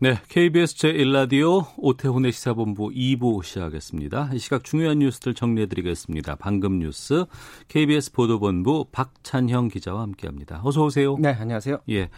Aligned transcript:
네, 0.00 0.16
KBS 0.28 0.74
제1라디오 0.74 1.66
오태훈의 1.78 2.32
시사본부 2.32 2.90
2부 2.90 3.42
시작하겠습니다. 3.44 4.30
이 4.34 4.38
시각 4.38 4.64
중요한 4.64 4.98
뉴스들 4.98 5.34
정리해드리겠습니다. 5.34 6.34
방금 6.34 6.80
뉴스 6.80 7.24
KBS 7.68 8.12
보도본부 8.12 8.86
박찬형 8.90 9.68
기자와 9.68 10.02
함께합니다. 10.02 10.60
어서 10.64 10.84
오세요. 10.84 11.16
네, 11.18 11.28
안녕하세요. 11.30 11.78
예, 11.90 12.10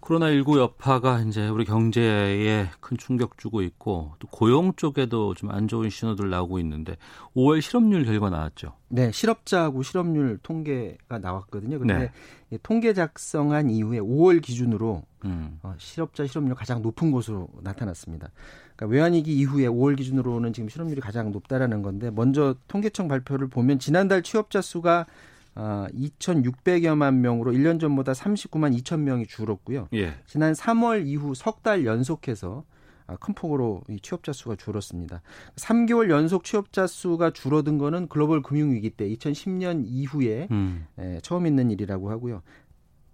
코로나19 0.00 0.58
여파가 0.58 1.20
이제 1.20 1.48
우리 1.48 1.64
경제에 1.64 2.68
큰 2.80 2.96
충격 2.98 3.38
주고 3.38 3.62
있고 3.62 4.12
또 4.18 4.26
고용 4.28 4.74
쪽에도 4.74 5.34
좀 5.34 5.52
안 5.52 5.68
좋은 5.68 5.90
신호들 5.90 6.28
나오고 6.28 6.58
있는데 6.58 6.96
5월 7.36 7.60
실업률 7.62 8.04
결과 8.04 8.30
나왔죠. 8.30 8.74
네, 8.88 9.12
실업자하고 9.12 9.82
실업률 9.82 10.38
통계가 10.42 11.18
나왔거든요. 11.18 11.78
근데 11.78 12.10
네. 12.50 12.58
통계 12.62 12.92
작성한 12.94 13.70
이후에 13.70 14.00
5월 14.00 14.42
기준으로 14.42 15.02
음. 15.24 15.58
어, 15.62 15.74
실업자 15.78 16.26
실업률 16.26 16.54
가장 16.54 16.82
높은 16.82 17.10
곳으로 17.10 17.48
나타났습니다. 17.62 18.30
그러니까 18.76 18.86
외환위기 18.94 19.32
이후에 19.38 19.66
5월 19.66 19.96
기준으로는 19.96 20.52
지금 20.52 20.68
실업률이 20.68 21.00
가장 21.00 21.30
높다라는 21.32 21.82
건데 21.82 22.10
먼저 22.10 22.54
통계청 22.68 23.08
발표를 23.08 23.48
보면 23.48 23.78
지난달 23.78 24.22
취업자 24.22 24.60
수가 24.60 25.06
아, 25.54 25.86
2,600여만 25.94 27.14
명으로 27.16 27.52
1년 27.52 27.78
전보다 27.80 28.12
39만 28.12 28.76
2천 28.80 29.00
명이 29.00 29.26
줄었고요. 29.26 29.88
예. 29.92 30.14
지난 30.26 30.52
3월 30.54 31.06
이후 31.06 31.34
석 31.34 31.62
달 31.62 31.84
연속해서 31.84 32.64
아, 33.06 33.16
큰 33.16 33.34
폭으로 33.34 33.82
이 33.88 33.98
취업자 34.00 34.32
수가 34.32 34.56
줄었습니다. 34.56 35.20
3개월 35.56 36.08
연속 36.10 36.44
취업자 36.44 36.86
수가 36.86 37.32
줄어든 37.32 37.76
거는 37.78 38.08
글로벌 38.08 38.42
금융위기 38.42 38.90
때 38.90 39.08
2010년 39.10 39.82
이후에 39.86 40.48
음. 40.50 40.86
에, 40.98 41.18
처음 41.22 41.46
있는 41.46 41.70
일이라고 41.70 42.10
하고요. 42.10 42.42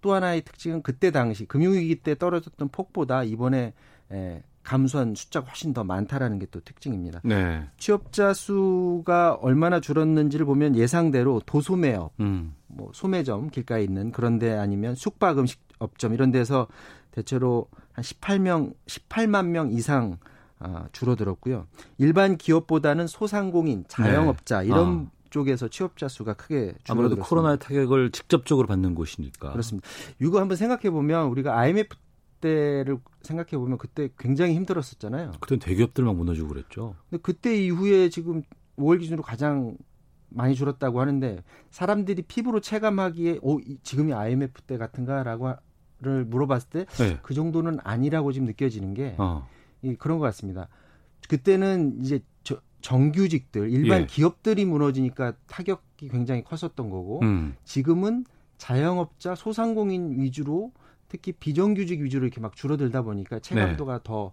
또 0.01 0.13
하나의 0.13 0.41
특징은 0.41 0.81
그때 0.81 1.11
당시 1.11 1.45
금융위기 1.45 1.95
때 1.97 2.15
떨어졌던 2.15 2.69
폭보다 2.69 3.23
이번에 3.23 3.73
에, 4.11 4.43
감소한 4.63 5.15
숫자가 5.15 5.47
훨씬 5.47 5.73
더 5.73 5.83
많다라는 5.83 6.37
게 6.37 6.45
또 6.51 6.59
특징입니다. 6.61 7.21
네. 7.23 7.67
취업자 7.77 8.33
수가 8.33 9.37
얼마나 9.41 9.79
줄었는지를 9.79 10.45
보면 10.45 10.75
예상대로 10.75 11.41
도소매업, 11.45 12.13
음. 12.19 12.53
뭐 12.67 12.91
소매점 12.93 13.49
길가에 13.49 13.83
있는 13.83 14.11
그런데 14.11 14.53
아니면 14.53 14.95
숙박 14.95 15.39
음식 15.39 15.59
업점 15.79 16.13
이런 16.13 16.31
데서 16.31 16.67
대체로 17.11 17.67
한 17.93 18.03
18명, 18.03 18.73
18만 18.85 19.47
명 19.47 19.71
이상 19.71 20.17
아, 20.59 20.87
줄어들었고요. 20.91 21.67
일반 21.97 22.37
기업보다는 22.37 23.07
소상공인, 23.07 23.85
자영업자 23.87 24.59
네. 24.59 24.67
이런 24.67 25.09
아. 25.09 25.18
쪽에서 25.29 25.67
취업자 25.67 26.07
수가 26.07 26.33
크게 26.33 26.73
아무래도 26.89 27.15
줄어들었습니다. 27.15 27.25
코로나의 27.27 27.59
타격을 27.59 28.11
직접적으로 28.11 28.67
받는 28.67 28.95
곳이니까. 28.95 29.51
그렇습니다. 29.51 29.87
이거 30.21 30.39
한번 30.39 30.57
생각해 30.57 30.89
보면 30.89 31.27
우리가 31.27 31.57
IMF 31.57 31.95
때를 32.41 32.99
생각해 33.21 33.49
보면 33.57 33.77
그때 33.77 34.09
굉장히 34.17 34.55
힘들었었잖아요. 34.55 35.31
그땐 35.41 35.59
대기업들 35.59 36.03
막 36.05 36.15
무너지고 36.15 36.47
그랬죠. 36.49 36.95
근데 37.09 37.21
그때 37.21 37.55
이후에 37.55 38.09
지금 38.09 38.43
5월 38.77 38.99
기준으로 38.99 39.23
가장 39.23 39.75
많이 40.29 40.55
줄었다고 40.55 41.01
하는데 41.01 41.43
사람들이 41.71 42.21
피부로 42.23 42.61
체감하기에 42.61 43.39
오 43.41 43.59
이- 43.59 43.77
지금이 43.83 44.13
IMF 44.13 44.61
때 44.61 44.77
같은가라고를 44.77 46.25
물어봤을 46.27 46.69
때그 46.69 46.93
네. 47.03 47.33
정도는 47.35 47.79
아니라고 47.83 48.31
지금 48.31 48.45
느껴지는 48.47 48.93
게 48.93 49.15
어. 49.17 49.47
이 49.81 49.95
그런 49.95 50.17
것 50.19 50.25
같습니다. 50.25 50.67
그때는 51.27 51.99
이제 52.01 52.19
저, 52.19 52.23
정규직들 52.81 53.69
일반 53.71 54.01
예. 54.01 54.05
기업들이 54.05 54.65
무너지니까 54.65 55.33
타격이 55.47 56.09
굉장히 56.09 56.43
컸었던 56.43 56.89
거고 56.89 57.19
음. 57.23 57.55
지금은 57.63 58.25
자영업자 58.57 59.35
소상공인 59.35 60.19
위주로 60.19 60.71
특히 61.07 61.31
비정규직 61.31 62.01
위주로 62.01 62.25
이렇게 62.25 62.39
막 62.41 62.55
줄어들다 62.55 63.01
보니까 63.01 63.39
체감도가 63.39 63.93
네. 63.97 63.99
더 64.03 64.31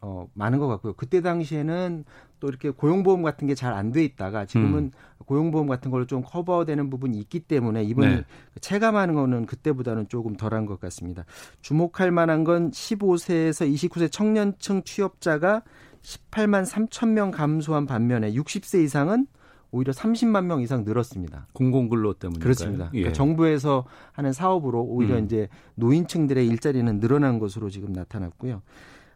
어, 0.00 0.28
많은 0.34 0.58
것 0.58 0.66
같고요. 0.68 0.92
그때 0.94 1.20
당시에는 1.22 2.04
또 2.40 2.48
이렇게 2.48 2.68
고용보험 2.70 3.22
같은 3.22 3.46
게 3.46 3.54
잘 3.54 3.72
안 3.72 3.90
돼 3.90 4.04
있다가 4.04 4.44
지금은 4.44 4.78
음. 4.84 4.90
고용보험 5.24 5.66
같은 5.66 5.90
걸로 5.90 6.06
좀 6.06 6.22
커버되는 6.22 6.90
부분이 6.90 7.18
있기 7.20 7.40
때문에 7.40 7.82
이번에 7.84 8.16
네. 8.16 8.24
체감하는 8.60 9.14
거는 9.14 9.46
그때보다는 9.46 10.08
조금 10.08 10.36
덜한 10.36 10.66
것 10.66 10.78
같습니다. 10.80 11.24
주목할 11.62 12.10
만한 12.10 12.44
건 12.44 12.70
15세에서 12.70 13.72
29세 13.72 14.12
청년층 14.12 14.82
취업자가 14.84 15.62
18만 16.04 16.64
3천 16.66 17.08
명 17.08 17.30
감소한 17.30 17.86
반면에 17.86 18.32
60세 18.32 18.84
이상은 18.84 19.26
오히려 19.70 19.92
30만 19.92 20.44
명 20.44 20.60
이상 20.60 20.84
늘었습니다. 20.84 21.48
공공근로 21.52 22.14
때문에 22.14 22.40
그렇습니다. 22.40 22.90
예. 22.94 22.98
그러니까 22.98 23.12
정부에서 23.12 23.84
하는 24.12 24.32
사업으로 24.32 24.82
오히려 24.82 25.16
음. 25.16 25.24
이제 25.24 25.48
노인층들의 25.74 26.46
일자리는 26.46 27.00
늘어난 27.00 27.40
것으로 27.40 27.70
지금 27.70 27.92
나타났고요. 27.92 28.62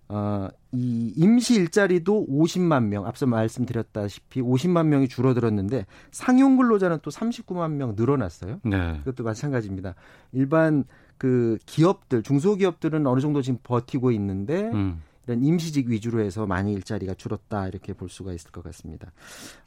어, 0.09 0.49
이 0.72 1.12
임시 1.16 1.54
일자리도 1.54 2.26
50만 2.28 2.87
명, 2.87 3.06
앞서 3.06 3.26
말씀드렸다시피 3.26 4.41
50만 4.41 4.87
명이 4.87 5.06
줄어들었는데 5.06 5.87
상용 6.10 6.56
근로자는 6.56 6.99
또 7.03 7.10
39만 7.10 7.72
명 7.72 7.94
늘어났어요. 7.94 8.59
네. 8.65 8.99
그것도 9.05 9.22
마찬가지입니다. 9.22 9.94
일반 10.32 10.84
그 11.19 11.59
기업들, 11.66 12.22
중소기업들은 12.22 13.06
어느 13.06 13.20
정도 13.20 13.43
지금 13.43 13.59
버티고 13.62 14.10
있는데 14.12 14.70
음. 14.72 15.03
이런 15.28 15.44
임시직 15.44 15.89
위주로 15.89 16.21
해서 16.21 16.47
많이 16.47 16.72
일자리가 16.72 17.12
줄었다 17.15 17.69
이렇게 17.69 17.93
볼 17.93 18.09
수가 18.09 18.33
있을 18.33 18.50
것 18.50 18.65
같습니다. 18.65 19.12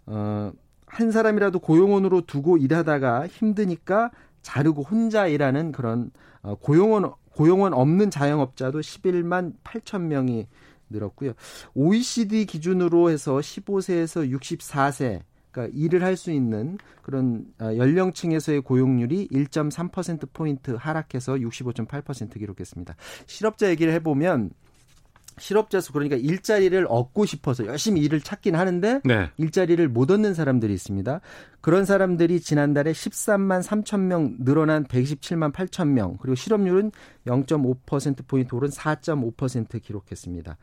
어, 0.07 0.51
한 0.87 1.11
사람이라도 1.11 1.59
고용원으로 1.59 2.21
두고 2.25 2.57
일하다가 2.57 3.27
힘드니까 3.27 4.09
자르고 4.41 4.81
혼자 4.81 5.27
일하는 5.27 5.71
그런 5.71 6.09
어, 6.41 6.55
고용원 6.55 7.13
고용원 7.29 7.73
없는 7.73 8.09
자영업자도 8.09 8.79
11만 8.79 9.53
8천 9.63 10.01
명이 10.01 10.47
늘었고요. 10.89 11.33
OECD 11.75 12.45
기준으로 12.45 13.11
해서 13.11 13.35
15세에서 13.37 14.29
64세 14.37 15.21
그러니까 15.51 15.77
일을 15.77 16.01
할 16.03 16.17
수 16.17 16.31
있는 16.31 16.77
그런 17.03 17.45
어, 17.59 17.65
연령층에서의 17.77 18.61
고용률이 18.61 19.27
1.3% 19.27 20.29
포인트 20.33 20.71
하락해서 20.71 21.35
65.8% 21.35 22.39
기록했습니다. 22.39 22.95
실업자 23.27 23.69
얘기를 23.69 23.93
해보면 23.93 24.51
실업자 25.37 25.81
수 25.81 25.93
그러니까 25.93 26.15
일자리를 26.15 26.85
얻고 26.89 27.25
싶어서 27.25 27.65
열심히 27.65 28.01
일을 28.01 28.21
찾긴 28.21 28.55
하는데 28.55 29.01
네. 29.03 29.29
일자리를 29.37 29.87
못 29.89 30.11
얻는 30.11 30.33
사람들이 30.33 30.73
있습니다. 30.73 31.21
그런 31.61 31.85
사람들이 31.85 32.39
지난달에 32.39 32.91
13만 32.91 33.63
3천 33.63 34.01
명 34.01 34.35
늘어난 34.39 34.85
127만 34.85 35.53
8천 35.53 35.89
명 35.89 36.17
그리고 36.21 36.35
실업률은 36.35 36.91
0.5% 37.25 38.27
포인트 38.27 38.55
오른 38.55 38.69
4.5% 38.69 39.81
기록했습니다. 39.81 40.57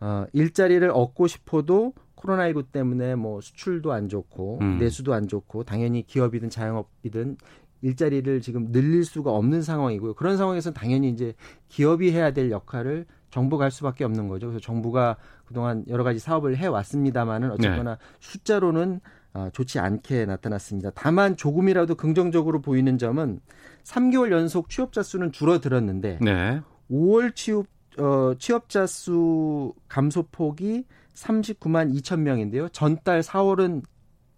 어, 0.00 0.26
일자리를 0.32 0.90
얻고 0.90 1.26
싶어도 1.26 1.94
코로나19 2.16 2.72
때문에 2.72 3.14
뭐 3.14 3.40
수출도 3.40 3.92
안 3.92 4.08
좋고 4.08 4.58
음. 4.60 4.78
내수도 4.78 5.14
안 5.14 5.28
좋고 5.28 5.64
당연히 5.64 6.06
기업이든 6.06 6.50
자영업이든 6.50 7.36
일자리를 7.82 8.40
지금 8.40 8.72
늘릴 8.72 9.04
수가 9.04 9.30
없는 9.30 9.62
상황이고요. 9.62 10.14
그런 10.14 10.38
상황에서 10.38 10.72
당연히 10.72 11.10
이제 11.10 11.34
기업이 11.68 12.12
해야 12.12 12.32
될 12.32 12.50
역할을 12.50 13.04
정부가 13.34 13.64
할 13.64 13.72
수밖에 13.72 14.04
없는 14.04 14.28
거죠. 14.28 14.46
그래서 14.46 14.60
정부가 14.60 15.16
그동안 15.44 15.84
여러 15.88 16.04
가지 16.04 16.20
사업을 16.20 16.56
해 16.56 16.66
왔습니다만은 16.68 17.50
어쨌거나 17.50 17.98
숫자로는 18.20 19.00
아, 19.32 19.50
좋지 19.52 19.80
않게 19.80 20.26
나타났습니다. 20.26 20.92
다만 20.94 21.36
조금이라도 21.36 21.96
긍정적으로 21.96 22.60
보이는 22.60 22.96
점은 22.96 23.40
3개월 23.82 24.30
연속 24.30 24.70
취업자 24.70 25.02
수는 25.02 25.32
줄어들었는데 25.32 26.20
네. 26.20 26.60
5월 26.88 27.34
취업 27.34 27.66
어, 27.98 28.34
취업자 28.38 28.86
수 28.86 29.74
감소폭이 29.88 30.84
39만 31.14 31.92
2천 31.96 32.20
명인데요. 32.20 32.68
전달 32.68 33.20
4월은 33.20 33.82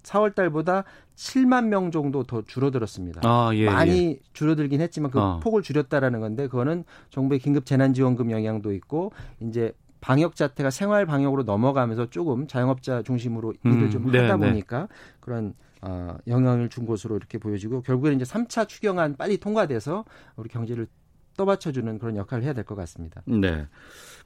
4월 0.06 0.35
달보다 0.35 0.85
7만 1.17 1.67
명 1.67 1.91
정도 1.91 2.23
더 2.23 2.43
줄어들었습니다. 2.43 3.23
아, 3.25 3.50
예. 3.55 3.67
많이 3.67 4.11
예. 4.11 4.19
줄어들긴 4.32 4.81
했지만 4.81 5.11
그 5.11 5.20
어. 5.20 5.41
폭을 5.43 5.62
줄였다라는 5.62 6.20
건데 6.20 6.47
그거는 6.49 6.85
정부의 7.11 7.41
긴급 7.41 7.67
재난지원금 7.67 8.31
영향도 8.31 8.73
있고 8.75 9.12
이제 9.41 9.73
방역 10.00 10.37
자태가 10.37 10.70
생활 10.70 11.06
방역으로 11.06 11.43
넘어가면서 11.43 12.11
조금 12.11 12.47
자영업자 12.47 13.03
중심으로 13.03 13.55
일을 13.64 13.82
음, 13.85 13.91
좀 13.91 14.11
네, 14.12 14.20
하다 14.20 14.37
네. 14.37 14.49
보니까 14.49 14.88
그런 15.20 15.55
어, 15.82 16.17
영향을 16.26 16.69
준 16.69 16.87
것으로 16.87 17.17
이렇게 17.17 17.38
보여지고 17.38 17.82
결국에는 17.82 18.20
이제 18.20 18.25
3차 18.25 18.69
추경안 18.69 19.17
빨리 19.17 19.38
통과돼서 19.38 20.05
우리 20.37 20.49
경제를 20.49 20.87
떠받쳐주는 21.36 21.98
그런 21.98 22.16
역할을 22.16 22.44
해야 22.44 22.52
될 22.52 22.64
것 22.64 22.74
같습니다. 22.74 23.22
네. 23.26 23.66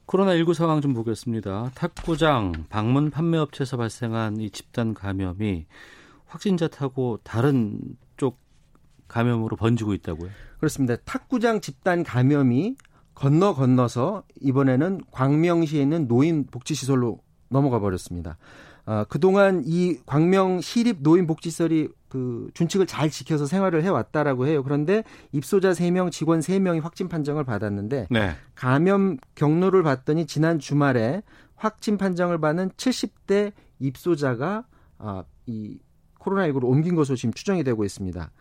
코로나19 0.07 0.55
상황 0.55 0.81
좀 0.81 0.95
보겠습니다. 0.95 1.71
탁구장, 1.75 2.53
방문 2.69 3.11
판매업체에서 3.11 3.77
발생한 3.77 4.41
이 4.41 4.51
집단 4.51 4.95
감염이 4.95 5.67
확진자 6.27 6.69
타고 6.69 7.19
다른 7.23 7.79
쪽 8.17 8.39
감염으로 9.09 9.57
번지고 9.57 9.95
있다고요? 9.95 10.31
그렇습니다. 10.59 10.97
탁구장 11.05 11.61
집단 11.61 12.03
감염이 12.03 12.77
건너 13.15 13.55
건너서 13.55 14.23
이번에는 14.41 15.01
광명시에 15.11 15.83
있는 15.83 16.09
노인 16.09 16.47
복지시설로 16.47 17.21
넘어가 17.49 17.81
버렸습니다. 17.81 18.39
어, 18.91 19.05
그동안 19.09 19.63
이 19.65 19.99
광명 20.05 20.61
시립 20.61 21.03
노인 21.03 21.29
복지시설이 21.29 21.91
그 22.09 22.51
준칙을 22.55 22.89
잘 22.89 23.09
지켜서 23.09 23.47
생활을 23.47 23.85
해왔다라고 23.85 24.49
해요. 24.49 24.65
그런데 24.65 25.05
입소자 25.31 25.71
3명, 25.71 26.11
직원 26.11 26.41
3명이 26.41 26.83
확진 26.83 27.09
판정을 27.09 27.45
받았는데 27.45 28.09
네. 28.11 28.33
감염 28.57 29.19
경로를 29.37 29.85
봤더니 29.85 30.27
지난 30.27 30.59
주말에 30.59 31.23
확진 31.55 31.99
판정을 31.99 32.41
받은 32.41 32.71
70대 32.71 33.53
입소자가 33.79 34.65
아, 34.99 35.23
이 35.47 35.79
코로나19로 36.19 36.65
옮긴 36.65 36.97
것으로 36.97 37.15
지금 37.15 37.33
추정이 37.33 37.63
되고 37.63 37.85
있습니다. 37.85 38.33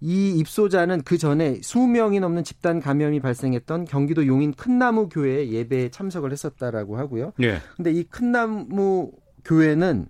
이 0.00 0.38
입소자는 0.38 1.02
그 1.02 1.18
전에 1.18 1.60
20명이 1.60 2.20
넘는 2.20 2.44
집단 2.44 2.80
감염이 2.80 3.20
발생했던 3.20 3.84
경기도 3.84 4.26
용인 4.26 4.54
큰나무 4.54 5.10
교회 5.10 5.50
예배에 5.50 5.90
참석을 5.90 6.32
했었다라고 6.32 6.96
하고요. 6.96 7.34
예. 7.42 7.60
근데 7.76 7.92
이 7.92 8.04
큰나무 8.04 9.10
교회는 9.48 10.06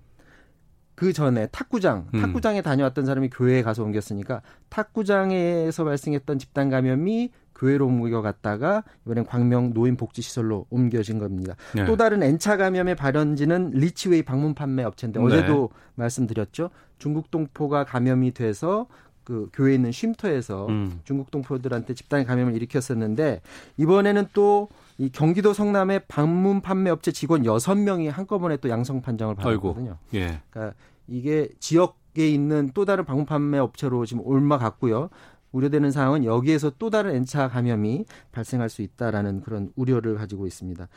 그 0.97 1.13
전에 1.13 1.47
탁구장, 1.53 2.09
음. 2.13 2.21
탁구장에 2.21 2.61
다녀왔던 2.61 3.07
사람이 3.07 3.31
교회에 3.31 3.63
가서 3.63 3.85
옮겼으니까 3.85 4.43
탁구장에서 4.69 5.85
발생했던 5.85 6.41
집단 6.41 6.71
감염이 6.71 7.31
교회로 7.55 7.87
옮겨갔다가 7.87 8.83
이번엔 9.05 9.25
광명 9.27 9.73
노인복지시설로 9.75 10.67
옮겨진 10.71 11.21
겁니다. 11.21 11.55
네. 11.75 11.85
또 11.87 11.97
다른 11.97 12.23
N차 12.23 12.57
감염의 12.57 12.97
발현지는 12.97 13.71
리치웨이 13.75 14.23
방문 14.23 14.55
판매 14.55 14.83
업체인데 14.83 15.21
네. 15.21 15.27
어제도 15.27 15.71
말씀드렸죠. 15.95 16.71
중국 16.99 17.31
동포가 17.31 17.85
감염이 17.85 18.33
돼서 18.33 18.87
그 19.23 19.49
교회에 19.53 19.75
있는 19.75 19.93
쉼터에서 19.93 20.67
음. 20.67 21.01
중국 21.05 21.31
동포들한테 21.31 21.95
집단 21.95 22.25
감염을 22.25 22.57
일으켰었는데 22.57 23.41
이번에는 23.77 24.27
또 24.33 24.69
이 24.99 25.11
경기도 25.11 25.53
성남의 25.53 26.03
방문 26.09 26.61
판매 26.61 26.91
업체 26.91 27.13
직원 27.13 27.43
6명이 27.45 28.11
한꺼번에 28.11 28.57
또 28.57 28.69
양성 28.69 29.01
판정을. 29.01 29.37
받았거든요. 29.37 29.97
예. 30.15 30.41
그러니까 30.51 30.77
이게 31.07 31.49
지역에 31.61 32.29
있는 32.29 32.73
또 32.75 32.85
다른 32.85 33.05
방문 33.05 33.25
판매 33.25 33.59
업체로 33.59 34.05
지금 34.05 34.23
옮아갔고요. 34.27 35.09
우려되는 35.53 35.91
사항은 35.93 36.25
여기에서 36.25 36.73
또 36.79 36.91
다른 36.91 37.15
N차 37.15 37.49
감염이 37.49 38.05
발생할 38.33 38.69
수 38.69 38.83
있다라는 38.83 39.41
그런 39.43 39.71
우려를 39.77 40.17
가지고 40.17 40.47
있습니다. 40.47 40.89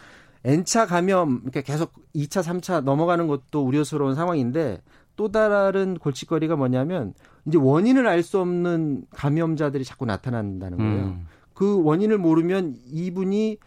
N차 0.44 0.88
감염 0.88 1.42
이렇게 1.44 1.62
계속 1.62 1.94
2차, 2.16 2.42
3차 2.44 2.82
넘어가는 2.84 3.28
것도 3.28 3.64
우려스러운 3.64 4.16
상황인데 4.16 4.82
또 5.16 5.32
다른 5.32 5.94
골칫거리가 6.00 6.56
뭐냐면 6.56 7.14
이제 7.46 7.60
원인을 7.60 8.08
알 8.08 8.24
수 8.24 8.40
없는 8.40 9.06
감염자들이 9.12 9.86
자꾸 9.86 10.06
나타난다는 10.06 10.78
거예요. 10.80 11.04
음. 11.06 11.28
그 11.54 11.84
원인을 11.84 12.18
모르면 12.18 12.76
이분이 12.88 13.58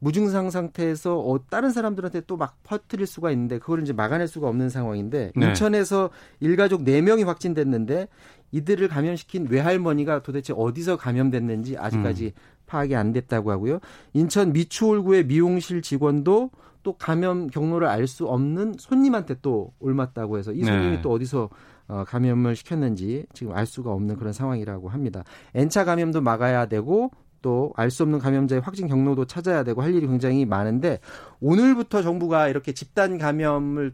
무증상 0.00 0.50
상태에서 0.50 1.18
어, 1.18 1.38
다른 1.48 1.70
사람들한테 1.70 2.22
또 2.22 2.36
막 2.36 2.56
퍼뜨릴 2.64 3.06
수가 3.06 3.30
있는데 3.32 3.58
그걸 3.58 3.82
이제 3.82 3.92
막아낼 3.92 4.26
수가 4.26 4.48
없는 4.48 4.70
상황인데 4.70 5.32
네. 5.36 5.46
인천에서 5.48 6.10
일가족 6.40 6.84
4명이 6.84 7.24
확진됐는데 7.26 8.08
이들을 8.52 8.88
감염시킨 8.88 9.46
외할머니가 9.50 10.22
도대체 10.22 10.52
어디서 10.56 10.96
감염됐는지 10.96 11.76
아직까지 11.76 12.26
음. 12.26 12.40
파악이 12.66 12.96
안 12.96 13.12
됐다고 13.12 13.50
하고요. 13.50 13.80
인천 14.14 14.52
미추홀구의 14.52 15.26
미용실 15.26 15.82
직원도 15.82 16.50
또 16.82 16.92
감염 16.96 17.48
경로를 17.48 17.86
알 17.88 18.06
수 18.06 18.26
없는 18.26 18.76
손님한테 18.78 19.36
또 19.42 19.72
옮았다고 19.80 20.38
해서 20.38 20.52
이 20.52 20.64
손님이 20.64 20.96
네. 20.96 21.02
또 21.02 21.12
어디서 21.12 21.50
어, 21.88 22.04
감염을 22.06 22.56
시켰는지 22.56 23.26
지금 23.34 23.54
알 23.54 23.66
수가 23.66 23.92
없는 23.92 24.16
그런 24.16 24.32
상황이라고 24.32 24.88
합니다. 24.88 25.24
N차 25.54 25.84
감염도 25.84 26.22
막아야 26.22 26.66
되고 26.66 27.10
또 27.42 27.72
알 27.76 27.90
수 27.90 28.02
없는 28.02 28.18
감염자의 28.18 28.60
확진 28.62 28.86
경로도 28.88 29.24
찾아야 29.26 29.64
되고 29.64 29.82
할 29.82 29.94
일이 29.94 30.06
굉장히 30.06 30.44
많은데 30.44 31.00
오늘부터 31.40 32.02
정부가 32.02 32.48
이렇게 32.48 32.72
집단 32.72 33.18
감염을 33.18 33.92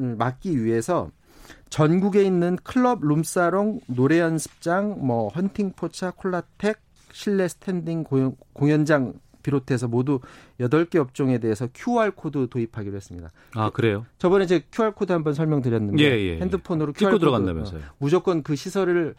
음, 0.00 0.16
막기 0.18 0.64
위해서 0.64 1.10
전국에 1.70 2.22
있는 2.22 2.56
클럽, 2.62 3.00
룸사롱, 3.02 3.80
노래 3.86 4.20
연습장, 4.20 5.06
뭐 5.06 5.28
헌팅 5.28 5.72
포차, 5.76 6.10
콜라텍, 6.10 6.78
실내 7.12 7.48
스탠딩 7.48 8.04
공연, 8.04 8.36
공연장 8.52 9.14
비롯해서 9.42 9.88
모두 9.88 10.20
8개 10.60 10.96
업종에 10.96 11.38
대해서 11.38 11.68
QR 11.74 12.12
코드 12.14 12.48
도입하기로 12.48 12.96
했습니다. 12.96 13.30
아, 13.54 13.70
그래요? 13.70 14.04
저번에 14.18 14.46
제 14.46 14.62
QR 14.70 14.92
코드 14.92 15.12
한번 15.12 15.32
설명드렸는데 15.34 16.02
예, 16.02 16.10
예, 16.10 16.34
예. 16.34 16.40
핸드폰으로 16.40 16.92
찍고 16.92 16.98
QR 16.98 17.10
코드, 17.12 17.20
들어간다면서요. 17.20 17.80
어, 17.80 17.94
무조건 17.98 18.42
그 18.42 18.56
시설을 18.56 19.14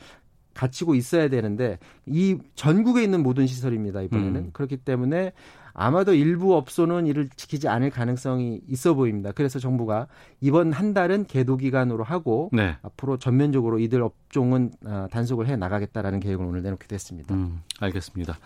갖추고 0.60 0.96
있어야 0.96 1.30
되는데 1.30 1.80
이 2.06 2.38
전국에 2.56 3.02
있는 3.02 3.24
모든 3.24 3.48
시설입니다 3.48 4.02
이번에는 4.02 4.36
음. 4.36 4.50
그렇기 4.52 4.78
때문에 4.78 5.32
아마도 5.74 6.14
일부 6.14 6.56
업소는 6.56 7.08
이를 7.08 7.30
지키지 7.30 7.70
않을 7.70 7.90
가능성이 7.90 8.60
있어 8.68 8.96
보입니다. 8.96 9.32
그래서 9.32 9.60
정부가 9.60 10.08
이번 10.42 10.74
한 10.74 10.94
달은 10.94 11.26
계도 11.26 11.56
기간으로 11.56 12.04
하고 12.04 12.50
네. 12.52 12.76
앞으로 12.82 13.18
전면적으로 13.18 13.80
이들 13.80 14.02
업종은 14.02 14.72
아, 14.86 15.08
단속을 15.10 15.48
해 15.48 15.56
나가겠다라는 15.56 16.20
계획을 16.20 16.44
오늘 16.44 16.64
내놓게 16.64 16.88
됐습니다. 16.88 17.34
음, 17.34 17.62
알겠습니다. 17.80 18.38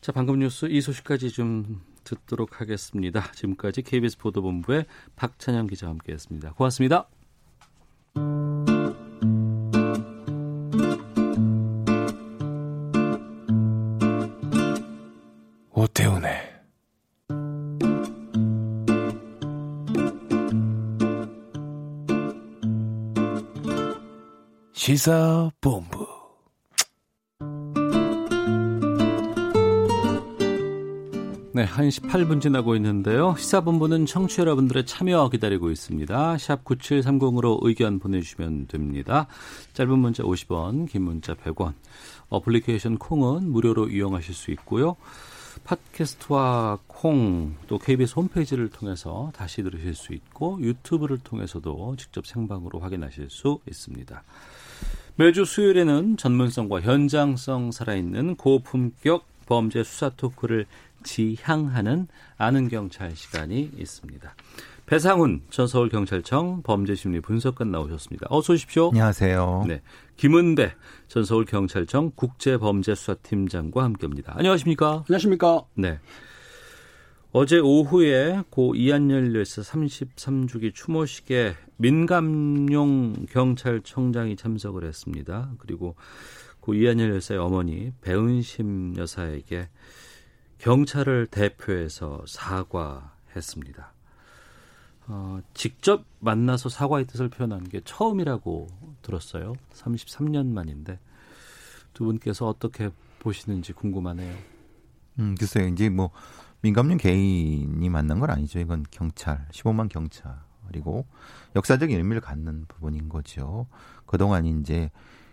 자, 0.00 0.12
방금 0.12 0.38
뉴스 0.38 0.66
이 0.66 0.80
소식까지 0.80 1.30
좀 1.30 1.80
듣도록 2.04 2.60
하겠습니다. 2.60 3.32
지금까지 3.32 3.82
KBS 3.82 4.18
보도본부의 4.18 4.86
박찬영 5.16 5.66
기자와 5.66 5.90
함께했습니다. 5.90 6.52
고맙습니다. 6.52 7.08
오태훈의 15.86 16.32
시사본부 24.72 26.06
네, 31.52 31.64
1시 31.64 32.02
8분 32.10 32.42
지나고 32.42 32.74
있는데요. 32.76 33.34
시사본부는 33.38 34.04
청취 34.04 34.36
자 34.36 34.42
여러분들의 34.42 34.84
참여 34.84 35.30
기다리고 35.30 35.70
있습니다. 35.70 36.36
샵 36.36 36.64
9730으로 36.64 37.60
의견 37.62 37.98
보내주시면 37.98 38.66
됩니다. 38.66 39.26
짧은 39.72 39.98
문자 39.98 40.22
50원, 40.22 40.86
긴 40.86 41.02
문자 41.02 41.32
100원. 41.32 41.72
어플리케이션 42.28 42.98
콩은 42.98 43.50
무료로 43.50 43.88
이용하실 43.88 44.34
수 44.34 44.50
있고요. 44.50 44.96
팟캐스트와 45.64 46.78
콩, 46.86 47.54
또 47.66 47.78
KBS 47.78 48.14
홈페이지를 48.14 48.68
통해서 48.70 49.30
다시 49.34 49.62
들으실 49.62 49.94
수 49.94 50.12
있고 50.12 50.58
유튜브를 50.60 51.18
통해서도 51.18 51.96
직접 51.96 52.26
생방으로 52.26 52.80
확인하실 52.80 53.30
수 53.30 53.60
있습니다. 53.68 54.22
매주 55.16 55.44
수요일에는 55.44 56.16
전문성과 56.16 56.82
현장성 56.82 57.72
살아있는 57.72 58.36
고품격 58.36 59.24
범죄 59.46 59.82
수사 59.82 60.10
토크를 60.10 60.66
지향하는 61.04 62.08
아는 62.36 62.68
경찰 62.68 63.14
시간이 63.14 63.70
있습니다. 63.78 64.34
배상훈 64.86 65.42
전 65.50 65.66
서울경찰청 65.66 66.62
범죄심리 66.62 67.20
분석관 67.20 67.72
나오셨습니다. 67.72 68.28
어서 68.30 68.52
오십시오. 68.52 68.90
안녕하세요. 68.90 69.64
네. 69.66 69.82
김은배 70.16 70.72
전 71.08 71.24
서울경찰청 71.24 72.12
국제범죄수사팀장과 72.14 73.82
함께합니다. 73.82 74.34
안녕하십니까? 74.36 75.04
안녕하십니까. 75.08 75.64
네. 75.74 75.98
어제 77.32 77.58
오후에 77.58 78.42
고 78.48 78.76
이한열 78.76 79.34
열사 79.34 79.60
33주기 79.60 80.72
추모식에 80.72 81.54
민감용 81.78 83.26
경찰청장이 83.28 84.36
참석을 84.36 84.84
했습니다. 84.84 85.50
그리고 85.58 85.96
고 86.60 86.74
이한열 86.74 87.10
열사의 87.10 87.40
어머니 87.40 87.90
배은심 88.02 88.94
여사에게 88.96 89.68
경찰을 90.58 91.26
대표해서 91.26 92.22
사과했습니다. 92.26 93.95
어, 95.08 95.40
직접 95.54 96.04
만나서 96.20 96.68
사과의 96.68 97.06
뜻을 97.06 97.28
표현한 97.28 97.68
게 97.68 97.80
처음이라고 97.84 98.66
들었어요. 99.02 99.54
33년 99.72 100.46
만인데 100.48 100.98
두 101.92 102.04
분께서 102.04 102.46
어떻게 102.46 102.90
보시는지 103.20 103.72
궁금하네요. 103.72 104.36
음, 105.18 105.34
글쎄요. 105.38 105.68
이제 105.68 105.88
뭐 105.88 106.10
민감령 106.62 106.98
개인이 106.98 107.88
만난 107.88 108.18
건 108.18 108.30
아니죠. 108.30 108.58
이건 108.58 108.84
경찰, 108.90 109.46
15만 109.52 109.88
경찰 109.88 110.34
그리고 110.66 111.06
역사적인 111.54 111.96
의미를 111.96 112.20
갖는 112.20 112.66
부분인 112.66 113.08
거죠. 113.08 113.66
그동안 114.04 114.44
이제 114.46 114.90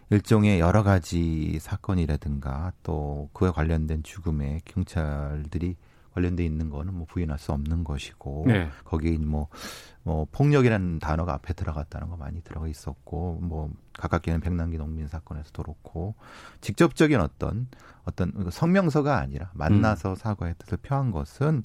일종의 0.09 0.59
여러 0.59 0.83
가지 0.83 1.57
사건이라든가 1.59 2.73
또 2.83 3.29
그에 3.33 3.49
관련된 3.49 4.03
죽음에 4.03 4.61
경찰들이 4.65 5.75
관련돼 6.13 6.45
있는 6.45 6.69
거는 6.69 6.93
뭐 6.93 7.05
부인할 7.07 7.39
수 7.39 7.51
없는 7.51 7.83
것이고 7.83 8.45
네. 8.47 8.69
거기에 8.85 9.17
뭐, 9.17 9.47
뭐 10.03 10.25
폭력이라는 10.31 10.99
단어가 10.99 11.33
앞에 11.33 11.53
들어갔다는 11.53 12.09
거 12.09 12.17
많이 12.17 12.41
들어가 12.41 12.67
있었고 12.67 13.39
뭐 13.41 13.71
가깝게는 13.93 14.41
백남기 14.41 14.77
농민 14.77 15.07
사건에서도 15.07 15.61
그렇고 15.61 16.15
직접적인 16.61 17.19
어떤 17.19 17.67
어떤 18.05 18.49
성명서가 18.51 19.17
아니라 19.17 19.49
만나서 19.53 20.15
사과의 20.15 20.55
뜻을 20.57 20.77
표한 20.77 21.11
것은 21.11 21.63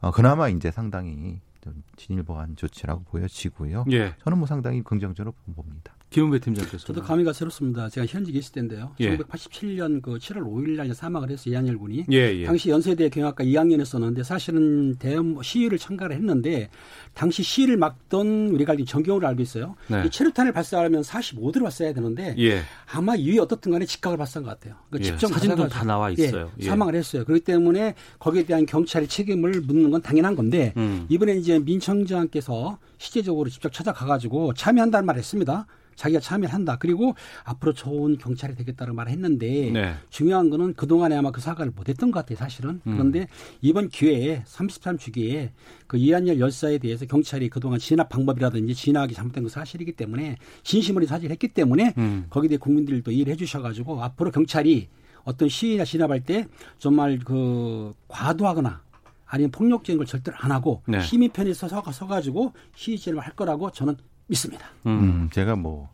어, 0.00 0.10
그나마 0.10 0.48
이제 0.48 0.70
상당히 0.70 1.40
좀 1.60 1.82
진일보한 1.96 2.56
조치라고 2.56 3.04
보여지고요. 3.04 3.86
예. 3.92 4.14
저는 4.22 4.38
뭐 4.38 4.46
상당히 4.46 4.82
긍정적으로 4.82 5.34
봅니다. 5.54 5.93
김은배 6.14 6.38
팀장께서. 6.38 6.86
저도 6.86 7.02
감회가 7.02 7.32
새롭습니다. 7.32 7.88
제가 7.88 8.06
현직에 8.06 8.38
있을 8.38 8.52
때인데요. 8.52 8.92
예. 9.00 9.16
1987년 9.16 10.00
그 10.00 10.12
7월 10.18 10.44
5일 10.44 10.76
날 10.76 10.94
사망을 10.94 11.28
했어요. 11.28 11.52
이한열 11.52 11.76
군이. 11.76 12.04
예, 12.12 12.16
예. 12.16 12.44
당시 12.44 12.70
연세대 12.70 13.08
경영학과 13.08 13.42
2학년이었었는데 13.42 14.22
사실은 14.22 14.94
대형 14.94 15.42
시위를 15.42 15.76
참가를 15.76 16.14
했는데 16.14 16.70
당시 17.14 17.42
시위를 17.42 17.78
막던 17.78 18.50
우리가 18.50 18.72
알기 18.72 18.84
정경으로 18.84 19.26
알고 19.26 19.42
있어요. 19.42 19.74
네. 19.88 20.04
이 20.06 20.10
체류탄을 20.10 20.52
발사하면 20.52 21.02
45도로 21.02 21.62
발사해야 21.62 21.92
되는데 21.92 22.36
예. 22.38 22.60
아마 22.92 23.16
이위 23.16 23.40
어떻든 23.40 23.72
간에 23.72 23.84
직각을 23.84 24.16
발사한 24.16 24.44
것 24.44 24.50
같아요. 24.50 24.76
그러니까 24.90 25.08
예, 25.08 25.18
직접 25.18 25.34
사진도 25.34 25.56
발사가지고 25.56 25.80
다 25.80 25.84
나와 25.84 26.10
있어요. 26.10 26.52
예, 26.60 26.64
예. 26.64 26.68
사망을 26.68 26.94
했어요. 26.94 27.24
그렇기 27.24 27.42
때문에 27.42 27.96
거기에 28.20 28.44
대한 28.44 28.66
경찰의 28.66 29.08
책임을 29.08 29.62
묻는 29.62 29.90
건 29.90 30.00
당연한 30.00 30.36
건데 30.36 30.74
음. 30.76 31.06
이번에 31.08 31.34
이제 31.34 31.58
민청장께서 31.58 32.78
실제적으로 32.98 33.50
직접 33.50 33.72
찾아가가지고 33.72 34.54
참여한다는 34.54 35.06
말을 35.06 35.18
했습니다. 35.18 35.66
자기가 35.96 36.20
참여를 36.20 36.52
한다. 36.52 36.76
그리고 36.78 37.14
앞으로 37.44 37.72
좋은 37.72 38.18
경찰이 38.18 38.54
되겠다는 38.54 38.94
말을 38.94 39.12
했는데 39.12 39.70
네. 39.70 39.94
중요한 40.10 40.50
거는 40.50 40.74
그동안에 40.74 41.16
아마 41.16 41.30
그 41.30 41.40
사과를 41.40 41.72
못했던 41.74 42.10
것 42.10 42.20
같아요, 42.20 42.36
사실은. 42.36 42.80
음. 42.86 42.92
그런데 42.92 43.28
이번 43.60 43.88
기회에 43.88 44.42
33주기에 44.44 45.50
그 45.86 45.96
이한열 45.96 46.40
열사에 46.40 46.78
대해서 46.78 47.06
경찰이 47.06 47.48
그동안 47.48 47.78
진압 47.78 48.08
방법이라든지 48.08 48.74
진압이 48.74 49.14
잘못된 49.14 49.44
건 49.44 49.50
사실이기 49.50 49.92
때문에 49.92 50.36
진심으로 50.62 51.06
사실 51.06 51.30
했기 51.30 51.48
때문에 51.48 51.94
음. 51.98 52.26
거기에 52.30 52.48
대해 52.48 52.58
국민들도 52.58 53.10
이해를 53.10 53.32
해 53.32 53.36
주셔가지고 53.36 54.02
앞으로 54.02 54.30
경찰이 54.30 54.88
어떤 55.24 55.48
시위나 55.48 55.84
진압할 55.84 56.20
때 56.20 56.46
정말 56.78 57.18
그 57.18 57.94
과도하거나 58.08 58.82
아니면 59.26 59.50
폭력적인 59.50 59.96
걸 59.98 60.06
절대로 60.06 60.36
안 60.38 60.52
하고 60.52 60.82
네. 60.86 61.00
시민 61.00 61.30
편에 61.30 61.52
서서 61.54 61.82
서가지고 61.90 62.52
시위 62.74 62.98
진압을 62.98 63.24
할 63.24 63.34
거라고 63.34 63.70
저는 63.70 63.96
믿습니다. 64.26 64.66
음, 64.86 65.28
제가 65.30 65.56
뭐 65.56 65.90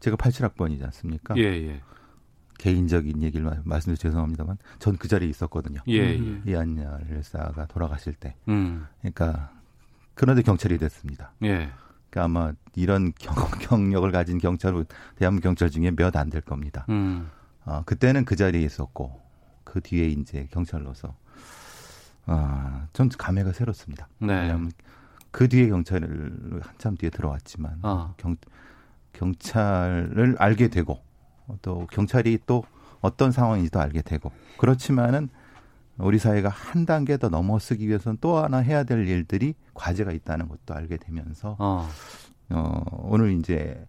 제가 0.00 0.16
87학번이지 0.16 0.84
않습니까? 0.84 1.36
예, 1.36 1.42
예. 1.42 1.80
개인적인 2.58 3.22
얘기를 3.22 3.44
말- 3.46 3.60
말씀드려 3.64 3.96
죄송합니다만 3.96 4.58
전 4.78 4.96
그 4.96 5.06
자리에 5.08 5.28
있었거든요. 5.28 5.80
예, 5.88 5.92
예. 5.94 6.18
음. 6.18 6.42
이한열 6.46 7.06
열사가 7.10 7.66
돌아가실 7.66 8.14
때. 8.14 8.34
음. 8.48 8.86
그러니까 9.00 9.52
그런데 10.14 10.42
경찰이 10.42 10.78
됐습니다. 10.78 11.32
예. 11.44 11.70
그러니까 12.10 12.24
아마 12.24 12.52
이런 12.74 13.12
경, 13.18 13.34
경력을 13.60 14.10
가진 14.10 14.38
경찰은 14.38 14.84
대한민국 15.16 15.44
경찰 15.48 15.70
중에 15.70 15.90
몇 15.92 16.16
안 16.16 16.30
될 16.30 16.40
겁니다. 16.40 16.84
음. 16.88 17.30
어, 17.64 17.82
그때는 17.84 18.24
그 18.24 18.34
자리에 18.34 18.62
있었고 18.62 19.20
그 19.64 19.80
뒤에 19.80 20.06
이제 20.08 20.48
경찰로서 20.50 21.14
아, 22.26 22.86
전 22.92 23.08
감회가 23.08 23.52
새롭습니다. 23.52 24.08
네. 24.18 24.28
왜냐하면 24.40 24.70
그 25.38 25.48
뒤에 25.48 25.68
경찰을 25.68 26.60
한참 26.62 26.96
뒤에 26.96 27.10
들어왔지만 27.10 27.78
아. 27.82 28.12
경, 28.16 28.34
경찰을 29.12 30.34
알게 30.36 30.66
되고 30.66 30.98
또 31.62 31.86
경찰이 31.92 32.40
또 32.44 32.64
어떤 33.00 33.30
상황인지도 33.30 33.78
알게 33.78 34.02
되고 34.02 34.32
그렇지만은 34.56 35.28
우리 35.96 36.18
사회가 36.18 36.48
한 36.48 36.86
단계 36.86 37.16
더 37.18 37.28
넘어서기 37.28 37.86
위해서는 37.86 38.18
또 38.20 38.38
하나 38.38 38.58
해야 38.58 38.82
될 38.82 39.06
일들이 39.06 39.54
과제가 39.74 40.10
있다는 40.10 40.48
것도 40.48 40.74
알게 40.74 40.96
되면서 40.96 41.54
어. 41.60 41.88
어, 42.50 42.82
오늘 43.04 43.30
이제 43.38 43.86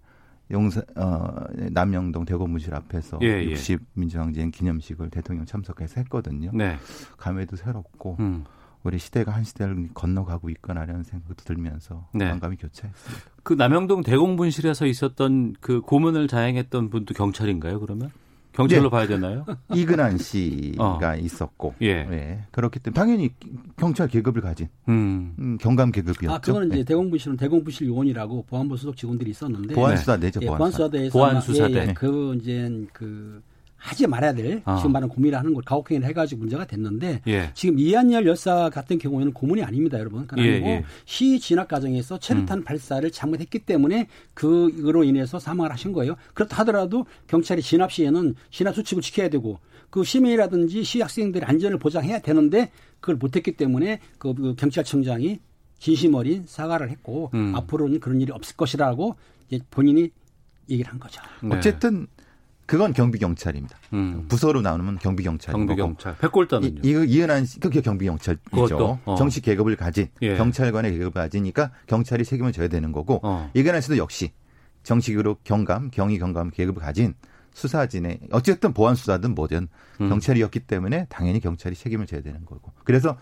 용산 0.52 0.84
어, 0.98 1.46
남영동 1.72 2.26
대검무실 2.26 2.76
앞에서 2.76 3.18
예, 3.24 3.28
예. 3.28 3.50
60 3.50 3.82
민주항쟁 3.94 4.52
기념식을 4.52 5.10
대통령 5.10 5.48
참석해서 5.48 5.96
했거든요. 6.02 6.52
네. 6.54 6.78
감회도 7.18 7.56
새롭고 7.56 8.18
음. 8.20 8.46
우리 8.84 8.98
시대가 8.98 9.34
한 9.34 9.44
시대를 9.44 9.90
건너가고 9.94 10.50
있구나라는 10.50 11.04
생각도 11.04 11.44
들면서 11.44 12.08
네. 12.14 12.30
반감이 12.30 12.56
교차했습니다. 12.58 13.26
그 13.44 13.54
남영동 13.54 14.04
대공분실에서 14.04 14.86
있었던 14.86 15.56
그 15.60 15.82
고문을 15.82 16.28
자행했던 16.28 16.90
분도 16.90 17.14
경찰인가요, 17.14 17.80
그러면? 17.80 18.12
경찰로 18.54 18.86
예. 18.86 18.90
봐야 18.90 19.08
되나요? 19.08 19.46
이근한 19.74 20.18
씨가 20.18 21.12
어. 21.12 21.16
있었고 21.16 21.76
예. 21.82 22.46
그렇기 22.52 22.80
때문에 22.80 22.96
당연히 22.96 23.30
경찰 23.78 24.08
계급을 24.08 24.42
가진 24.42 24.68
음. 24.90 25.36
음, 25.40 25.58
경감 25.60 25.92
계급이었죠. 25.92 26.34
아, 26.34 26.40
그거는 26.40 26.68
이제 26.70 26.78
네. 26.78 26.84
대공부실은 26.84 27.38
대공부실 27.38 27.88
요원이라고 27.88 28.46
보안부 28.48 28.76
소속 28.76 28.98
직원들이 28.98 29.30
있었는데 29.32 29.76
보안수사대죠. 29.76 30.40
예, 30.42 30.48
보안수사. 30.48 30.78
보안수사대에서 30.78 31.18
보안수사대. 31.18 31.74
예, 31.74 31.88
예, 31.90 31.94
그 31.94 32.36
이제 32.42 32.88
그 32.92 33.42
하지 33.80 34.06
말아야 34.06 34.34
될 34.34 34.62
아. 34.66 34.78
지금 34.78 34.92
말하는 34.92 35.14
고민을 35.14 35.38
하는 35.38 35.54
걸 35.54 35.64
가혹행위를 35.64 36.08
해가지고 36.10 36.42
문제가 36.42 36.66
됐는데 36.66 37.22
예. 37.28 37.52
지금 37.54 37.80
이한열 37.80 38.28
열사 38.28 38.70
같은 38.70 39.00
경우에는 39.00 39.34
고문이 39.34 39.64
아닙니다, 39.64 39.98
여러분. 39.98 40.28
그건 40.28 40.46
예, 40.46 40.52
아니고 40.52 40.68
예. 40.68 40.78
음. 40.80 40.84
시 41.06 41.40
진압 41.40 41.70
과정에서 41.70 42.20
체류탄 42.20 42.64
발사를 42.64 43.10
잘못했기 43.10 43.60
때문에 43.60 44.08
그로 44.34 45.04
인해서 45.04 45.40
사망을 45.40 45.72
하신 45.72 45.94
거예요. 45.94 46.16
그렇다 46.34 46.58
하더라도 46.58 47.06
경찰이 47.28 47.62
진압 47.62 47.92
시에는 47.92 48.36
진압 48.52 48.76
수칙을 48.76 49.02
지켜야 49.02 49.30
되고 49.30 49.60
그 49.90 50.04
시민이라든지 50.04 50.84
시 50.84 51.02
학생들의 51.02 51.48
안전을 51.48 51.80
보장해야 51.80 52.20
되는데 52.20 52.72
그걸 53.00 53.16
못했기 53.16 53.54
때문에 53.54 54.00
그, 54.18 54.34
그 54.34 54.56
경찰청장이 54.56 55.40
진심 55.80 56.14
어린 56.14 56.44
사과를 56.46 56.90
했고 56.90 57.32
음. 57.34 57.56
앞으로는 57.56 58.00
그런 58.02 58.20
일이 58.22 58.32
없을 58.32 58.56
것이라고 58.56 59.16
이제 59.50 59.64
본인이 59.72 60.12
얘기를 60.70 60.92
한 60.92 61.00
거죠. 61.00 61.22
네. 61.42 61.56
어쨌든 61.56 62.08
그건 62.70 62.94
경비 62.94 63.18
경찰입니다. 63.18 63.76
음. 63.94 64.26
부서로 64.28 64.62
나누면 64.62 65.00
경비 65.00 65.24
경찰인 65.24 65.66
거고 65.66 65.76
경비 65.76 65.82
경찰. 65.82 66.16
백골단은요? 66.20 66.82
이, 66.84 67.06
이은한 67.10 67.46
씨, 67.46 67.60
그게 67.60 67.82
경비 67.82 68.06
경찰이죠. 68.06 68.44
그것도? 68.52 69.00
어. 69.06 69.16
정식 69.16 69.44
계급을 69.44 69.76
가진 69.76 70.08
예. 70.22 70.36
경찰관의 70.38 70.92
계급을 70.92 71.12
가지니까 71.12 71.72
경찰이 71.88 72.24
책임을 72.24 72.52
져야 72.52 72.68
되는 72.68 72.92
거고 72.92 73.22
어. 73.24 73.50
이근한 73.56 73.82
씨도 73.82 73.98
역시 73.98 74.34
정식으로 74.84 75.38
경감, 75.44 75.90
경위 75.90 76.20
경감 76.20 76.52
계급을 76.52 76.80
가진 76.82 77.16
수사진의 77.54 78.20
어쨌든 78.32 78.72
보안 78.72 78.94
수사든 78.94 79.34
뭐든 79.34 79.68
음. 80.02 80.10
경찰이었기 80.10 80.60
때문에 80.62 81.08
당연히 81.10 81.40
경찰이 81.40 81.76
책임을 81.76 82.06
져야 82.06 82.22
되는 82.22 82.46
거고. 82.46 82.72
그래서 82.84 83.18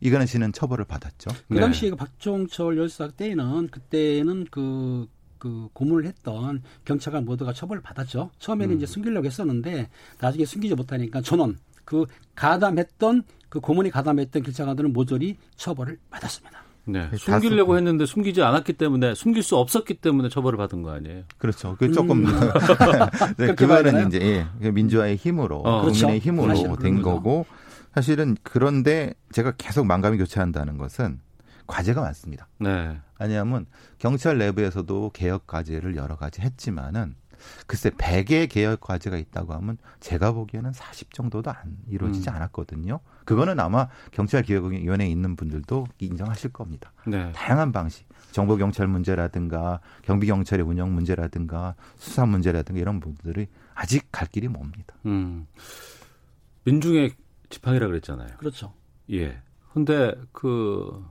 이근한 0.00 0.26
씨는 0.26 0.52
처벌을 0.52 0.84
받았죠. 0.84 1.30
그 1.48 1.54
네. 1.54 1.60
당시에 1.60 1.90
그 1.90 1.96
박종철 1.96 2.76
열사 2.78 3.08
때는 3.08 3.68
그때는 3.68 4.46
그, 4.50 5.06
그 5.38 5.68
고문을 5.72 6.04
했던 6.06 6.62
경찰관 6.84 7.24
모두가 7.24 7.52
처벌을 7.52 7.82
받았죠. 7.82 8.30
처음에는 8.38 8.74
음. 8.74 8.76
이제 8.76 8.86
숨기려고 8.86 9.26
했었는데 9.26 9.88
나중에 10.20 10.44
숨기지 10.44 10.74
못하니까 10.74 11.20
전원 11.20 11.56
그 11.84 12.04
가담했던 12.34 13.22
그 13.48 13.60
고문이 13.60 13.90
가담했던 13.90 14.42
경찰관들은 14.42 14.92
모조리 14.92 15.36
처벌을 15.56 15.98
받았습니다. 16.10 16.62
네. 16.84 17.08
다 17.10 17.16
숨기려고. 17.16 17.76
했는데 17.76 18.06
숨기지 18.06 18.42
않았기 18.42 18.72
때문에 18.74 19.14
숨길 19.14 19.42
수 19.42 19.56
없었기 19.56 19.94
때문에 19.94 20.30
처벌을 20.30 20.56
받은 20.56 20.82
거 20.82 20.90
아니에요? 20.92 21.24
그렇죠. 21.36 21.76
그 21.78 21.92
조금 21.92 22.24
네, 23.36 23.46
그렇게 23.46 23.66
봐야 23.66 23.82
되나요? 23.82 24.08
그거는 24.08 24.08
이제 24.08 24.20
예, 24.22 24.46
그 24.60 24.68
민주화의 24.68 25.16
힘으로 25.16 25.58
어. 25.58 25.82
국민의 25.82 26.20
그렇죠. 26.20 26.28
힘으로 26.28 26.76
된. 26.76 27.02
거고 27.02 27.44
사실은 27.94 28.36
그런데 28.42 29.12
제가 29.32 29.52
계속 29.58 29.86
만감이 29.86 30.16
교차한다는 30.18 30.78
것은 30.78 31.20
과제가 31.66 32.00
많습니다. 32.00 32.48
네. 32.58 32.98
아니하면 33.18 33.66
경찰 33.98 34.38
내부에서도 34.38 35.10
개혁 35.12 35.46
과제를 35.46 35.96
여러 35.96 36.16
가지 36.16 36.40
했지만은 36.40 37.14
글쎄 37.66 37.90
100의 37.90 38.48
개혁 38.48 38.80
과제가 38.80 39.16
있다고 39.16 39.52
하면 39.54 39.78
제가 40.00 40.32
보기에는 40.32 40.72
40 40.72 41.12
정도도 41.14 41.50
안 41.50 41.78
이루어지지 41.88 42.28
음. 42.30 42.34
않았거든요. 42.34 43.00
그거는 43.24 43.60
아마 43.60 43.88
경찰 44.10 44.42
개혁위원회에 44.42 45.08
있는 45.08 45.36
분들도 45.36 45.86
인정하실 45.98 46.52
겁니다. 46.52 46.92
네. 47.06 47.30
다양한 47.32 47.72
방식, 47.72 48.08
정보 48.32 48.56
경찰 48.56 48.86
문제라든가 48.88 49.80
경비 50.02 50.26
경찰의 50.26 50.64
운영 50.64 50.94
문제라든가 50.94 51.74
수사 51.96 52.26
문제라든가 52.26 52.80
이런 52.80 53.00
부분들이 53.00 53.46
아직 53.74 54.08
갈 54.10 54.28
길이 54.28 54.48
멉니다. 54.48 54.94
음. 55.06 55.46
민중의 56.64 57.12
지팡이라 57.50 57.86
그랬잖아요. 57.86 58.36
그렇죠. 58.38 58.74
예. 59.10 59.40
근데 59.72 60.14
그 60.32 61.04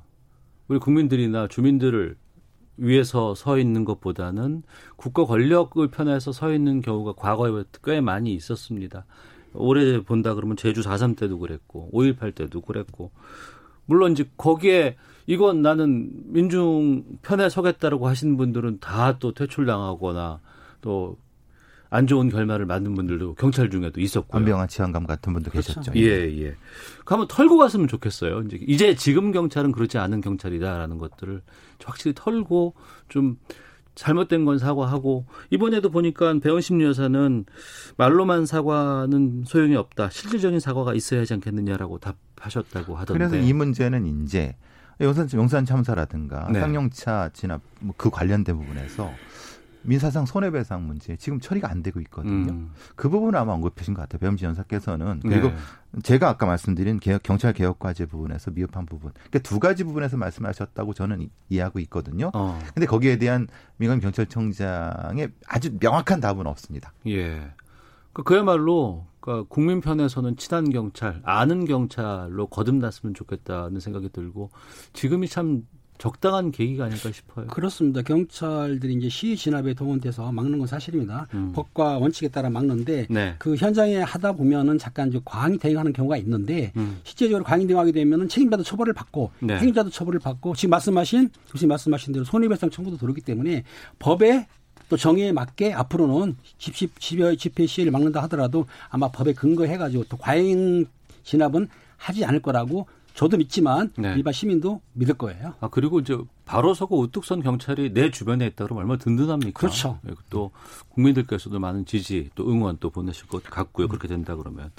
우리 0.67 0.79
국민들이나 0.79 1.47
주민들을 1.47 2.15
위해서 2.77 3.33
서 3.33 3.57
있는 3.57 3.85
것보다는 3.85 4.63
국가 4.95 5.25
권력을 5.25 5.85
편에서 5.87 6.31
서 6.31 6.53
있는 6.53 6.81
경우가 6.81 7.13
과거에 7.13 7.63
꽤 7.83 8.01
많이 8.01 8.33
있었습니다. 8.33 9.05
오래 9.53 10.01
본다 10.03 10.35
그러면 10.35 10.57
제주 10.57 10.81
4.3 10.81 11.17
때도 11.17 11.39
그랬고 11.39 11.89
5.18 11.93 12.35
때도 12.35 12.61
그랬고 12.61 13.11
물론 13.85 14.11
이제 14.11 14.29
거기에 14.37 14.97
이건 15.25 15.61
나는 15.61 16.11
민중 16.31 17.03
편에 17.21 17.49
서겠다라고 17.49 18.07
하시는 18.07 18.37
분들은 18.37 18.79
다 18.79 19.17
또 19.19 19.33
퇴출당하거나 19.33 20.39
또 20.81 21.17
안 21.89 22.07
좋은 22.07 22.29
결말을 22.29 22.65
맞는 22.65 22.95
분들도 22.95 23.35
경찰 23.35 23.69
중에도 23.69 24.01
있었고요. 24.01 24.39
안병환 24.39 24.67
치안감 24.67 25.05
같은 25.07 25.33
분도 25.33 25.51
그렇죠. 25.51 25.73
계셨죠. 25.79 25.91
예, 25.95 26.43
예. 26.43 26.55
그 27.05 27.13
한번 27.13 27.27
털고 27.27 27.57
갔으면 27.57 27.87
좋겠어요. 27.87 28.41
이제, 28.41 28.59
이제 28.61 28.95
지금 28.95 29.31
경찰은 29.31 29.71
그렇지 29.71 29.97
않은 29.97 30.21
경찰이다라는 30.21 30.97
것들을 30.97 31.41
확실히 31.83 32.13
털고 32.15 32.73
좀 33.07 33.37
잘못된 33.95 34.45
건 34.45 34.59
사과하고 34.59 35.25
이번에도 35.49 35.89
보니까 35.89 36.35
배원심 36.39 36.81
여사는 36.81 37.45
말로만 37.97 38.45
사과는 38.45 39.43
소용이 39.47 39.75
없다. 39.75 40.09
실질적인 40.11 40.59
사과가 40.59 40.93
있어야 40.93 41.21
하지 41.21 41.33
않겠느냐라고 41.33 41.99
답하셨다고 41.99 42.95
하던데. 42.95 43.17
그래서 43.17 43.37
이 43.37 43.53
문제는 43.53 44.23
이제 44.23 44.55
용산, 45.01 45.27
용산 45.33 45.65
참사라든가 45.65 46.47
네. 46.51 46.59
쌍용차 46.59 47.29
진압 47.33 47.61
뭐 47.79 47.93
그 47.97 48.09
관련된 48.09 48.57
부분에서 48.57 49.11
민사상 49.83 50.25
손해배상 50.25 50.85
문제 50.85 51.15
지금 51.17 51.39
처리가 51.39 51.69
안 51.69 51.81
되고 51.81 51.99
있거든요. 52.01 52.51
음. 52.51 52.71
그 52.95 53.09
부분을 53.09 53.37
아마 53.39 53.53
언급하신 53.53 53.93
것 53.93 54.01
같아요. 54.01 54.19
배움지 54.19 54.45
연사께서는 54.45 55.19
그리고 55.21 55.49
네. 55.49 55.55
제가 56.03 56.29
아까 56.29 56.45
말씀드린 56.45 56.99
개혁, 56.99 57.23
경찰 57.23 57.53
개혁 57.53 57.79
과제 57.79 58.05
부분에서 58.05 58.51
미흡한 58.51 58.85
부분, 58.85 59.11
그러니까 59.13 59.39
두 59.39 59.59
가지 59.59 59.83
부분에서 59.83 60.17
말씀하셨다고 60.17 60.93
저는 60.93 61.21
이- 61.21 61.29
이해하고 61.49 61.79
있거든요. 61.79 62.31
어, 62.33 62.59
근데 62.73 62.85
거기에 62.85 63.17
대한 63.17 63.47
민간 63.77 63.99
경찰청장의 63.99 65.29
아주 65.47 65.77
명확한 65.79 66.19
답은 66.19 66.47
없습니다. 66.47 66.93
예. 67.07 67.51
그 68.13 68.23
그야말로 68.23 69.05
그러니까 69.19 69.47
국민 69.49 69.81
편에서는 69.81 70.37
친한 70.37 70.69
경찰, 70.71 71.21
아는 71.23 71.65
경찰로 71.65 72.47
거듭났으면 72.47 73.13
좋겠다는 73.13 73.79
생각이 73.79 74.09
들고 74.09 74.49
지금이 74.93 75.27
참 75.27 75.67
적당한 75.97 76.51
계기가 76.51 76.85
아닐까 76.85 77.11
싶어요. 77.11 77.47
그렇습니다. 77.47 78.01
경찰들이 78.01 78.93
이제 78.93 79.09
시위 79.09 79.35
진압에 79.35 79.73
동원돼서 79.73 80.31
막는 80.31 80.59
건 80.59 80.67
사실입니다. 80.67 81.27
음. 81.33 81.51
법과 81.53 81.97
원칙에 81.97 82.27
따라 82.27 82.49
막는데 82.49 83.07
네. 83.09 83.35
그 83.39 83.55
현장에 83.55 83.97
하다 83.97 84.33
보면은 84.33 84.77
잠깐 84.77 85.11
좀 85.11 85.21
과잉 85.25 85.57
대응하는 85.57 85.93
경우가 85.93 86.17
있는데 86.17 86.71
음. 86.77 86.99
실제적으로 87.03 87.43
과잉 87.43 87.67
대응하게 87.67 87.91
되면은 87.91 88.29
책임자도 88.29 88.63
처벌을 88.63 88.93
받고 88.93 89.31
네. 89.39 89.57
책임자도 89.59 89.89
처벌을 89.89 90.19
받고 90.19 90.55
지금 90.55 90.71
말씀하신 90.71 91.29
교수님 91.51 91.69
말씀하신 91.69 92.13
대로 92.13 92.25
손해배상 92.25 92.69
청구도 92.69 92.97
들어오기 92.97 93.21
때문에 93.21 93.63
법에 93.99 94.47
또 94.89 94.95
정의에 94.95 95.31
맞게 95.31 95.73
앞으로는 95.73 96.37
집시 96.57 96.89
집회 96.99 97.35
집회 97.35 97.65
시위를 97.65 97.91
막는다 97.91 98.21
하더라도 98.23 98.67
아마 98.89 99.09
법에 99.09 99.33
근거해가지고 99.33 100.05
또 100.05 100.17
과잉 100.17 100.85
진압은 101.23 101.67
하지 101.97 102.23
않을 102.23 102.41
거라고 102.41 102.87
저도 103.17 103.35
믿지만 103.37 103.91
네. 103.97 104.13
일반 104.15 104.31
시민도 104.31 104.79
믿을 104.93 105.15
거예요. 105.15 105.55
아 105.59 105.67
그리고 105.69 105.99
이제 105.99 106.15
바로 106.45 106.75
서고 106.75 106.99
우뚝 106.99 107.25
선 107.25 107.41
경찰이 107.41 107.91
내 107.91 108.11
주변에 108.11 108.45
있다 108.45 108.65
그러면 108.65 108.83
얼마나 108.83 108.99
든든합니까? 108.99 109.59
그렇죠. 109.59 109.99
예, 110.07 110.13
또 110.29 110.51
국민들께서도 110.89 111.57
많은 111.59 111.85
지지 111.85 112.29
또 112.35 112.47
응원 112.47 112.77
또 112.79 112.91
보내실 112.91 113.25
것 113.25 113.43
같고요. 113.43 113.87
그렇게 113.87 114.07
된다 114.07 114.35
그러면 114.35 114.71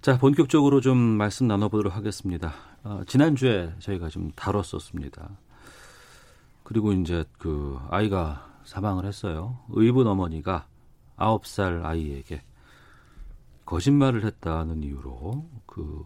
자 0.00 0.18
본격적으로 0.18 0.80
좀 0.80 0.96
말씀 0.96 1.48
나눠보도록 1.48 1.96
하겠습니다. 1.96 2.54
어, 2.84 3.02
지난주에 3.08 3.74
저희가 3.80 4.08
좀 4.08 4.30
다뤘었습니다. 4.36 5.30
그리고 6.62 6.92
이제 6.92 7.24
그 7.38 7.76
아이가 7.90 8.52
사망을 8.62 9.04
했어요. 9.04 9.58
의붓 9.70 10.06
어머니가 10.06 10.68
아홉 11.16 11.48
살 11.48 11.84
아이에게 11.84 12.40
거짓말을 13.64 14.24
했다는 14.26 14.84
이유로 14.84 15.44
그 15.66 16.04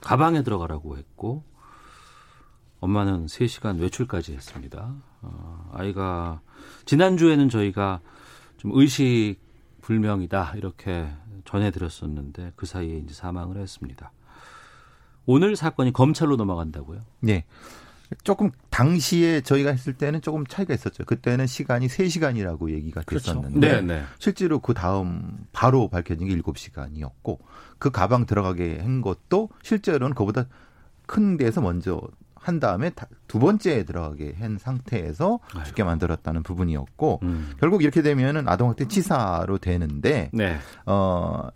가방에 0.00 0.42
들어가라고 0.42 0.96
했고 0.96 1.44
엄마는 2.80 3.26
3시간 3.26 3.80
외출까지 3.80 4.34
했습니다. 4.34 4.94
어, 5.22 5.70
아이가 5.72 6.40
지난주에는 6.84 7.48
저희가 7.48 8.00
좀 8.58 8.72
의식 8.74 9.36
불명이다 9.82 10.54
이렇게 10.56 11.08
전해드렸었는데 11.44 12.52
그 12.56 12.66
사이에 12.66 12.98
이제 12.98 13.14
사망을 13.14 13.56
했습니다. 13.58 14.12
오늘 15.26 15.56
사건이 15.56 15.92
검찰로 15.92 16.36
넘어간다고요? 16.36 17.00
네. 17.20 17.44
조금 18.22 18.50
당시에 18.70 19.40
저희가 19.40 19.70
했을 19.70 19.92
때는 19.94 20.20
조금 20.22 20.46
차이가 20.46 20.74
있었죠. 20.74 21.04
그때는 21.04 21.46
시간이 21.46 21.88
3시간이라고 21.88 22.70
얘기가 22.70 23.02
그렇죠. 23.02 23.32
됐었는데 23.34 23.80
네. 23.82 24.02
실제로 24.18 24.58
그 24.60 24.74
다음 24.74 25.46
바로 25.52 25.88
밝혀진 25.88 26.28
게 26.28 26.36
7시간이었고 26.40 27.38
그 27.78 27.90
가방 27.90 28.26
들어가게 28.26 28.78
한 28.80 29.00
것도 29.00 29.48
실제로는 29.62 30.14
그보다 30.14 30.46
큰 31.06 31.36
데서 31.36 31.60
먼저 31.60 32.00
한 32.34 32.60
다음에 32.60 32.90
다- 32.90 33.08
두 33.26 33.40
번째에 33.40 33.82
들어가게 33.82 34.36
한 34.38 34.56
상태에서 34.56 35.40
아이고. 35.52 35.64
죽게 35.66 35.82
만들었다는 35.82 36.44
부분이었고 36.44 37.20
음. 37.24 37.50
결국 37.58 37.82
이렇게 37.82 38.02
되면은 38.02 38.48
아동학대 38.48 38.86
치사로 38.86 39.58
되는데 39.58 40.30
네. 40.32 40.56
어 40.86 41.48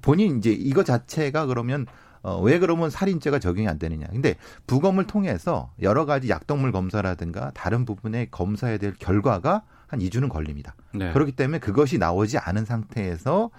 본인 0.00 0.38
이제 0.38 0.50
이거 0.50 0.82
자체가 0.82 1.44
그러면 1.46 1.86
어, 2.24 2.40
왜 2.40 2.58
그러면 2.58 2.88
살인죄가 2.88 3.38
적용이 3.38 3.68
안 3.68 3.78
되느냐. 3.78 4.06
근데 4.10 4.36
부검을 4.66 5.06
통해서 5.06 5.70
여러 5.82 6.06
가지 6.06 6.30
약동물 6.30 6.72
검사라든가 6.72 7.50
다른 7.54 7.84
부분에 7.84 8.28
검사해야 8.30 8.78
될 8.78 8.94
결과가 8.94 9.62
한 9.86 10.00
2주는 10.00 10.30
걸립니다. 10.30 10.74
네. 10.94 11.12
그렇기 11.12 11.32
때문에 11.32 11.58
그것이 11.58 11.98
나오지 11.98 12.38
않은 12.38 12.64
상태에서 12.64 13.50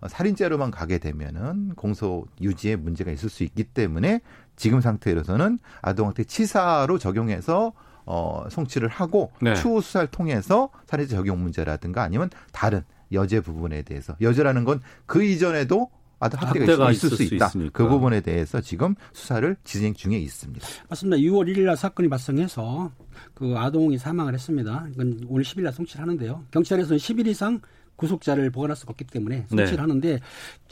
어, 0.00 0.08
살인죄로만 0.08 0.70
가게 0.70 0.98
되면은 0.98 1.74
공소 1.76 2.26
유지에 2.42 2.76
문제가 2.76 3.10
있을 3.10 3.30
수 3.30 3.42
있기 3.42 3.64
때문에 3.64 4.20
지금 4.54 4.82
상태로서는 4.82 5.58
아동학대 5.80 6.24
치사로 6.24 6.98
적용해서 6.98 7.72
어, 8.04 8.44
송치를 8.50 8.88
하고 8.88 9.32
네. 9.40 9.54
추후 9.54 9.80
수사를 9.80 10.08
통해서 10.08 10.68
살인죄 10.86 11.16
적용 11.16 11.42
문제라든가 11.42 12.02
아니면 12.02 12.28
다른 12.52 12.82
여죄 13.12 13.40
부분에 13.40 13.82
대해서 13.82 14.14
여죄라는 14.20 14.64
건 14.64 14.80
그 15.06 15.24
이전에도 15.24 15.90
학대가, 16.20 16.46
학대가 16.60 16.90
있을, 16.92 17.06
있을 17.08 17.16
수수 17.16 17.34
있다. 17.34 17.46
있으니까. 17.46 17.70
그 17.72 17.88
부분에 17.88 18.20
대해서 18.20 18.60
지금 18.60 18.94
수사를 19.12 19.56
진행 19.64 19.94
중에 19.94 20.18
있습니다. 20.18 20.66
맞습니다. 20.88 21.16
6월 21.16 21.48
1일 21.48 21.60
날 21.64 21.76
사건이 21.76 22.08
발생해서 22.08 22.92
그 23.34 23.54
아동이 23.56 23.98
사망을 23.98 24.34
했습니다. 24.34 24.86
이건 24.92 25.20
오늘 25.28 25.44
10일 25.44 25.62
날 25.62 25.72
송치를 25.72 26.02
하는데요. 26.02 26.44
경찰에서는 26.50 26.98
10일 26.98 27.26
이상 27.28 27.60
구속자를 27.96 28.50
보관할 28.50 28.76
수가 28.76 28.92
없기 28.92 29.04
때문에 29.04 29.44
송치를 29.48 29.76
네. 29.76 29.80
하는데 29.80 30.20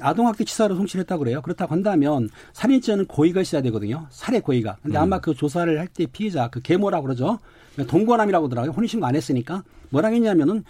아동학대 0.00 0.44
치사로 0.44 0.76
송치를 0.76 1.02
했다고 1.02 1.24
그래요. 1.24 1.42
그렇다고 1.42 1.72
한다면 1.74 2.30
살인죄는 2.54 3.04
고의가 3.06 3.42
있어야 3.42 3.60
되거든요. 3.62 4.06
살해 4.10 4.40
고의가. 4.40 4.78
근데 4.82 4.96
아마 4.96 5.18
그 5.18 5.34
조사를 5.34 5.78
할 5.78 5.88
때 5.88 6.06
피해자 6.06 6.48
그 6.48 6.60
계모라고 6.60 7.04
그러죠. 7.04 7.38
동거남이라고 7.86 8.46
하더라고요. 8.46 8.72
혼인신고 8.72 9.04
안 9.06 9.14
했으니까 9.14 9.62
뭐라고 9.90 10.14
했냐면은 10.14 10.64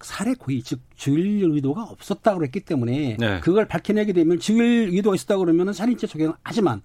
살해 0.00 0.34
고의 0.34 0.62
즉 0.62 0.80
죽일 0.94 1.44
의도가 1.50 1.82
없었다고 1.84 2.38
그랬기 2.38 2.60
때문에 2.60 3.16
네. 3.18 3.40
그걸 3.40 3.66
밝혀내게 3.66 4.12
되면 4.12 4.38
죽일 4.38 4.90
의도가 4.92 5.14
있었다고 5.16 5.44
그러면 5.44 5.72
살인죄 5.72 6.06
적용하지만 6.06 6.82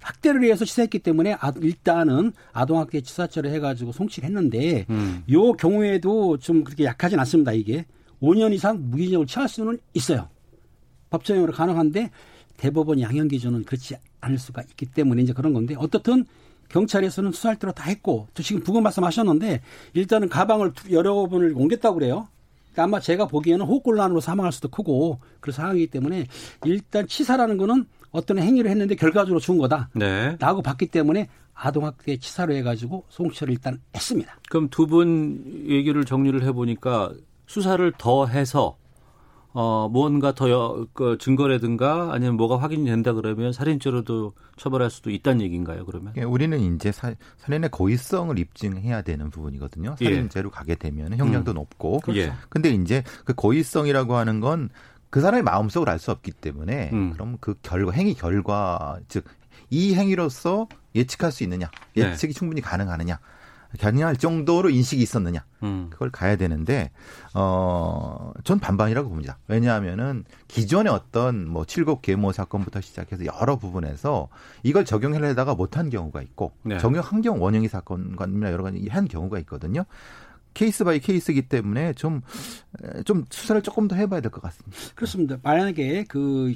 학대를 0.00 0.42
위해서 0.42 0.64
치사했기 0.64 0.98
때문에 0.98 1.34
아, 1.40 1.52
일단은 1.60 2.32
아동학대 2.52 3.00
치사죄를 3.00 3.50
해가지고 3.52 3.92
송치를 3.92 4.26
했는데 4.28 4.84
음. 4.90 5.22
요 5.30 5.52
경우에도 5.52 6.36
좀 6.38 6.62
그렇게 6.64 6.84
약하진 6.84 7.18
않습니다 7.20 7.52
이게 7.52 7.86
5년 8.22 8.52
이상 8.52 8.90
무기징역을 8.90 9.26
취할 9.26 9.48
수는 9.48 9.78
있어요 9.94 10.28
법정형으로 11.10 11.52
가능한데 11.52 12.10
대법원 12.56 13.00
양형 13.00 13.28
기준은 13.28 13.64
그렇지 13.64 13.96
않을 14.20 14.38
수가 14.38 14.62
있기 14.62 14.86
때문에 14.86 15.22
이제 15.22 15.32
그런 15.32 15.52
건데 15.52 15.74
어떻든 15.78 16.24
경찰에서는 16.68 17.32
수사할 17.32 17.58
대로 17.58 17.72
다 17.72 17.84
했고 17.84 18.28
또 18.34 18.42
지금 18.42 18.62
부검 18.62 18.82
말씀하셨는데 18.84 19.60
일단은 19.94 20.28
가방을 20.28 20.72
두- 20.72 20.90
여러 20.92 21.26
번을 21.28 21.52
옮겼다고 21.54 21.96
그래요. 21.96 22.28
그러니까 22.74 22.82
아마 22.84 23.00
제가 23.00 23.26
보기에는 23.26 23.64
호흡곤란으로 23.64 24.20
사망할 24.20 24.52
수도 24.52 24.68
크고 24.68 25.20
그런 25.40 25.54
상황이기 25.54 25.86
때문에 25.86 26.26
일단 26.64 27.06
치사라는 27.06 27.56
거는 27.56 27.86
어떤 28.10 28.38
행위를 28.38 28.70
했는데 28.70 28.94
결과적으로 28.96 29.40
죽은 29.40 29.58
거다. 29.58 29.88
네. 29.94 30.36
라고 30.40 30.60
봤기 30.60 30.86
때문에 30.88 31.28
아동학대 31.54 32.16
치사로 32.16 32.52
해가지고 32.54 33.04
송치를 33.08 33.52
일단 33.54 33.80
했습니다. 33.94 34.36
그럼 34.50 34.68
두 34.68 34.86
분 34.86 35.64
얘기를 35.68 36.04
정리를 36.04 36.42
해보니까 36.44 37.12
수사를 37.46 37.92
더 37.96 38.26
해서 38.26 38.76
어 39.56 39.88
무언가 39.88 40.34
더 40.34 40.50
여, 40.50 40.84
그 40.92 41.16
증거라든가 41.18 42.12
아니면 42.12 42.36
뭐가 42.36 42.58
확인이 42.60 42.84
된다 42.86 43.12
그러면 43.12 43.52
살인죄로도 43.52 44.34
처벌할 44.56 44.90
수도 44.90 45.10
있다는 45.10 45.42
얘기인가요? 45.42 45.86
그러면? 45.86 46.12
예, 46.16 46.24
우리는 46.24 46.58
이제 46.74 46.90
사- 46.90 47.14
살인의 47.38 47.70
고의성을 47.70 48.36
입증해야 48.36 49.02
되는 49.02 49.30
부분이거든요. 49.30 49.94
예. 50.00 50.04
살인죄로 50.04 50.50
가게 50.50 50.74
되면 50.74 51.16
형량도 51.16 51.52
높고. 51.52 52.00
예. 52.16 52.32
근데 52.48 52.70
이제 52.70 53.04
그 53.24 53.32
고의성이라고 53.34 54.16
하는 54.16 54.40
건 54.40 54.68
그 55.10 55.20
사람의 55.20 55.44
마음속을 55.44 55.88
알 55.88 56.00
수 56.00 56.10
없기 56.10 56.32
때문에 56.32 56.90
음. 56.92 57.12
그럼 57.12 57.36
그 57.40 57.54
결과 57.62 57.92
행위 57.92 58.14
결과 58.14 58.98
즉 59.08 59.24
이 59.70 59.94
행위로서 59.94 60.66
예측할 60.96 61.30
수 61.32 61.42
있느냐 61.44 61.70
네. 61.94 62.02
예측이 62.02 62.34
충분히 62.34 62.60
가능하느냐 62.60 63.18
가능할 63.80 64.16
정도로 64.16 64.70
인식이 64.70 65.02
있었느냐 65.02 65.44
음. 65.62 65.88
그걸 65.90 66.10
가야 66.10 66.36
되는데 66.36 66.90
어 67.32 67.74
전 67.74 68.58
반반이라고 68.60 69.08
봅니다. 69.08 69.38
왜냐하면은 69.48 70.24
기존의 70.48 70.92
어떤 70.92 71.48
뭐 71.48 71.64
칠곡 71.64 72.02
계모 72.02 72.32
사건부터 72.32 72.80
시작해서 72.80 73.24
여러 73.26 73.56
부분에서 73.56 74.28
이걸 74.62 74.84
적용하려다가 74.84 75.54
못한 75.54 75.90
경우가 75.90 76.22
있고 76.22 76.52
네. 76.62 76.78
적용한 76.78 77.22
경우 77.22 77.40
원영이 77.40 77.68
사건이나 77.68 78.52
여러 78.52 78.62
가지 78.64 78.86
한 78.90 79.06
경우가 79.08 79.38
있거든요. 79.40 79.84
case 80.54 80.84
by 80.84 81.00
case이기 81.00 81.42
때문에 81.48 81.94
좀 81.94 82.22
좀 83.04 83.24
수사를 83.30 83.60
조금 83.62 83.88
더 83.88 83.96
해봐야 83.96 84.20
될 84.20 84.30
것 84.30 84.40
같습니다. 84.42 84.76
그렇습니다. 84.94 85.36
만약에 85.42 86.04
그 86.08 86.54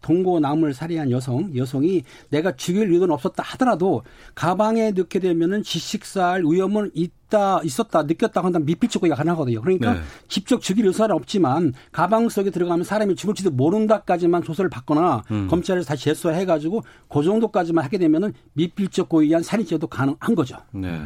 동고남을 0.00 0.74
살해한 0.74 1.10
여성, 1.10 1.54
여성이 1.56 2.02
내가 2.30 2.56
죽일 2.56 2.90
의도는 2.92 3.12
없었다 3.14 3.42
하더라도 3.42 4.02
가방에 4.34 4.92
넣게 4.92 5.18
되면은 5.18 5.62
지식살 5.62 6.42
위험은 6.44 6.90
있다, 6.94 7.60
있었다, 7.62 8.02
느꼈다 8.02 8.42
한다면 8.42 8.66
미필적고가 8.66 9.14
가능하거든요. 9.14 9.60
그러니까 9.60 9.94
네. 9.94 10.00
직접 10.28 10.60
죽일 10.60 10.86
의사는 10.86 11.14
없지만 11.14 11.74
가방 11.92 12.28
속에 12.28 12.50
들어가면 12.50 12.84
사람이 12.84 13.14
죽을지도 13.16 13.50
모른다까지만 13.50 14.42
조사를 14.42 14.68
받거나 14.70 15.24
음. 15.30 15.48
검찰에서 15.48 15.86
다시 15.86 16.04
재수해가지고 16.04 16.82
그 17.08 17.22
정도까지만 17.22 17.84
하게 17.84 17.98
되면은 17.98 18.34
미필적 18.54 19.08
고의한 19.08 19.42
살인죄도 19.42 19.86
가능한 19.86 20.34
거죠. 20.34 20.56
네. 20.72 21.00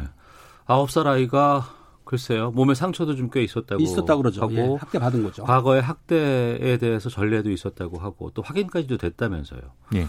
아홉 0.65 0.91
살 0.91 1.07
아이가 1.07 1.82
글쎄요 2.05 2.51
몸에 2.51 2.73
상처도 2.75 3.15
좀 3.15 3.29
꽤 3.31 3.41
있었다고 3.43 3.81
있었다 3.81 4.15
그러죠. 4.17 4.41
하고 4.41 4.53
예, 4.53 4.75
학대 4.79 4.99
받은 4.99 5.23
거죠. 5.23 5.43
과거에 5.43 5.79
학대에 5.79 6.77
대해서 6.77 7.09
전례도 7.09 7.49
있었다고 7.51 7.97
하고 7.99 8.29
또 8.31 8.41
확인까지도 8.41 8.97
됐다면서요. 8.97 9.61
예. 9.95 10.07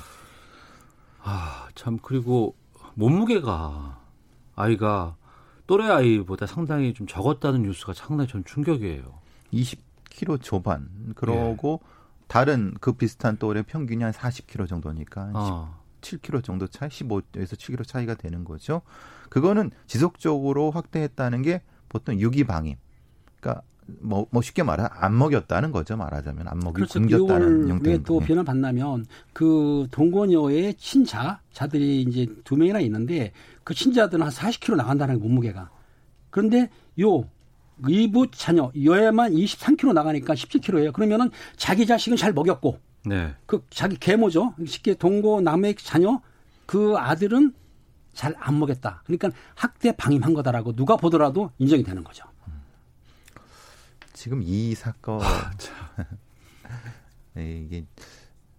아, 1.22 1.68
참 1.74 1.98
그리고 2.02 2.54
몸무게가 2.94 4.00
아이가 4.56 5.16
또래 5.66 5.88
아이보다 5.88 6.46
상당히 6.46 6.92
좀 6.92 7.06
적었다는 7.06 7.62
뉴스가 7.62 7.94
상당히 7.94 8.28
전 8.28 8.44
충격이에요. 8.44 9.02
20kg 9.52 10.42
초반. 10.42 10.88
그러고 11.14 11.80
다른 12.26 12.74
그 12.80 12.92
비슷한 12.92 13.36
또래 13.38 13.62
평균이 13.62 14.02
한 14.02 14.12
40kg 14.12 14.68
정도니까 14.68 15.30
아, 15.34 15.74
17kg 16.02 16.44
정도 16.44 16.66
차이, 16.66 16.88
15에서 16.90 17.54
7kg 17.54 17.86
차이가 17.86 18.14
되는 18.14 18.44
거죠. 18.44 18.82
그거는 19.30 19.70
지속적으로 19.86 20.70
확대했다는 20.70 21.42
게 21.42 21.62
보통 21.94 22.18
유기방임. 22.18 22.76
그러니까 23.40 23.62
뭐, 24.00 24.26
뭐 24.30 24.42
쉽게 24.42 24.64
말하 24.64 24.88
안 24.92 25.16
먹였다는 25.16 25.70
거죠. 25.70 25.96
말하자면 25.96 26.48
안 26.48 26.58
먹이 26.58 26.74
그렇죠. 26.74 26.98
굶겼다는 26.98 27.58
이걸 27.58 27.68
형태. 27.68 27.90
왜또 27.92 28.18
비난 28.20 28.44
받나면 28.44 29.06
그 29.32 29.86
동거녀의 29.92 30.74
친자 30.74 31.40
자들이 31.52 32.02
이제 32.02 32.26
두 32.42 32.56
명이나 32.56 32.80
있는데 32.80 33.32
그 33.62 33.74
친자들은 33.74 34.24
한 34.24 34.32
40kg 34.32 34.76
나간다는 34.76 35.14
거예요, 35.14 35.28
몸무게가. 35.28 35.70
그런데 36.30 36.68
요 37.00 37.28
이부 37.88 38.28
자녀 38.32 38.72
여애만 38.82 39.32
23kg 39.32 39.92
나가니까 39.92 40.34
17kg예요. 40.34 40.92
그러면은 40.92 41.30
자기 41.56 41.86
자식은 41.86 42.16
잘 42.16 42.32
먹였고 42.32 42.78
네. 43.06 43.34
그 43.46 43.64
자기 43.70 43.96
계모죠. 43.96 44.54
쉽게 44.66 44.94
동고 44.94 45.42
남의 45.42 45.76
자녀 45.76 46.20
그 46.66 46.94
아들은 46.96 47.52
잘 48.14 48.34
안 48.38 48.58
먹였다. 48.58 49.02
그러니까 49.04 49.30
학대 49.54 49.94
방임한 49.96 50.34
거다라고 50.34 50.74
누가 50.74 50.96
보더라도 50.96 51.50
인정이 51.58 51.82
되는 51.82 52.02
거죠. 52.04 52.24
지금 54.12 54.40
이 54.42 54.74
사건 54.74 55.20
네, 57.34 57.58
이게 57.60 57.84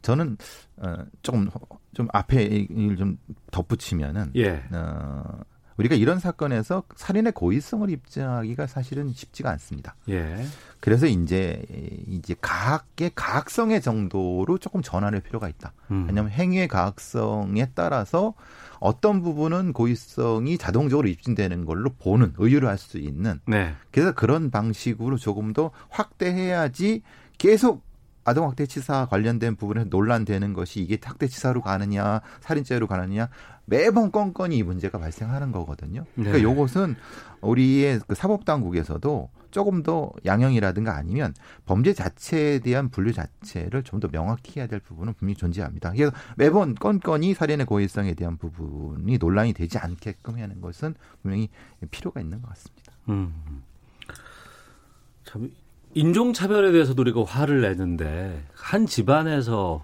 저는 0.01 0.37
어, 0.77 0.95
조금 1.23 1.49
좀 1.93 2.07
앞에 2.13 2.43
이걸 2.43 2.97
좀 2.97 3.17
덧붙이면은 3.51 4.31
예. 4.35 4.63
어, 4.71 5.39
우리가 5.77 5.95
이런 5.95 6.19
사건에서 6.19 6.83
살인의 6.95 7.33
고의성을 7.33 7.89
입증하기가 7.89 8.67
사실은 8.67 9.11
쉽지가 9.13 9.49
않습니다. 9.51 9.95
예. 10.09 10.45
그래서 10.79 11.05
이제 11.07 11.63
이제 12.07 12.35
가학의 12.39 13.11
가학성의 13.15 13.81
정도로 13.81 14.57
조금 14.59 14.81
전환할 14.81 15.21
필요가 15.21 15.49
있다. 15.49 15.73
음. 15.91 16.05
왜냐하면 16.07 16.31
행위의 16.31 16.67
가학성에 16.67 17.71
따라서 17.73 18.33
어떤 18.79 19.21
부분은 19.21 19.73
고의성이 19.73 20.57
자동적으로 20.57 21.07
입증되는 21.07 21.65
걸로 21.65 21.89
보는 21.89 22.33
의유를 22.37 22.69
할 22.69 22.77
수 22.77 22.97
있는 22.97 23.39
네. 23.47 23.73
그래서 23.91 24.13
그런 24.13 24.51
방식으로 24.51 25.17
조금 25.17 25.53
더 25.53 25.71
확대해야지 25.89 27.01
계속 27.37 27.83
아동 28.25 28.47
학대치사 28.49 29.05
관련된 29.05 29.55
부분에서 29.55 29.87
논란되는 29.89 30.53
것이 30.53 30.81
이게 30.81 30.97
학대치사로 31.01 31.61
가느냐 31.61 32.21
살인죄로 32.41 32.87
가느냐 32.87 33.29
매번 33.65 34.11
건건이 34.11 34.57
이 34.57 34.63
문제가 34.63 34.97
발생하는 34.99 35.51
거거든요. 35.51 36.05
그러니까 36.15 36.37
네. 36.37 36.43
요것은 36.43 36.95
우리의 37.41 38.01
그 38.07 38.15
사법 38.15 38.45
당국에서도 38.45 39.29
조금 39.51 39.83
더 39.83 40.11
양형이라든가 40.25 40.95
아니면 40.95 41.33
범죄 41.65 41.93
자체에 41.93 42.59
대한 42.59 42.89
분류 42.89 43.13
자체를 43.13 43.83
좀 43.83 44.01
더 44.01 44.09
명확히 44.09 44.59
해야 44.59 44.67
될 44.67 44.81
부분은 44.81 45.13
분명히 45.13 45.35
존재합니다. 45.35 45.91
그래서 45.91 46.11
매번 46.35 46.75
건건이 46.75 47.33
살인의 47.33 47.65
고의성에 47.65 48.15
대한 48.15 48.37
부분이 48.37 49.17
논란이 49.17 49.53
되지 49.53 49.77
않게끔 49.77 50.37
하는 50.37 50.59
것은 50.59 50.95
분명히 51.21 51.47
필요가 51.91 52.19
있는 52.19 52.41
것 52.41 52.49
같습니다. 52.49 52.91
음. 53.07 53.63
참 55.23 55.49
인종차별에 55.95 56.71
대해서도 56.73 57.01
우리가 57.01 57.23
화를 57.23 57.61
내는데 57.61 58.45
한 58.53 58.85
집안에서 58.85 59.83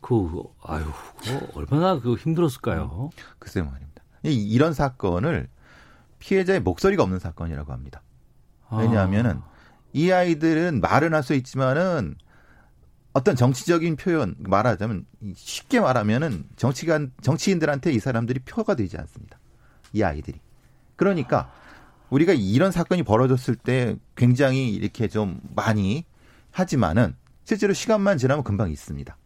그 0.00 0.42
아유 0.62 0.84
그거 1.24 1.46
얼마나 1.54 1.98
그 1.98 2.14
힘들었을까요? 2.16 3.10
글쎄 3.38 3.62
말입니다. 3.62 4.02
이- 4.24 4.34
이런 4.50 4.72
사건을 4.74 5.48
피해자의 6.18 6.60
목소리가 6.60 7.02
없는 7.02 7.18
사건이라고 7.18 7.72
합니다. 7.72 8.02
왜냐하면은 8.70 9.40
이 9.92 10.10
아이들은 10.10 10.80
말은 10.80 11.14
할 11.14 11.22
수 11.22 11.34
있지만은 11.34 12.14
어떤 13.14 13.36
정치적인 13.36 13.96
표현 13.96 14.34
말하자면 14.38 15.04
쉽게 15.34 15.80
말하면은 15.80 16.44
정치관 16.56 17.12
정치인들한테 17.20 17.92
이 17.92 17.98
사람들이 17.98 18.40
표가 18.40 18.74
되지 18.74 18.96
않습니다. 18.98 19.38
이 19.92 20.02
아이들이. 20.02 20.40
그러니까 20.96 21.52
우리가 22.12 22.34
이런 22.34 22.70
사건이 22.70 23.04
벌어졌을 23.04 23.56
때 23.56 23.96
굉장히 24.16 24.68
이렇게 24.70 25.08
좀 25.08 25.40
많이 25.56 26.04
하지만은 26.50 27.16
실제로 27.44 27.72
시간만 27.72 28.18
지나면 28.18 28.44
금방 28.44 28.70
있습니다. 28.70 29.16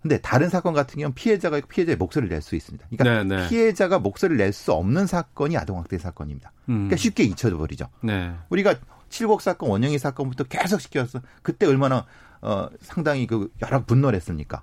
근데 0.00 0.18
다른 0.20 0.48
사건 0.48 0.72
같은 0.72 0.96
경우는 0.96 1.14
피해자가 1.14 1.60
피해자의 1.68 1.96
목소리를 1.96 2.32
낼 2.34 2.40
수 2.40 2.56
있습니다. 2.56 2.86
그러니까 2.88 3.24
네, 3.24 3.36
네. 3.42 3.48
피해자가 3.48 3.98
목소리를 3.98 4.38
낼 4.38 4.52
수 4.54 4.72
없는 4.72 5.06
사건이 5.06 5.56
아동학대 5.58 5.98
사건입니다. 5.98 6.52
음. 6.70 6.74
그러니까 6.88 6.96
쉽게 6.96 7.24
잊혀져 7.24 7.58
버리죠. 7.58 7.88
네. 8.02 8.32
우리가 8.48 8.76
칠곡 9.10 9.42
사건, 9.42 9.68
원영희 9.70 9.98
사건부터 9.98 10.44
계속 10.44 10.80
시켰어. 10.80 11.20
그때 11.42 11.66
얼마나 11.66 12.06
어 12.40 12.68
상당히 12.80 13.26
그 13.26 13.50
여러 13.62 13.84
분노를 13.84 14.16
했습니까? 14.16 14.62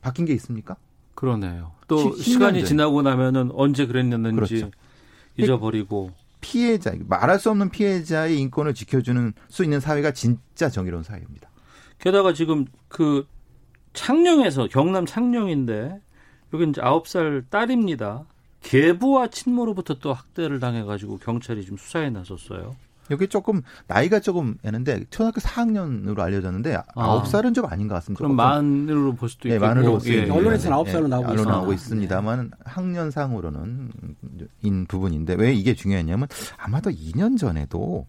바뀐 0.00 0.24
게 0.24 0.32
있습니까? 0.34 0.76
그러네요. 1.14 1.72
또 1.88 2.14
시- 2.16 2.32
시간이 2.32 2.60
전. 2.60 2.66
지나고 2.68 3.02
나면은 3.02 3.50
언제 3.52 3.86
그랬는지 3.86 4.34
그렇죠. 4.34 4.70
잊어버리고 5.36 6.12
피해자 6.46 6.92
말할 7.08 7.40
수 7.40 7.50
없는 7.50 7.70
피해자의 7.70 8.38
인권을 8.38 8.72
지켜주는 8.72 9.32
수 9.48 9.64
있는 9.64 9.80
사회가 9.80 10.12
진짜 10.12 10.68
정의로운 10.68 11.02
사회입니다. 11.02 11.50
게다가 11.98 12.32
지금 12.32 12.66
그 12.86 13.26
창녕에서 13.94 14.68
경남 14.68 15.06
창녕인데 15.06 16.00
여기 16.54 16.68
이제 16.68 16.80
아홉 16.80 17.08
살 17.08 17.44
딸입니다. 17.50 18.26
계부와 18.62 19.26
친모로부터 19.26 19.94
또 19.94 20.12
학대를 20.12 20.60
당해가지고 20.60 21.18
경찰이 21.18 21.64
좀 21.64 21.76
수사에 21.76 22.10
나섰어요. 22.10 22.76
여기 23.10 23.28
조금 23.28 23.62
나이가 23.86 24.20
조금 24.20 24.56
했는데 24.64 25.04
초등학교 25.10 25.40
4학년으로 25.40 26.18
알려졌는데 26.20 26.78
아홉 26.94 27.26
살은 27.26 27.54
좀 27.54 27.66
아닌 27.66 27.88
것 27.88 27.94
같습니다. 27.96 28.18
그럼 28.18 28.36
만으로 28.36 29.14
볼 29.14 29.28
수도 29.28 29.48
네, 29.48 29.56
있고. 29.56 29.66
만으로 29.66 30.00
예, 30.06 30.26
예. 30.26 30.30
언론에서는 30.30 30.74
아홉 30.74 30.88
살로 30.88 31.08
나오고 31.08 31.26
언론 31.26 31.38
있습니다. 31.38 31.56
나오고 31.56 31.72
있습니다만 31.72 32.50
학년상으로는 32.64 33.90
인 34.62 34.86
부분인데 34.86 35.34
왜 35.34 35.52
이게 35.52 35.74
중요했냐면 35.74 36.28
아마도 36.56 36.90
2년 36.90 37.38
전에도 37.38 38.06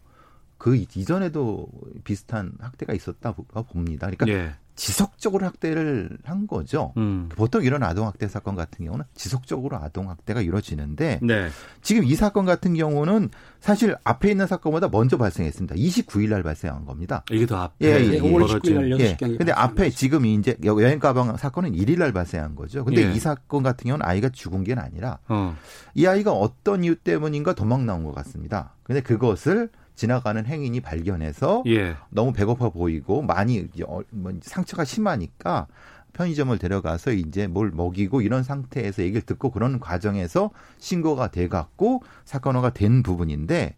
그 0.57 0.75
이전에도 0.75 1.67
비슷한 2.03 2.53
학대가 2.59 2.93
있었다 2.93 3.33
봅니다. 3.33 4.09
그러니까 4.09 4.27
예. 4.27 4.55
지속적으로 4.77 5.45
학대를 5.47 6.17
한 6.23 6.45
거죠. 6.47 6.93
음. 6.97 7.27
보통 7.35 7.63
이런 7.63 7.81
아동학대 7.83 8.27
사건 8.27 8.55
같은 8.55 8.85
경우는 8.85 9.03
지속적으로 9.15 9.75
아동학대가 9.77 10.39
이루어지는데 10.41 11.19
네. 11.23 11.49
지금 11.81 12.03
이 12.03 12.13
사건 12.15 12.45
같은 12.45 12.75
경우는 12.75 13.29
사실 13.59 13.95
앞에 14.03 14.29
있는 14.31 14.45
사건보다 14.45 14.87
먼저 14.89 15.17
발생했습니다. 15.17 15.75
29일 15.75 16.29
날 16.29 16.43
발생한 16.43 16.85
겁니다. 16.85 17.23
이게 17.31 17.47
더 17.47 17.57
앞에 17.57 17.85
예, 17.87 18.05
예, 18.05 18.13
예. 18.13 18.19
5월 18.21 18.31
벌어진- 18.47 18.59
19일 18.59 18.73
날 18.75 18.99
예. 19.01 19.13
6시 19.15 19.17
경에 19.17 19.37
근데 19.37 19.51
앞에 19.51 19.89
지금 19.89 20.25
이제 20.25 20.55
여행 20.63 20.99
가방 20.99 21.35
사건은 21.37 21.71
1일 21.73 21.97
날 21.97 22.13
발생한 22.13 22.55
거죠. 22.55 22.85
근데 22.85 23.09
예. 23.09 23.11
이 23.11 23.19
사건 23.19 23.63
같은 23.63 23.85
경우는 23.87 24.05
아이가 24.05 24.29
죽은 24.29 24.63
게 24.63 24.75
아니라 24.75 25.17
어. 25.27 25.55
이 25.95 26.05
아이가 26.05 26.31
어떤 26.31 26.83
이유 26.83 26.95
때문인가 26.95 27.53
도망 27.53 27.87
나온 27.87 28.03
것 28.03 28.13
같습니다. 28.13 28.75
근데 28.83 29.01
그것을 29.01 29.69
지나가는 29.97 30.45
행인이 30.45 30.79
발견해서 30.79 31.63
예. 31.65 31.95
너무 32.09 32.31
배고파 32.31 32.69
보이고 32.69 33.23
많이 33.23 33.67
어, 33.85 33.99
뭐 34.11 34.31
상처가 34.41 34.85
심하니까 34.85 35.67
편의점을 36.13 36.55
데려가서 36.57 37.11
이제 37.13 37.47
뭘 37.47 37.71
먹이고 37.71 38.21
이런 38.21 38.43
상태에서 38.43 39.01
얘기를 39.01 39.21
듣고 39.23 39.49
그런 39.51 39.79
과정에서 39.79 40.51
신고가 40.77 41.31
돼 41.31 41.47
갖고 41.47 42.03
사건화가 42.25 42.69
된 42.73 43.01
부분인데 43.03 43.75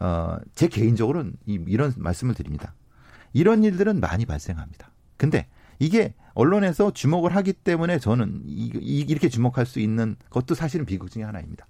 어, 0.00 0.36
제 0.56 0.66
개인적으로는 0.68 1.34
이, 1.46 1.60
이런 1.68 1.94
말씀을 1.96 2.34
드립니다. 2.34 2.74
이런 3.32 3.62
일들은 3.64 4.00
많이 4.00 4.26
발생합니다. 4.26 4.90
근데 5.16 5.46
이게 5.78 6.14
언론에서 6.34 6.90
주목을 6.92 7.34
하기 7.36 7.52
때문에 7.52 8.00
저는 8.00 8.42
이, 8.44 8.72
이- 8.74 9.06
이렇게 9.08 9.28
주목할 9.28 9.66
수 9.66 9.78
있는 9.78 10.16
것도 10.30 10.56
사실은 10.56 10.84
비극 10.84 11.10
중에 11.12 11.22
하나입니다. 11.22 11.66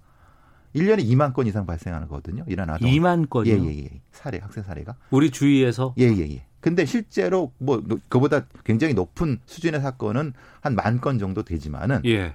1년에 0.75 1.05
2만 1.05 1.33
건 1.33 1.47
이상 1.47 1.65
발생하거든요. 1.65 2.43
이런 2.47 2.69
아동. 2.69 2.89
2만 2.89 3.29
건이요? 3.29 3.55
예, 3.55 3.63
예, 3.63 3.83
예. 3.85 3.89
사례, 4.11 4.39
학생 4.39 4.63
사례가. 4.63 4.95
우리 5.09 5.31
주위에서 5.31 5.93
예, 5.97 6.03
예, 6.05 6.19
예. 6.31 6.43
근데 6.59 6.85
실제로 6.85 7.51
뭐 7.59 7.81
그보다 8.09 8.45
굉장히 8.63 8.93
높은 8.93 9.39
수준의 9.45 9.81
사건은 9.81 10.33
한 10.61 10.75
만 10.75 10.99
건 10.99 11.19
정도 11.19 11.43
되지만은 11.43 12.01
예. 12.05 12.33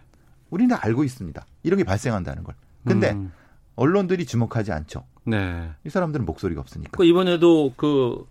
우리는 0.50 0.74
알고 0.80 1.04
있습니다. 1.04 1.44
이런 1.64 1.78
게 1.78 1.84
발생한다는 1.84 2.42
걸. 2.44 2.54
근데 2.84 3.10
음, 3.10 3.32
언론들이 3.76 4.24
주목하지 4.26 4.72
않죠. 4.72 5.04
네. 5.24 5.68
이 5.84 5.90
사람들은 5.90 6.24
목소리가 6.26 6.60
없으니까. 6.60 6.92
그 6.96 7.04
이번에도 7.04 7.72
그 7.76 8.24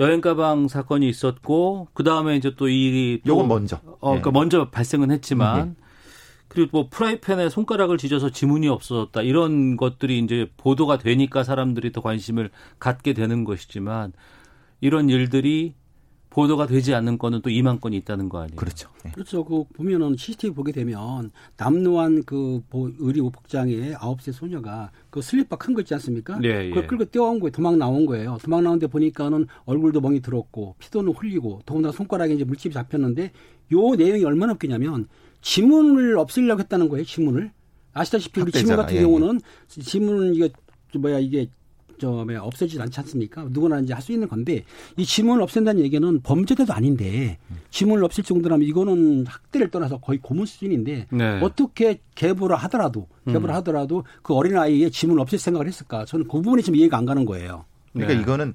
여행 0.00 0.20
가방 0.20 0.68
사건이 0.68 1.08
있었고 1.08 1.88
그 1.92 2.02
다음에 2.02 2.36
이제 2.36 2.54
또 2.56 2.68
이 2.68 3.20
요건 3.26 3.48
먼저. 3.48 3.78
어, 4.00 4.10
그러니까 4.10 4.30
예. 4.30 4.32
먼저 4.32 4.70
발생은 4.70 5.10
했지만 5.10 5.76
그리고 6.50 6.68
뭐 6.72 6.88
프라이팬에 6.90 7.48
손가락을 7.48 7.96
쥐져서 7.96 8.30
지문이 8.30 8.66
없어졌다 8.68 9.22
이런 9.22 9.76
것들이 9.76 10.18
이제 10.18 10.50
보도가 10.56 10.98
되니까 10.98 11.44
사람들이 11.44 11.92
더 11.92 12.00
관심을 12.00 12.50
갖게 12.80 13.12
되는 13.14 13.44
것이지만 13.44 14.12
이런 14.80 15.08
일들이 15.08 15.74
보도가 16.30 16.66
되지 16.66 16.92
않는 16.94 17.18
건은 17.18 17.40
또 17.42 17.50
2만 17.50 17.80
건이 17.80 17.96
있다는 17.98 18.28
거 18.28 18.38
아니에요? 18.40 18.56
그렇죠. 18.56 18.88
예. 19.06 19.10
그렇죠. 19.10 19.44
그 19.44 19.64
보면은 19.74 20.16
CCTV 20.16 20.54
보게 20.54 20.70
되면 20.72 21.30
남노한 21.56 22.24
그 22.24 22.62
보- 22.68 22.90
의리 22.98 23.20
복장의 23.20 23.94
아홉 23.98 24.20
세 24.22 24.30
소녀가 24.32 24.90
그 25.10 25.22
슬리퍼 25.22 25.56
큰 25.56 25.74
거 25.74 25.80
있지 25.82 25.94
않습니까? 25.94 26.38
예, 26.44 26.66
예. 26.66 26.68
그걸 26.70 26.86
끌고 26.88 27.04
뛰어온 27.06 27.38
거예요. 27.40 27.50
도망 27.52 27.78
나온 27.78 28.06
거예요. 28.06 28.38
도망 28.42 28.62
나오는데 28.64 28.86
보니까는 28.88 29.46
얼굴도 29.66 30.00
멍이 30.00 30.20
들었고 30.20 30.74
피도는 30.80 31.12
흘리고 31.14 31.60
더군다나 31.66 31.92
손가락에 31.92 32.34
이제 32.34 32.44
물집이 32.44 32.74
잡혔는데 32.74 33.30
요 33.72 33.94
내용이 33.96 34.24
얼마나 34.24 34.52
웃기냐면 34.52 35.06
지문을 35.42 36.18
없애려고 36.18 36.60
했다는 36.60 36.88
거예요. 36.88 37.04
지문을 37.04 37.50
아시다시피 37.92 38.40
우리 38.40 38.52
지문 38.52 38.76
같은 38.76 38.94
예, 38.94 38.98
예. 38.98 39.02
경우는 39.02 39.40
지문은 39.68 40.34
이게 40.34 40.50
저 40.92 40.98
뭐야 40.98 41.18
이게 41.18 41.48
저 41.98 42.10
뭐야 42.10 42.40
없어지지 42.40 42.80
않지 42.80 43.00
않습니까? 43.00 43.46
누구나 43.50 43.78
이제 43.80 43.92
할 43.92 44.02
수 44.02 44.12
있는 44.12 44.28
건데 44.28 44.64
이 44.96 45.04
지문을 45.04 45.42
없앤다는 45.42 45.82
얘기는 45.82 46.20
범죄자도 46.22 46.72
아닌데 46.72 47.38
지문을 47.70 48.04
없앨 48.04 48.24
정도라면 48.24 48.66
이거는 48.66 49.26
학대를 49.26 49.70
떠나서 49.70 49.98
거의 49.98 50.18
고문 50.18 50.46
수준인데 50.46 51.08
네. 51.10 51.40
어떻게 51.42 52.00
계부를 52.14 52.56
하더라도 52.56 53.08
계부를 53.26 53.54
하더라도 53.56 54.04
그 54.22 54.34
어린 54.34 54.56
아이의 54.56 54.90
지문을 54.90 55.20
없앨 55.20 55.38
생각을 55.38 55.66
했을까? 55.66 56.04
저는 56.06 56.26
그 56.26 56.40
부분이 56.40 56.62
좀 56.62 56.74
이해가 56.76 56.96
안 56.96 57.04
가는 57.04 57.24
거예요. 57.24 57.64
그러니까 57.92 58.14
네. 58.14 58.22
이거는 58.22 58.54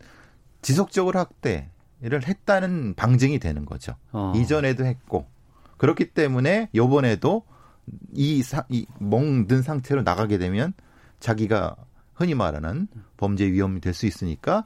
지속적으로 0.61 1.19
학대를 1.19 2.27
했다는 2.27 2.95
방증이 2.95 3.37
되는 3.37 3.65
거죠. 3.65 3.93
어. 4.11 4.33
이전에도 4.35 4.85
했고 4.85 5.27
그렇기 5.77 6.11
때문에 6.11 6.69
요번에도 6.75 7.43
이, 8.13 8.41
사, 8.41 8.65
이 8.69 8.85
멍든 8.99 9.61
상태로 9.61 10.01
나가게 10.03 10.37
되면 10.37 10.73
자기가 11.19 11.75
흔히 12.13 12.33
말하는 12.33 12.87
범죄 13.17 13.45
위험이 13.51 13.81
될 13.81 13.93
수 13.93 14.05
있으니까 14.05 14.65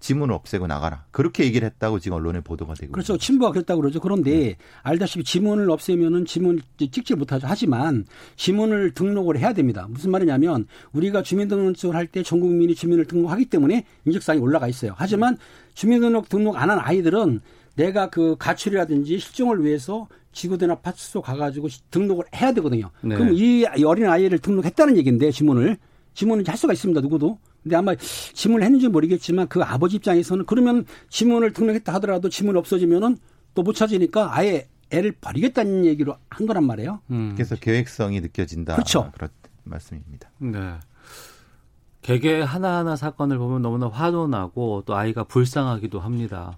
지문을 0.00 0.34
없애고 0.34 0.66
나가라. 0.66 1.06
그렇게 1.12 1.44
얘기를 1.44 1.64
했다고 1.66 1.98
지금 1.98 2.18
언론에 2.18 2.42
보도가 2.42 2.74
되고 2.74 2.92
그렇죠. 2.92 3.16
그랬다고 3.16 3.80
그러죠. 3.80 4.00
그런데 4.00 4.30
네. 4.30 4.56
알다시피 4.82 5.24
지문을 5.24 5.70
없애면은 5.70 6.26
지문 6.26 6.60
찍지 6.76 7.14
못하죠. 7.14 7.46
하지만 7.48 8.04
지문을 8.36 8.90
등록을 8.90 9.38
해야 9.38 9.54
됩니다. 9.54 9.86
무슨 9.88 10.10
말이냐면 10.10 10.66
우리가 10.92 11.22
주민등록증을 11.22 11.96
할 11.96 12.08
때 12.08 12.22
전 12.22 12.40
국민이 12.40 12.74
주민을 12.74 13.06
등록하기 13.06 13.46
때문에 13.46 13.86
인적사항이 14.04 14.42
올라가 14.42 14.68
있어요. 14.68 14.92
하지만 14.96 15.38
주민등록 15.72 16.28
등록 16.28 16.56
안 16.56 16.68
한 16.68 16.78
아이들은 16.80 17.40
내가 17.74 18.08
그 18.10 18.36
가출이라든지 18.38 19.18
실종을 19.18 19.64
위해서 19.64 20.06
지구대나 20.32 20.76
파출소 20.76 21.22
가가지고 21.22 21.68
시- 21.68 21.80
등록을 21.90 22.24
해야 22.34 22.52
되거든요. 22.52 22.90
네. 23.02 23.14
그럼 23.16 23.32
이 23.34 23.64
어린 23.84 24.06
아이를 24.06 24.38
등록했다는 24.38 24.96
얘기인데 24.98 25.30
지문을 25.30 25.76
지문은 26.14 26.46
할 26.46 26.56
수가 26.56 26.72
있습니다. 26.72 27.00
누구도. 27.00 27.38
근데 27.62 27.76
아마 27.76 27.94
지문을 27.96 28.64
했는지 28.64 28.88
모르겠지만 28.88 29.48
그 29.48 29.62
아버지 29.62 29.96
입장에서는 29.96 30.44
그러면 30.46 30.84
지문을 31.08 31.52
등록했다 31.52 31.92
하더라도 31.94 32.28
지문 32.28 32.56
없어지면은 32.56 33.16
또 33.54 33.62
못 33.62 33.72
찾으니까 33.74 34.36
아예 34.36 34.68
애를 34.90 35.12
버리겠다는 35.12 35.86
얘기로 35.86 36.16
한 36.28 36.46
거란 36.46 36.64
말이에요. 36.66 37.00
음. 37.10 37.32
그래서 37.36 37.54
계획성이 37.56 38.20
느껴진다. 38.20 38.74
그렇죠. 38.74 39.10
그런 39.14 39.30
말씀입니다. 39.64 40.28
네. 40.38 40.58
개개 42.02 42.40
하나하나 42.40 42.96
사건을 42.96 43.38
보면 43.38 43.62
너무나 43.62 43.88
화도 43.88 44.28
나고 44.28 44.82
또 44.84 44.94
아이가 44.94 45.24
불쌍하기도 45.24 46.00
합니다. 46.00 46.56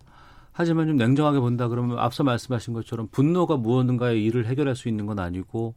하지만 0.59 0.87
좀 0.87 0.97
냉정하게 0.97 1.39
본다 1.39 1.69
그러면 1.69 1.99
앞서 1.99 2.25
말씀하신 2.25 2.73
것처럼 2.73 3.09
분노가 3.11 3.59
무엇인가의 3.59 4.25
일을 4.25 4.47
해결할 4.47 4.75
수 4.75 4.89
있는 4.89 5.05
건 5.05 5.19
아니고 5.19 5.75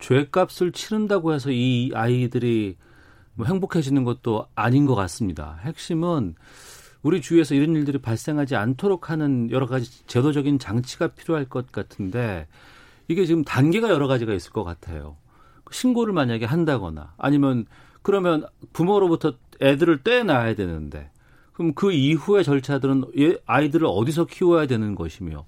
죄값을 0.00 0.72
치른다고 0.72 1.32
해서 1.32 1.52
이 1.52 1.92
아이들이 1.94 2.76
뭐 3.34 3.46
행복해지는 3.46 4.02
것도 4.02 4.48
아닌 4.56 4.84
것 4.84 4.96
같습니다. 4.96 5.60
핵심은 5.62 6.34
우리 7.04 7.20
주위에서 7.20 7.54
이런 7.54 7.76
일들이 7.76 7.98
발생하지 7.98 8.56
않도록 8.56 9.10
하는 9.10 9.48
여러 9.52 9.66
가지 9.66 10.04
제도적인 10.08 10.58
장치가 10.58 11.06
필요할 11.06 11.44
것 11.44 11.70
같은데 11.70 12.48
이게 13.06 13.26
지금 13.26 13.44
단계가 13.44 13.90
여러 13.90 14.08
가지가 14.08 14.34
있을 14.34 14.50
것 14.50 14.64
같아요. 14.64 15.16
신고를 15.70 16.12
만약에 16.12 16.46
한다거나 16.46 17.14
아니면 17.16 17.64
그러면 18.02 18.44
부모로부터 18.72 19.34
애들을 19.62 20.02
떼놔야 20.02 20.56
되는데 20.56 21.10
그럼 21.56 21.72
그 21.72 21.90
이후의 21.90 22.44
절차들은 22.44 23.04
얘- 23.18 23.38
아이들을 23.46 23.86
어디서 23.90 24.26
키워야 24.26 24.66
되는 24.66 24.94
것이며 24.94 25.46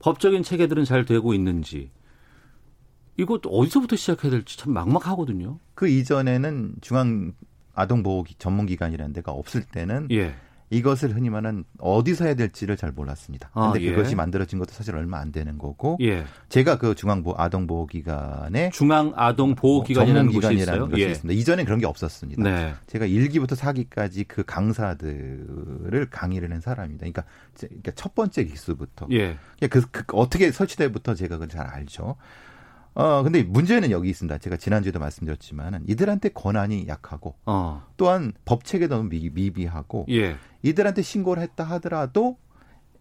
법적인 0.00 0.42
체계들은 0.42 0.84
잘 0.84 1.04
되고 1.04 1.32
있는지 1.34 1.90
이것도 3.16 3.48
어디서부터 3.50 3.94
시작해야 3.94 4.30
될지 4.32 4.58
참 4.58 4.72
막막하거든요. 4.72 5.60
그 5.74 5.88
이전에는 5.88 6.74
중앙 6.80 7.32
아동보호 7.74 8.24
전문기관이라는 8.38 9.12
데가 9.12 9.30
없을 9.30 9.62
때는 9.62 10.08
예. 10.10 10.34
이것을 10.72 11.14
흔히 11.16 11.30
말하는 11.30 11.64
어디서 11.80 12.24
해야 12.26 12.34
될지를 12.34 12.76
잘 12.76 12.92
몰랐습니다. 12.92 13.50
아, 13.54 13.72
근데 13.72 13.86
예. 13.86 13.90
그것이 13.90 14.14
만들어진 14.14 14.58
것도 14.60 14.70
사실 14.72 14.94
얼마 14.94 15.18
안 15.18 15.32
되는 15.32 15.58
거고 15.58 15.98
예. 16.00 16.24
제가 16.48 16.78
그 16.78 16.94
중앙보 16.94 17.34
아동보호기관에 17.36 18.70
중앙 18.70 19.12
아동 19.16 19.54
보호 19.56 19.82
기관이라는 19.82 20.32
곳이 20.32 20.54
있어요. 20.54 20.88
것이 20.88 21.02
예. 21.02 21.10
있습니다. 21.10 21.38
이전에 21.40 21.64
그런 21.64 21.80
게 21.80 21.86
없었습니다. 21.86 22.42
네. 22.42 22.74
제가 22.86 23.06
1기부터 23.06 23.56
4기까지 23.56 24.26
그 24.28 24.44
강사들을 24.44 26.08
강의를 26.10 26.52
한 26.52 26.60
사람입니다. 26.60 27.00
그러니까, 27.00 27.24
제- 27.54 27.66
그러니까 27.66 27.92
첫 27.96 28.14
번째 28.14 28.44
기수부터 28.44 29.08
예. 29.10 29.36
그, 29.68 29.80
그 29.90 30.04
어떻게 30.12 30.50
설치돼부터 30.52 31.14
제가 31.14 31.34
그걸 31.36 31.48
잘 31.48 31.66
알죠. 31.66 32.16
어 32.94 33.22
근데 33.22 33.42
문제는 33.42 33.90
여기 33.90 34.10
있습니다. 34.10 34.38
제가 34.38 34.56
지난주에도 34.56 34.98
말씀드렸지만은 34.98 35.84
이들한테 35.88 36.30
권한이 36.30 36.86
약하고 36.88 37.36
어. 37.46 37.86
또한 37.96 38.32
법 38.44 38.64
체계도 38.64 38.96
너무 38.96 39.08
미, 39.08 39.30
미비하고 39.32 40.06
예. 40.10 40.36
이들한테 40.62 41.02
신고를 41.02 41.42
했다 41.42 41.64
하더라도 41.64 42.36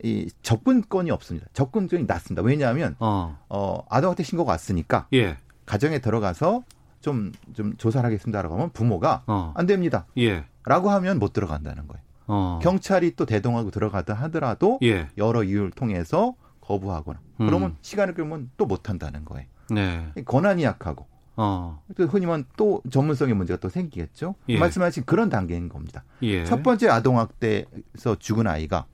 이 0.04 0.30
접근권이 0.44 1.12
없습니다. 1.12 1.48
접근권이 1.54 2.06
낮습니다. 2.08 2.42
왜냐하면 2.44 2.96
어. 3.00 3.38
어 3.50 3.84
아동학대 3.90 4.24
신고가 4.24 4.52
왔으니까 4.52 5.08
예. 5.14 5.38
가정에 5.66 6.00
들어가서 6.00 6.64
좀 7.02 7.32
좀 7.54 7.76
조사를 7.78 8.06
하겠습니다라고 8.06 8.56
하면 8.56 8.70
부모가 8.72 9.24
어. 9.28 9.54
안 9.56 9.66
됩니다. 9.66 10.06
예. 10.18 10.46
라고 10.66 10.90
하면 10.92 11.18
못 11.20 11.34
들어간다는 11.34 11.88
거예요. 11.88 12.04
어. 12.28 12.60
경찰이 12.62 13.16
또 13.16 13.26
대동하고 13.26 13.72
들어가다 13.72 14.14
하더라도 14.14 14.78
예. 14.84 15.08
여러 15.18 15.44
이유를 15.44 15.72
통해서 15.72 16.36
거부하거나 16.62 17.20
음. 17.42 17.48
그러면 17.48 17.76
시간을 17.82 18.14
끌면 18.14 18.52
또 18.58 18.66
못 18.68 18.88
한다는 18.90 19.26
거예요. 19.26 19.48
네. 19.72 20.12
권한이 20.26 20.64
약하고 20.64 21.08
어. 21.36 21.82
또 21.96 22.06
흔히 22.06 22.26
말하면 22.26 22.46
또 22.58 22.82
전문성의 22.90 23.34
문제가 23.34 23.60
또 23.60 23.70
생기겠죠. 23.70 24.36
예. 24.50 24.58
말씀하신 24.58 25.06
그런 25.06 25.30
단계인 25.30 25.70
겁니다. 25.70 26.04
예. 26.22 26.44
첫 26.44 26.64
번째 26.64 26.90
아동학대에서 26.90 28.16
죽은 28.20 28.46
아이가 28.46 28.86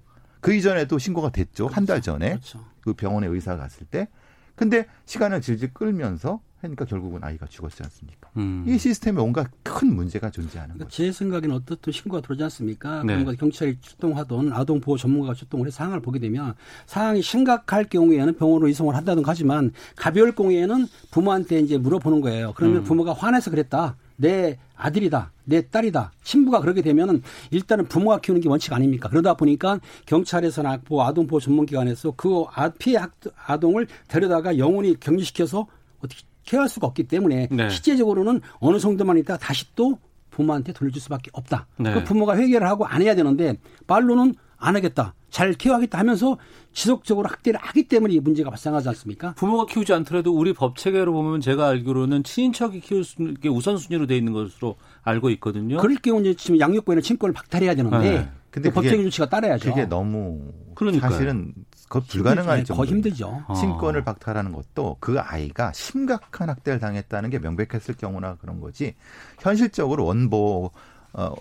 그 0.41 0.53
이전에도 0.53 0.99
신고가 0.99 1.31
됐죠. 1.31 1.67
한달 1.67 2.01
전에 2.01 2.29
그렇죠. 2.29 2.63
그 2.81 2.93
병원에 2.93 3.25
의사가 3.25 3.57
갔을 3.57 3.87
때. 3.87 4.07
근데 4.55 4.85
시간을 5.05 5.41
질질 5.41 5.73
끌면서 5.73 6.39
하니까 6.61 6.85
결국은 6.85 7.23
아이가 7.23 7.45
죽었지 7.47 7.83
않습니까? 7.83 8.29
음. 8.37 8.65
이 8.67 8.77
시스템에 8.77 9.17
뭔가 9.19 9.45
큰 9.63 9.93
문제가 9.93 10.29
존재하는 10.31 10.75
그러니까 10.75 10.85
거죠. 10.85 10.95
제 11.03 11.11
생각에는 11.11 11.55
어떻든 11.55 11.91
신고가 11.93 12.21
들어오지 12.21 12.43
않습니까? 12.43 13.01
네. 13.03 13.13
그런 13.13 13.25
거 13.25 13.33
경찰이 13.33 13.77
출동하던 13.81 14.51
아동 14.53 14.79
보호 14.81 14.97
전문가가 14.97 15.33
출동을 15.33 15.67
해서 15.67 15.77
상황을 15.77 16.01
보게 16.01 16.19
되면 16.19 16.55
상황이 16.87 17.21
심각할 17.21 17.85
경우에는 17.85 18.35
병원으로 18.37 18.67
이송을 18.69 18.95
한다든가 18.95 19.31
하지만 19.31 19.71
가벼울 19.95 20.33
경우에는 20.33 20.87
부모한테 21.11 21.59
이제 21.59 21.77
물어보는 21.77 22.21
거예요. 22.21 22.53
그러면 22.55 22.77
음. 22.79 22.83
부모가 22.83 23.13
화내서 23.13 23.51
그랬다. 23.51 23.97
내 24.17 24.57
아들이다. 24.77 25.31
내 25.43 25.67
딸이다. 25.69 26.13
친부가 26.23 26.61
그러게 26.61 26.81
되면은 26.81 27.21
일단은 27.51 27.85
부모가 27.87 28.19
키우는 28.21 28.41
게 28.41 28.47
원칙 28.49 28.71
아닙니까? 28.73 29.09
그러다 29.09 29.33
보니까 29.35 29.79
경찰에서나 30.05 30.79
뭐 30.87 31.05
아동보호 31.05 31.39
전문기관에서 31.41 32.11
그 32.15 32.45
아- 32.53 32.69
피해 32.69 32.97
학- 32.97 33.13
아동을 33.45 33.87
데려다가 34.07 34.57
영원히 34.57 34.97
격리시켜서 34.99 35.67
어떻게 35.99 36.23
케어할 36.45 36.69
수가 36.69 36.87
없기 36.87 37.03
때문에 37.03 37.47
네. 37.51 37.69
실제적으로는 37.69 38.41
어느 38.59 38.79
정도만 38.79 39.17
있다 39.17 39.33
가 39.33 39.39
다시 39.39 39.65
또 39.75 39.97
부모한테 40.29 40.73
돌려줄 40.73 41.01
수밖에 41.01 41.31
없다. 41.33 41.67
네. 41.77 41.93
그 41.93 42.03
부모가 42.03 42.35
회개를 42.37 42.67
하고 42.67 42.85
안 42.85 43.01
해야 43.01 43.15
되는데 43.15 43.57
말로는 43.87 44.35
안 44.57 44.75
하겠다. 44.75 45.13
잘 45.29 45.53
케어하겠다 45.53 45.97
하면서 45.99 46.37
지속적으로 46.71 47.27
학대를 47.27 47.59
하기 47.61 47.87
때문에 47.87 48.13
이 48.13 48.19
문제가 48.19 48.49
발생하지 48.49 48.87
않습니까? 48.89 49.33
부모가 49.33 49.65
키우지 49.65 49.91
않더라도 49.93 50.33
우리 50.33 50.53
법 50.53 50.77
체계로 50.77 51.11
보면 51.11 51.41
제가 51.41 51.67
알기로는 51.67 52.23
친인척이 52.23 52.79
키울 52.79 53.03
수 53.03 53.21
있는 53.21 53.33
게 53.35 53.49
우선순위로 53.49 54.07
돼 54.07 54.15
있는 54.17 54.31
것으로 54.33 54.75
알고 55.03 55.29
있거든요. 55.31 55.77
그럴 55.77 55.97
경우 55.97 56.21
이제 56.21 56.33
지금 56.35 56.59
양육권이나 56.59 57.01
친권을 57.01 57.33
박탈해야 57.33 57.75
되는데 57.75 57.97
네. 57.99 58.29
근데 58.49 58.69
그 58.69 58.75
법적인 58.75 58.99
그게- 58.99 59.09
조치가 59.09 59.27
따라야죠. 59.29 59.69
그게 59.69 59.85
너무 59.85 60.51
그러니까요. 60.73 61.11
사실은 61.11 61.53
그 61.87 62.01
불가능할 62.01 62.59
힘들죠. 62.59 62.65
정도. 62.67 62.77
거의 62.81 62.89
힘들죠. 62.91 63.43
어. 63.47 63.53
친권을 63.53 64.03
박탈하는 64.03 64.51
것도 64.51 64.97
그 64.99 65.19
아이가 65.19 65.71
심각한 65.73 66.49
학대를 66.49 66.79
당했다는 66.79 67.29
게 67.29 67.39
명백했을 67.39 67.95
경우나 67.95 68.35
그런 68.35 68.59
거지 68.59 68.95
현실적으로 69.39 70.05
원보 70.05 70.71
어, 71.13 71.33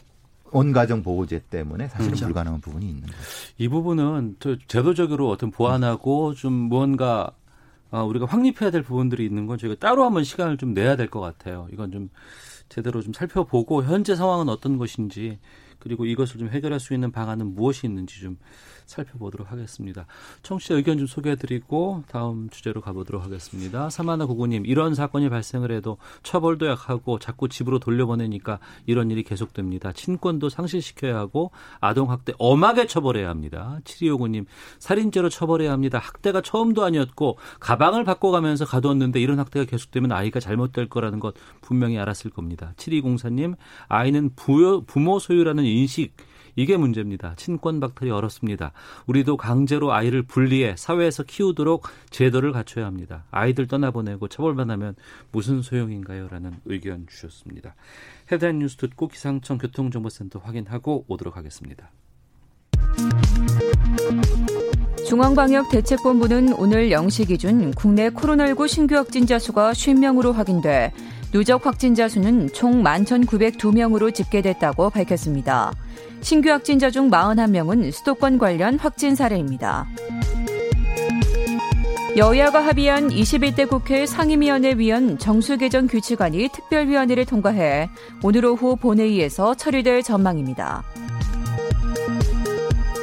원가정 0.53 1.03
보호제 1.03 1.45
때문에 1.51 1.89
사실은 1.89 2.09
그렇죠. 2.11 2.27
불가능한 2.27 2.61
부분이 2.61 2.87
있는 2.87 3.03
거죠. 3.03 3.17
이 3.59 3.69
부분은 3.69 4.37
저 4.39 4.57
제도적으로 4.69 5.31
어떤 5.31 5.51
보완하고 5.51 6.35
좀 6.35 6.53
무언가 6.53 7.31
어, 7.91 8.05
우리가 8.05 8.27
확립해야 8.27 8.71
될 8.71 8.83
부분들이 8.83 9.25
있는 9.25 9.47
건 9.47 9.57
저희가 9.59 9.79
따로 9.81 10.05
한번 10.05 10.25
시간을 10.25 10.57
좀 10.59 10.75
내야 10.75 10.97
될 10.97 11.09
것 11.09 11.21
같아요. 11.21 11.69
이건 11.73 11.91
좀 11.91 12.09
제대로 12.69 13.01
좀 13.03 13.13
살펴보고 13.13 13.83
현재 13.85 14.15
상황은 14.15 14.49
어떤 14.49 14.79
것인지 14.79 15.39
그리고 15.79 16.05
이것을 16.07 16.39
좀 16.39 16.49
해결할 16.49 16.81
수 16.81 16.95
있는 16.95 17.13
방안은 17.13 17.55
무엇이 17.55 17.87
있는지 17.87 18.21
좀 18.21 18.37
살펴보도록 18.87 19.51
하겠습니다. 19.51 20.07
청취자 20.43 20.75
의견 20.75 20.99
좀 20.99 21.07
소개해드리고 21.07 22.05
다음 22.09 22.49
주제로 22.51 22.81
가보도록 22.81 23.23
하겠습니다. 23.25 23.91
사마나 23.91 24.27
고구님 24.27 24.67
이런 24.67 24.95
사건이 24.95 25.29
발생을 25.29 25.73
해도 25.73 25.99
처벌도 26.23 26.67
약하고 26.67 27.19
자꾸 27.19 27.49
집으로 27.49 27.79
돌려보내니까 27.79 28.59
이런 28.87 29.11
일이 29.11 29.23
계속됩니다. 29.23 29.93
친권도 29.93 30.49
상실시켜야 30.49 31.17
하고 31.17 31.51
아동학대 31.81 32.35
엄하게 32.39 32.87
처벌해야 32.87 33.29
합니다. 33.29 33.79
7259님 33.85 34.47
살인죄로 34.79 35.29
처벌해야 35.29 35.73
합니다. 35.73 35.99
학대가 35.99 36.41
처음도 36.41 36.85
아니었고 36.85 37.39
가방을 37.61 38.05
바꿔가면서 38.05 38.65
가두었는데 38.65 39.21
이런 39.21 39.39
학대가 39.39 39.65
계속되면 39.65 40.13
아이가 40.13 40.41
잘못될 40.41 40.89
거라는 40.89 41.21
것 41.21 41.35
분명히 41.61 41.99
알았을 41.99 42.31
겁니다. 42.31 42.73
7204님 42.77 43.57
아이는 43.89 44.31
부여, 44.35 44.83
부모 44.87 45.19
소유라는 45.19 45.65
인식 45.65 46.17
이게 46.57 46.77
문제입니다. 46.77 47.35
친권 47.37 47.81
박탈이 47.81 48.11
어렵습니다. 48.11 48.73
우리도 49.07 49.37
강제로 49.37 49.93
아이를 49.93 50.23
분리해 50.23 50.75
사회에서 50.77 51.25
키우도록 51.25 51.87
제도를 52.11 52.53
갖춰야 52.53 52.87
합니다. 52.87 53.25
아이들 53.31 53.67
떠나보내고 53.67 54.29
처벌만 54.29 54.71
하면 54.71 54.95
무슨 55.33 55.63
소용인가요? 55.63 56.29
라는 56.29 56.57
의견 56.65 57.07
주셨습니다. 57.07 57.75
헤드라인 58.31 58.59
뉴스 58.59 58.77
듣고 58.77 59.09
기상청 59.09 59.59
교통정보센터 59.59 60.39
확인하고 60.39 61.05
오도록 61.09 61.37
하겠습니다. 61.37 61.91
중앙방역대책본부는 65.07 66.55
오늘 66.55 66.89
0시 66.89 67.29
기준 67.29 67.73
국내 67.73 68.09
코로나19 68.09 68.67
신규 68.69 68.97
확진자 68.97 69.39
수가 69.39 69.73
50명으로 69.73 70.33
확인돼 70.33 70.93
누적 71.31 71.67
확진자 71.67 72.09
수는 72.09 72.53
총 72.53 72.83
11,902명으로 72.83 74.15
집계됐다고 74.15 74.91
밝혔습니다. 74.91 75.73
신규 76.25 76.49
확진자 76.49 76.91
중 76.91 77.11
41명은 77.11 77.93
수도권 77.93 78.39
관련 78.39 78.79
확진 78.79 79.15
사례입니다. 79.15 79.87
여야가 82.17 82.65
합의한 82.65 83.11
21대 83.11 83.69
국회 83.69 84.07
상임위원회 84.07 84.73
위원 84.79 85.19
정수개정 85.19 85.87
규칙안이 85.87 86.49
특별위원회를 86.49 87.27
통과해 87.27 87.91
오늘 88.23 88.47
오후 88.47 88.75
본회의에서 88.75 89.55
처리될 89.55 90.03
전망입니다. 90.03 90.83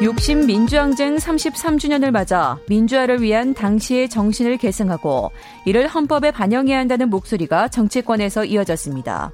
60 0.02 0.48
민주항쟁 0.48 1.18
33주년을 1.18 2.10
맞아 2.10 2.58
민주화를 2.70 3.22
위한 3.22 3.54
당시의 3.54 4.10
정신을 4.10 4.58
계승하고 4.58 5.32
이를 5.66 5.88
헌법에 5.88 6.32
반영해야 6.32 6.80
한다는 6.80 7.12
목소리가 7.12 7.68
정치권에서 7.68 8.46
이어졌습니다. 8.46 9.32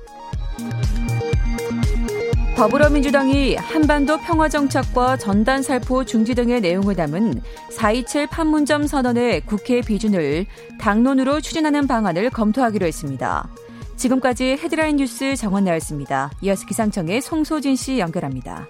더불어민주당이 2.58 3.56
한반도 3.56 4.18
평화정착과 4.18 5.18
전단살포 5.18 6.06
중지 6.06 6.34
등의 6.34 6.60
내용을 6.60 6.96
담은 6.96 7.40
4.27 7.70 8.32
판문점 8.32 8.88
선언의 8.88 9.42
국회 9.42 9.80
비준을 9.82 10.48
당론으로 10.80 11.40
추진하는 11.40 11.86
방안을 11.86 12.32
검토하기로 12.32 12.88
했습니다. 12.88 13.48
지금까지 13.96 14.58
헤드라인 14.60 14.96
뉴스 14.96 15.36
정원 15.36 15.66
나였습니다. 15.66 16.32
이어서 16.42 16.66
기상청의 16.66 17.22
송소진 17.22 17.76
씨 17.76 18.00
연결합니다. 18.00 18.68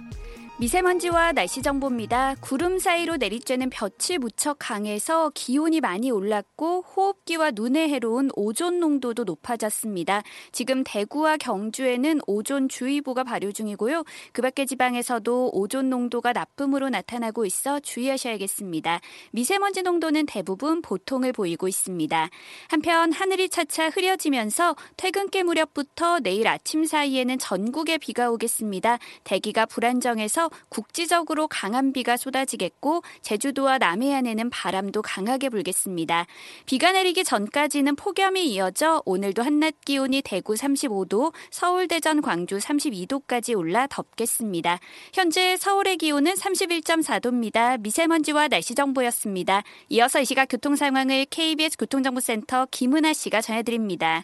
미세먼지와 0.59 1.33
날씨 1.33 1.61
정보입니다. 1.61 2.33
구름 2.41 2.79
사이로 2.79 3.17
내리쬐는 3.17 3.69
볕이 3.71 4.17
무척 4.17 4.55
강해서 4.57 5.29
기온이 5.35 5.81
많이 5.81 6.09
올랐고 6.09 6.81
호흡기와 6.81 7.51
눈에 7.51 7.87
해로운 7.89 8.31
오존 8.35 8.79
농도도 8.79 9.23
높아졌습니다. 9.23 10.23
지금 10.51 10.83
대구와 10.83 11.37
경주에는 11.37 12.21
오존 12.25 12.69
주의보가 12.69 13.23
발효 13.23 13.51
중이고요. 13.51 14.03
그 14.31 14.41
밖의 14.41 14.65
지방에서도 14.65 15.51
오존 15.53 15.91
농도가 15.91 16.33
나쁨으로 16.33 16.89
나타나고 16.89 17.45
있어 17.45 17.79
주의하셔야겠습니다. 17.79 18.99
미세먼지 19.33 19.83
농도는 19.83 20.25
대부분 20.25 20.81
보통을 20.81 21.33
보이고 21.33 21.67
있습니다. 21.67 22.29
한편 22.69 23.11
하늘이 23.11 23.49
차차 23.49 23.89
흐려지면서 23.89 24.75
퇴근길 24.97 25.43
무렵부터 25.43 26.19
내일 26.21 26.47
아침 26.47 26.83
사이에는 26.83 27.37
전국에 27.37 27.99
비가 27.99 28.31
오겠습니다. 28.31 28.97
대기가 29.23 29.67
불안정해서 29.67 30.46
국지적으로 30.69 31.47
강한 31.47 31.93
비가 31.93 32.17
쏟아지겠고 32.17 33.01
제주도와 33.21 33.77
남해안에는 33.77 34.49
바람도 34.49 35.01
강하게 35.01 35.49
불겠습니다. 35.49 36.25
비가 36.65 36.91
내리기 36.91 37.23
전까지는 37.23 37.95
폭염이 37.95 38.45
이어져 38.47 39.01
오늘도 39.05 39.43
한낮 39.43 39.75
기온이 39.85 40.21
대구 40.21 40.53
35도, 40.53 41.33
서울, 41.49 41.87
대전, 41.87 42.21
광주 42.21 42.57
32도까지 42.57 43.57
올라 43.57 43.87
덥겠습니다. 43.87 44.79
현재 45.13 45.57
서울의 45.57 45.97
기온은 45.97 46.33
31.4도입니다. 46.33 47.79
미세먼지와 47.81 48.47
날씨 48.47 48.75
정보였습니다. 48.75 49.63
이어서 49.89 50.21
이 50.21 50.25
시각 50.25 50.47
교통 50.49 50.75
상황을 50.75 51.25
KBS 51.25 51.77
교통정보센터 51.77 52.67
김은아 52.71 53.13
씨가 53.13 53.41
전해드립니다. 53.41 54.23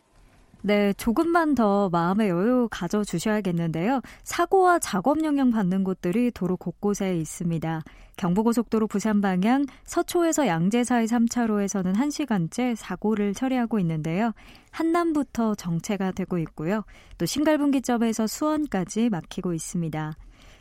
네, 0.65 0.93
조금만 0.93 1.55
더 1.55 1.89
마음의 1.89 2.29
여유 2.29 2.69
가져주셔야겠는데요. 2.71 3.99
사고와 4.23 4.79
작업 4.79 5.21
영향 5.25 5.51
받는 5.51 5.83
곳들이 5.83 6.31
도로 6.31 6.55
곳곳에 6.55 7.17
있습니다. 7.17 7.83
경부고속도로 8.15 8.87
부산 8.87 9.19
방향 9.19 9.65
서초에서 9.83 10.47
양재 10.47 10.85
사이 10.85 11.05
3차로에서는 11.05 11.93
1시간째 11.93 12.75
사고를 12.77 13.33
처리하고 13.33 13.77
있는데요. 13.79 14.31
한남부터 14.71 15.55
정체가 15.55 16.11
되고 16.11 16.37
있고요. 16.37 16.85
또 17.17 17.25
신갈분기점에서 17.25 18.27
수원까지 18.27 19.09
막히고 19.09 19.53
있습니다. 19.53 20.13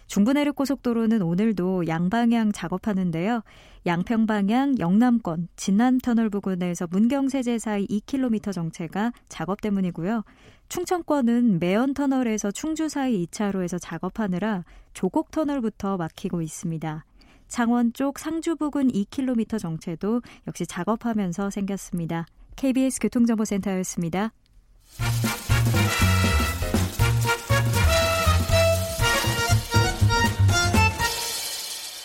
중부내륙 0.06 0.56
고속도로는 0.56 1.22
오늘도 1.22 1.86
양방향 1.86 2.52
작업하는데요. 2.52 3.42
양평 3.86 4.26
방향 4.26 4.78
영남권 4.78 5.48
진남터널 5.56 6.30
부근에서 6.30 6.86
문경세제 6.90 7.58
사이 7.58 7.86
2km 7.86 8.52
정체가 8.52 9.12
작업 9.28 9.60
때문이고요. 9.60 10.22
충청권은 10.68 11.58
매연터널에서 11.58 12.50
충주 12.50 12.88
사이 12.88 13.26
2차로에서 13.26 13.78
작업하느라 13.80 14.64
조곡터널부터 14.94 15.96
막히고 15.96 16.42
있습니다. 16.42 17.04
창원 17.48 17.92
쪽 17.92 18.18
상주 18.18 18.56
부근 18.56 18.88
2km 18.88 19.58
정체도 19.58 20.22
역시 20.46 20.66
작업하면서 20.66 21.50
생겼습니다. 21.50 22.24
KBS 22.56 23.00
교통정보센터였습니다. 23.00 24.32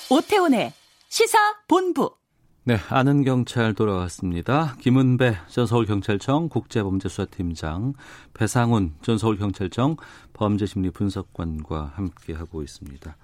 오태훈의 0.10 0.72
시사 1.10 1.38
본부. 1.68 2.16
네, 2.64 2.78
아는 2.90 3.24
경찰 3.24 3.74
돌아왔습니다. 3.74 4.76
김은배 4.80 5.38
전 5.48 5.68
서울경찰청 5.68 6.48
국제범죄수사팀장, 6.50 7.94
배상훈 8.34 8.96
전 9.02 9.18
서울경찰청 9.18 9.98
범죄심리분석관과 10.34 11.94
함께하고 11.96 12.64
있습니다. 12.64 13.18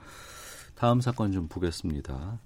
다음 0.76 1.00
사건 1.00 1.32
좀 1.32 1.48
보겠습니다. 1.48 2.40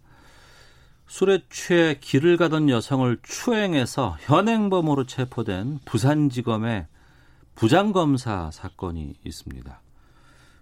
술에 1.07 1.39
취해 1.49 1.97
길을 1.99 2.37
가던 2.37 2.69
여성을 2.69 3.17
추행해서 3.23 4.17
현행범으로 4.19 5.05
체포된 5.05 5.79
부산지검의 5.85 6.85
부장검사 7.55 8.51
사건이 8.51 9.15
있습니다. 9.23 9.81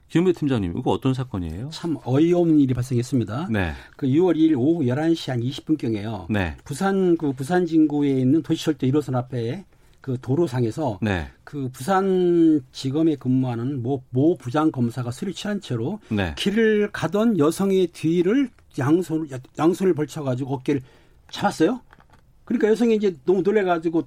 김은배 0.09 0.33
팀장님, 0.33 0.77
이거 0.77 0.91
어떤 0.91 1.13
사건이에요? 1.13 1.69
참 1.71 1.97
어이없는 2.05 2.59
일이 2.59 2.73
발생했습니다. 2.73 3.49
네. 3.51 3.73
그 3.97 4.07
6월 4.07 4.35
2일 4.35 4.57
오후 4.57 4.83
11시 4.83 5.29
한 5.29 5.41
20분경에요. 5.41 6.27
네. 6.29 6.55
부산 6.63 7.17
그 7.17 7.33
부산 7.33 7.65
진구에 7.65 8.11
있는 8.19 8.41
도시철도 8.43 8.85
1호선 8.87 9.15
앞에 9.15 9.65
그 10.01 10.19
도로상에서 10.21 10.99
네. 11.01 11.27
그 11.43 11.67
부산 11.73 12.61
지검에 12.71 13.15
근무하는 13.15 13.81
모, 13.81 14.03
모 14.11 14.37
부장 14.37 14.71
검사가 14.71 15.09
술이 15.09 15.33
취한 15.33 15.59
채로 15.59 15.99
네. 16.09 16.35
길을 16.37 16.91
가던 16.91 17.39
여성의 17.39 17.87
뒤를 17.87 18.49
양손 18.77 19.27
양손을 19.57 19.95
벌쳐 19.95 20.23
가지고 20.23 20.53
어깨를 20.55 20.81
잡았어요. 21.31 21.81
그러니까 22.43 22.67
여성이 22.67 22.95
이제 22.95 23.15
너무 23.25 23.41
놀래 23.41 23.63
가지고 23.63 24.03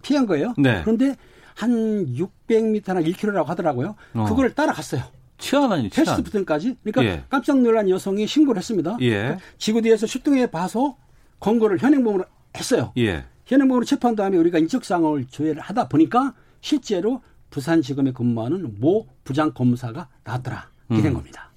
피한 0.00 0.24
거예요. 0.24 0.54
네. 0.56 0.80
그런데 0.82 1.14
한 1.58 2.06
600m나 2.14 3.04
1km라고 3.04 3.46
하더라고요. 3.46 3.96
어. 4.14 4.24
그걸 4.26 4.54
따라갔어요. 4.54 5.02
치안 5.38 5.72
아니 5.72 5.90
치안. 5.90 6.04
패스트 6.04 6.22
부튼까지. 6.22 6.76
그러니까 6.84 7.04
예. 7.04 7.24
깜짝 7.28 7.60
놀란 7.60 7.90
여성이 7.90 8.28
신고를 8.28 8.60
했습니다. 8.60 8.96
예. 9.00 9.38
지구대에서 9.58 10.06
출동해 10.06 10.48
봐서 10.48 10.96
건거를 11.40 11.80
현행범으로 11.80 12.24
했어요. 12.56 12.92
예. 12.98 13.24
현행범으로 13.46 13.84
체포한 13.84 14.14
다음에 14.14 14.36
우리가 14.36 14.58
인적사항을 14.58 15.26
조회를 15.26 15.60
하다 15.60 15.88
보니까 15.88 16.32
실제로 16.60 17.22
부산지검에 17.50 18.12
근무하는 18.12 18.76
모 18.78 19.08
부장 19.24 19.52
검사가 19.52 20.08
나왔더라. 20.22 20.70
이렇게 20.90 21.02
된 21.02 21.10
음. 21.12 21.16
겁니다. 21.16 21.50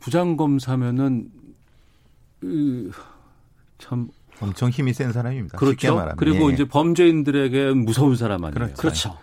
부장 0.00 0.36
검사면은 0.36 1.30
이, 2.42 2.90
참 3.78 4.08
엄청 4.40 4.70
힘이 4.70 4.92
센 4.92 5.12
사람입니다. 5.12 5.58
그렇죠. 5.58 5.94
말하면. 5.94 6.16
그리고 6.16 6.50
예. 6.50 6.54
이제 6.54 6.64
범죄인들에게 6.64 7.72
무서운 7.72 8.16
사람 8.16 8.44
아니에요. 8.44 8.74
그렇죠. 8.74 9.16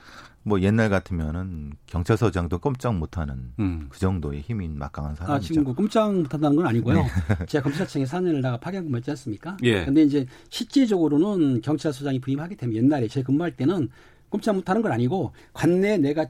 뭐 0.43 0.59
옛날 0.61 0.89
같으면은 0.89 1.73
경찰서장도 1.85 2.59
꼼짝 2.59 2.95
못하는 2.95 3.53
음. 3.59 3.87
그 3.89 3.99
정도의 3.99 4.41
힘이 4.41 4.67
막강한 4.69 5.11
아, 5.11 5.15
사람이죠. 5.15 5.47
지금 5.47 5.63
그 5.63 5.73
꼼짝 5.73 6.13
못한다는 6.13 6.55
건 6.55 6.65
아니고요. 6.65 6.95
네. 6.95 7.07
제가 7.45 7.63
검찰청에 7.63 8.05
4년을 8.05 8.41
나가 8.41 8.57
파견 8.57 8.83
근무했지 8.83 9.11
않습니까? 9.11 9.57
예. 9.63 9.85
근데 9.85 10.01
이제 10.01 10.25
실제적으로는 10.49 11.61
경찰서장이 11.61 12.19
부임하게 12.19 12.55
되면 12.55 12.75
옛날에 12.75 13.07
제 13.07 13.21
근무할 13.21 13.55
때는 13.55 13.89
꼼짝 14.29 14.55
못하는 14.55 14.81
건 14.81 14.91
아니고 14.91 15.33
관내 15.53 15.97
내가 15.97 16.25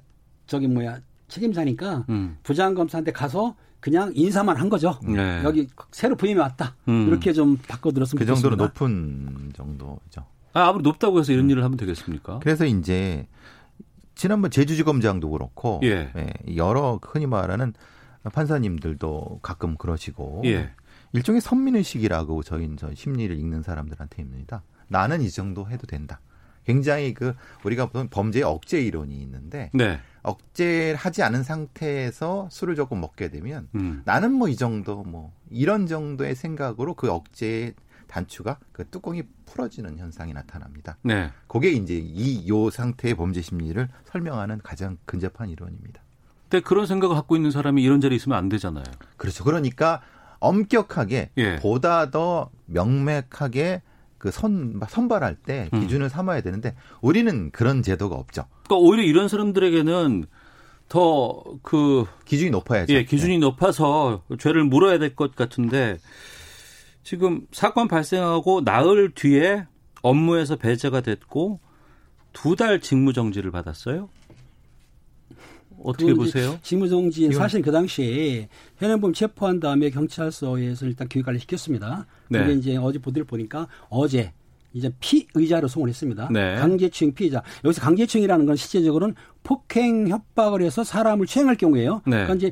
저기 0.46 0.68
뭐야 0.68 1.00
책임자니까 1.30 2.06
음. 2.10 2.38
부장검사한테 2.44 3.14
가서 3.14 3.56
그냥 3.82 4.12
인사만 4.16 4.56
한 4.56 4.70
거죠. 4.70 4.98
네. 5.04 5.42
여기 5.44 5.68
새로 5.92 6.16
부임이 6.16 6.40
왔다. 6.40 6.76
음. 6.88 7.08
이렇게 7.08 7.34
좀 7.34 7.58
바꿔 7.58 7.92
들었으면 7.92 8.20
그 8.20 8.26
정도로 8.26 8.56
좋겠습니다. 8.56 8.64
높은 8.64 9.52
정도죠. 9.54 10.26
아, 10.54 10.68
아무리 10.68 10.84
높다고 10.84 11.20
해서 11.20 11.34
이런 11.34 11.50
일을 11.50 11.64
하면 11.64 11.78
되겠습니까? 11.78 12.40
그래서 12.40 12.66
이제 12.66 13.28
지난번 14.16 14.52
제주지검장도 14.52 15.30
그렇고 15.32 15.80
예. 15.84 16.12
예, 16.16 16.34
여러 16.56 17.00
흔히 17.02 17.26
말하는 17.26 17.74
판사님들도 18.32 19.40
가끔 19.42 19.76
그러시고 19.78 20.44
예. 20.46 20.70
일종의 21.14 21.42
선민의식이라고 21.42 22.44
저희 22.44 22.70
저 22.78 22.94
심리를 22.94 23.36
읽는 23.36 23.64
사람들한테 23.64 24.22
입니다. 24.22 24.62
나는 24.88 25.22
이 25.22 25.30
정도 25.32 25.68
해도 25.68 25.88
된다. 25.88 26.20
굉장히 26.66 27.14
그 27.14 27.34
우리가 27.64 27.88
보통 27.88 28.08
범죄의 28.10 28.44
억제 28.44 28.80
이론이 28.82 29.16
있는데 29.22 29.70
네. 29.74 30.00
억제하지 30.24 31.24
않은 31.24 31.44
상태에서 31.44 32.48
술을 32.52 32.76
조금 32.76 33.02
먹게 33.02 33.30
되면 33.30 33.68
음. 33.76 34.02
나는 34.06 34.32
뭐 34.34 34.48
이 34.50 34.56
정도 34.56 35.04
뭐 35.04 35.34
이런 35.50 35.88
정도의 35.88 36.36
생각으로 36.36 36.94
그 36.94 37.10
억제의 37.12 37.74
단추가 38.08 38.58
그 38.74 38.86
뚜껑이 38.90 39.24
풀어지는 39.46 39.98
현상이 39.98 40.34
나타납니다. 40.34 40.98
네. 41.02 41.32
그게 41.48 41.72
이제 41.72 41.96
이 41.96 42.48
요 42.50 42.70
상태의 42.70 43.16
범죄 43.16 43.42
심리를 43.42 43.88
설명하는 44.06 44.60
가장 44.64 44.98
근접한 45.06 45.50
이론입니다. 45.50 46.02
근데 46.50 46.62
그런 46.62 46.86
생각을 46.86 47.16
갖고 47.16 47.38
있는 47.38 47.50
사람이 47.52 47.82
이런 47.82 48.02
자리에 48.02 48.16
있으면 48.18 48.38
안 48.38 48.50
되잖아요. 48.50 48.84
그렇죠. 49.16 49.46
그러니까 49.46 50.02
엄격하게 50.40 51.30
예. 51.38 51.56
보다 51.58 52.12
더 52.12 52.50
명맥하게 52.66 53.82
그 54.22 54.30
선, 54.30 54.80
선발할 54.88 55.36
때 55.36 55.68
음. 55.74 55.80
기준을 55.80 56.08
삼아야 56.12 56.42
되는데 56.42 56.76
우리는 57.02 57.50
그런 57.50 57.82
제도가 57.82 58.16
없죠. 58.16 58.46
그러니까 58.68 58.76
오히려 58.88 59.02
이런 59.04 59.28
사람들에게는 59.28 60.26
더 60.88 61.44
그 61.64 62.06
기준이 62.26 62.52
높아야죠. 62.52 62.94
예, 62.94 63.04
기준이 63.04 63.40
높아서 63.40 64.22
죄를 64.38 64.64
물어야 64.66 65.00
될 65.00 65.16
것 65.16 65.36
같은데 65.36 65.98
지금 67.04 67.48
사건 67.52 67.88
발생하고 67.88 68.62
나흘 68.62 69.12
뒤에 69.16 69.66
업무에서 70.04 70.56
배제가 70.56 71.02
됐고 71.02 71.60
두 72.34 72.56
달 72.56 72.80
직무 72.80 73.14
정지를 73.14 73.50
받았어요. 73.50 74.08
어떻게 75.84 76.06
이제 76.06 76.14
보세요? 76.14 76.60
직무정지 76.62 77.32
사실 77.34 77.62
그 77.62 77.72
당시에 77.72 78.50
현행범 78.78 79.14
체포한 79.14 79.60
다음에 79.60 79.90
경찰서에서 79.90 80.86
일단 80.86 81.08
교육관리 81.10 81.40
시켰습니다. 81.40 82.06
근데 82.28 82.48
네. 82.48 82.54
이제 82.54 82.78
어제 82.78 83.00
보도를 83.00 83.26
보니까 83.26 83.68
어제 83.90 84.32
이제 84.74 84.90
피의자로 85.00 85.68
송을 85.68 85.90
했습니다. 85.90 86.30
네. 86.32 86.56
강제추행 86.56 87.14
피의자. 87.14 87.44
여기서 87.66 87.82
강제추행이라는 87.82 88.46
건 88.46 88.56
실제적으로는 88.56 89.16
폭행 89.44 90.08
협박을 90.08 90.62
해서 90.62 90.84
사람을 90.84 91.26
추행할 91.26 91.56
경우에요. 91.56 92.02
네. 92.06 92.26
그러니까 92.26 92.36
이제 92.36 92.52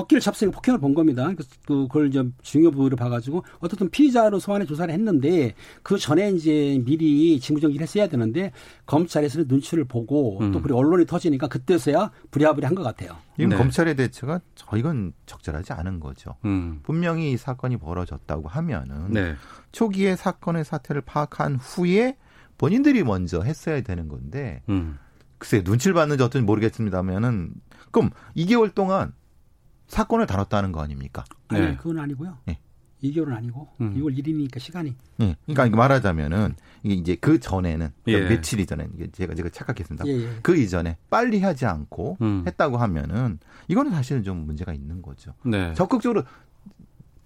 어깨를 0.00 0.20
잡서 0.20 0.48
폭행을 0.50 0.78
본 0.80 0.94
겁니다. 0.94 1.30
그- 1.36 1.44
그걸 1.66 2.10
좀 2.10 2.34
중요 2.42 2.70
부위로 2.70 2.96
봐가지고 2.96 3.44
어떻든 3.60 3.88
피의자로 3.90 4.38
소환해 4.38 4.66
조사를 4.66 4.92
했는데 4.92 5.54
그 5.82 5.98
전에 5.98 6.30
이제 6.30 6.80
미리 6.84 7.38
직무정지를 7.40 7.82
했어야 7.82 8.06
되는데 8.08 8.52
검찰에서는 8.86 9.46
눈치를 9.48 9.84
보고 9.84 10.38
음. 10.40 10.52
또 10.52 10.60
그리고 10.62 10.78
언론이 10.78 11.06
터지니까 11.06 11.48
그때서야 11.48 12.10
부랴부랴 12.30 12.68
한 12.68 12.74
것 12.74 12.82
같아요. 12.82 13.16
이건 13.38 13.50
네. 13.50 13.56
검찰의 13.56 13.96
대처가 13.96 14.40
저 14.54 14.76
이건 14.76 15.12
적절하지 15.26 15.72
않은 15.72 15.98
거죠. 16.00 16.34
음. 16.44 16.80
분명히 16.82 17.32
이 17.32 17.36
사건이 17.36 17.78
벌어졌다고 17.78 18.48
하면은 18.48 19.10
네. 19.12 19.34
초기에 19.72 20.14
사건의 20.16 20.64
사태를 20.64 21.00
파악한 21.02 21.56
후에 21.56 22.16
본인들이 22.58 23.02
먼저 23.02 23.40
했어야 23.42 23.80
되는 23.82 24.08
건데 24.08 24.62
음. 24.68 24.98
글쎄 25.38 25.62
눈치를 25.64 25.94
봤는지 25.94 26.22
어떤지 26.22 26.44
모르겠습니다면은 26.44 27.52
그럼 27.90 28.10
2개월 28.36 28.74
동안 28.74 29.12
사건을 29.88 30.26
다뤘다는 30.26 30.72
거 30.72 30.80
아닙니까? 30.80 31.24
아니 31.48 31.60
네. 31.60 31.76
그건 31.76 31.98
아니고요. 31.98 32.38
네. 32.46 32.58
2개월은 33.02 33.36
아니고 33.36 33.68
음. 33.80 33.94
6월 33.96 34.16
1일이니까 34.18 34.58
시간이 34.58 34.94
예. 35.20 35.36
그러니까 35.46 35.76
말하자면은 35.76 36.56
이게 36.82 36.94
이제 36.94 37.16
그 37.16 37.38
전에는 37.38 37.86
예. 38.06 38.12
그러니까 38.12 38.34
며칠 38.34 38.60
이전에 38.60 38.88
제가 39.12 39.34
제가 39.34 39.48
착각했습니다. 39.50 40.06
예, 40.06 40.12
예. 40.12 40.30
그 40.42 40.56
이전에 40.56 40.96
빨리 41.10 41.40
하지 41.40 41.66
않고 41.66 42.18
음. 42.20 42.44
했다고 42.46 42.78
하면은 42.78 43.38
이거는 43.68 43.92
사실은 43.92 44.22
좀 44.22 44.46
문제가 44.46 44.72
있는 44.72 45.02
거죠. 45.02 45.34
네. 45.44 45.74
적극적으로 45.74 46.22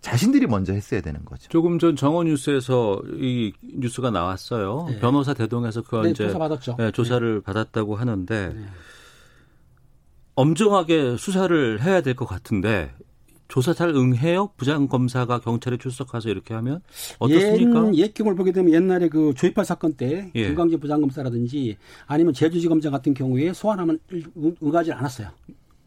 자신들이 0.00 0.46
먼저 0.46 0.72
했어야 0.72 1.02
되는 1.02 1.24
거죠. 1.24 1.48
조금 1.48 1.78
전 1.78 1.94
정원 1.94 2.26
뉴스에서 2.26 3.02
이 3.18 3.52
뉴스가 3.62 4.10
나왔어요. 4.10 4.86
네. 4.88 4.98
변호사 4.98 5.34
대동에서 5.34 5.82
그 5.82 5.96
네, 5.96 6.10
이제 6.10 6.26
조사 6.26 6.38
받았죠. 6.38 6.76
예, 6.80 6.90
조사를 6.90 7.42
받았다고 7.42 7.96
하는데 7.96 8.54
네. 8.54 8.66
엄정하게 10.40 11.16
수사를 11.16 11.82
해야 11.82 12.00
될 12.00 12.14
것 12.14 12.26
같은데 12.26 12.90
조사 13.48 13.72
잘 13.74 13.88
응해요? 13.90 14.50
부장 14.56 14.86
검사가 14.88 15.40
경찰에 15.40 15.76
출석해서 15.76 16.28
이렇게 16.28 16.54
하면 16.54 16.80
어떻습니까? 17.18 17.88
옛, 17.94 17.98
옛 17.98 18.14
경우를 18.14 18.36
보게 18.36 18.52
되면 18.52 18.72
옛날에 18.72 19.08
그 19.08 19.34
조이팔 19.36 19.64
사건 19.64 19.94
때 19.94 20.30
예. 20.36 20.46
김광재 20.46 20.76
부장 20.76 21.00
검사라든지 21.00 21.76
아니면 22.06 22.32
제주지검장 22.32 22.92
같은 22.92 23.12
경우에 23.12 23.52
소환하면 23.52 23.98
응- 24.12 24.54
응하지 24.62 24.92
않았어요. 24.92 25.28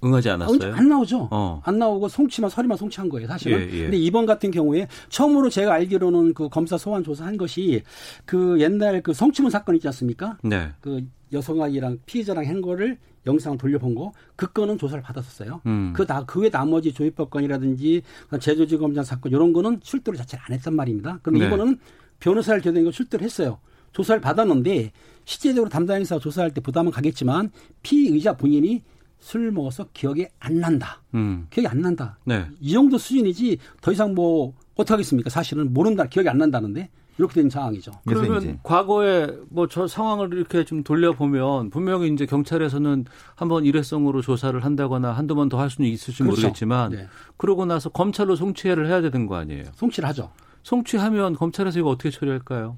응하지 0.04 0.30
않았어요. 0.32 0.74
안 0.76 0.89
나오죠. 0.89 1.30
어. 1.32 1.62
안 1.64 1.80
나오고 1.80 2.10
송치만 2.10 2.49
서류만 2.49 2.78
송치한 2.78 3.08
거예요, 3.08 3.26
사실은. 3.30 3.60
예, 3.62 3.74
예. 3.74 3.82
근데 3.84 3.97
이번 3.97 4.26
같은 4.26 4.51
경우에 4.51 4.89
처음으로 5.08 5.49
제가 5.49 5.74
알기로는 5.76 6.34
그 6.34 6.49
검사 6.49 6.78
소환 6.78 7.06
조사한 7.06 7.38
것이 7.38 7.84
그 8.26 8.60
옛날 8.60 9.01
그 9.01 9.14
성추문 9.14 9.49
사건 9.49 9.76
있지 9.76 9.88
않습니까? 9.88 10.38
네. 10.43 10.68
그 10.82 11.06
여성아이랑 11.34 12.00
피해자랑 12.06 12.48
한 12.48 12.62
거를 12.62 12.98
영상 13.26 13.58
돌려본 13.58 13.96
거, 13.96 14.12
그 14.36 14.52
건은 14.52 14.78
조사를 14.78 15.02
받았었어요. 15.02 15.62
음. 15.66 15.94
그 15.96 16.06
다, 16.06 16.26
그외 16.26 16.50
나머지 16.50 16.94
조입법 16.94 17.30
건이라든지 17.30 18.02
제주지검장 18.40 19.04
사건 19.04 19.32
이런 19.32 19.54
거는 19.54 19.80
출두를 19.82 20.18
자체를 20.18 20.44
안 20.46 20.54
했단 20.54 20.76
말입니다. 20.76 21.20
그런데 21.22 21.46
네. 21.46 21.48
이거는 21.48 21.78
변호사를 22.20 22.62
대동해서 22.62 22.92
출두를 22.92 23.24
했어요. 23.24 23.60
조사를 23.94 24.22
받았는데 24.22 24.92
실제적으로 25.26 25.70
담당 25.70 26.00
인사가 26.00 26.20
조사할 26.20 26.52
때 26.54 26.62
부담은 26.62 26.92
가겠지만 26.92 27.52
피의자 27.82 28.36
본인이 28.36 28.82
술 29.20 29.52
먹어서 29.52 29.88
기억이 29.94 30.28
안 30.40 30.60
난다. 30.60 31.02
음. 31.14 31.48
기억이 31.50 31.68
안 31.68 31.80
난다. 31.80 32.18
네. 32.26 32.46
이 32.60 32.74
정도 32.74 32.98
수준이지 32.98 33.58
더 33.82 33.92
이상 33.94 34.14
뭐 34.14 34.54
어떻게 34.76 34.94
하겠습니까? 34.94 35.30
사실은 35.30 35.74
모른다. 35.74 36.08
기억이 36.08 36.28
안 36.28 36.40
난다는데 36.40 36.90
이렇게 37.18 37.41
된 37.41 37.49
상황이죠. 37.49 37.91
그러면 38.07 38.59
과거에 38.64 39.28
뭐 39.49 39.68
저 39.68 39.88
상황을 39.88 40.34
이렇게 40.34 40.64
좀 40.66 40.84
돌려보면 40.84 41.70
분명히 41.70 42.11
이제 42.11 42.26
경찰에서는 42.26 43.05
한번 43.36 43.66
일회성으로 43.66 44.22
조사를 44.22 44.64
한다거나 44.64 45.11
한두 45.11 45.36
번 45.36 45.49
더 45.49 45.57
할 45.59 45.70
수는 45.70 45.89
있을지 45.89 46.24
그렇죠. 46.24 46.41
모르겠지만 46.41 46.91
네. 46.91 47.07
그러고 47.38 47.66
나서 47.66 47.89
검찰로 47.89 48.36
송치해를 48.36 48.88
해야 48.88 49.01
되는 49.01 49.28
거 49.28 49.36
아니에요? 49.36 49.66
송치를 49.76 50.09
하죠. 50.09 50.32
송치하면 50.64 51.36
검찰에서 51.36 51.80
이거 51.80 51.89
어떻게 51.89 52.09
처리할까요? 52.09 52.78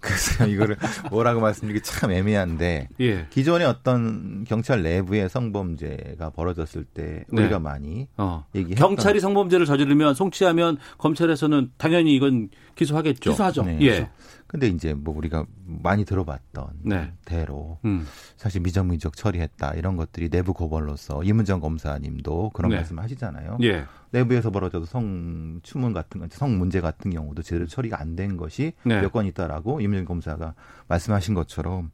그래서 0.00 0.48
이거를 0.48 0.76
뭐라고 1.12 1.40
말씀드리기 1.40 1.84
참 1.84 2.10
애매한데 2.10 2.88
예. 3.00 3.26
기존의 3.30 3.68
어떤 3.68 4.42
경찰 4.42 4.82
내부의 4.82 5.28
성범죄가 5.28 6.30
벌어졌을 6.30 6.82
때 6.82 7.24
네. 7.30 7.42
우리가 7.42 7.60
많이 7.60 8.08
어. 8.16 8.44
얘기했던 8.52 8.88
경찰이 8.88 9.20
성범죄를 9.20 9.64
저지르면 9.64 10.14
송치하면 10.14 10.78
검찰에서는 10.98 11.70
당연히 11.78 12.16
이건 12.16 12.48
기소하겠죠. 12.74 13.30
기소하죠. 13.30 13.62
네. 13.64 13.78
예. 13.82 14.08
근데 14.46 14.68
이제 14.68 14.92
뭐 14.92 15.16
우리가 15.16 15.46
많이 15.64 16.04
들어봤던 16.04 16.80
네. 16.82 17.10
대로 17.24 17.78
음. 17.86 18.06
사실 18.36 18.60
미정민적 18.60 19.16
처리했다 19.16 19.72
이런 19.76 19.96
것들이 19.96 20.28
내부 20.28 20.52
고발로서 20.52 21.22
이문정 21.22 21.60
검사님도 21.60 22.50
그런 22.52 22.68
네. 22.70 22.76
말씀 22.76 22.98
하시잖아요. 22.98 23.58
예. 23.62 23.86
내부에서 24.10 24.50
벌어져도 24.50 24.84
성 24.84 25.60
추문 25.62 25.94
같은 25.94 26.20
건, 26.20 26.28
성 26.30 26.58
문제 26.58 26.82
같은 26.82 27.10
경우도 27.10 27.40
제대로 27.42 27.66
처리가 27.66 27.98
안 28.00 28.12
된 28.12 28.36
것이 28.36 28.74
네. 28.84 29.00
몇건 29.00 29.24
있다라고 29.24 29.80
이문정 29.80 30.04
검사가 30.04 30.52
말씀하신 30.86 31.32
것처럼 31.32 31.90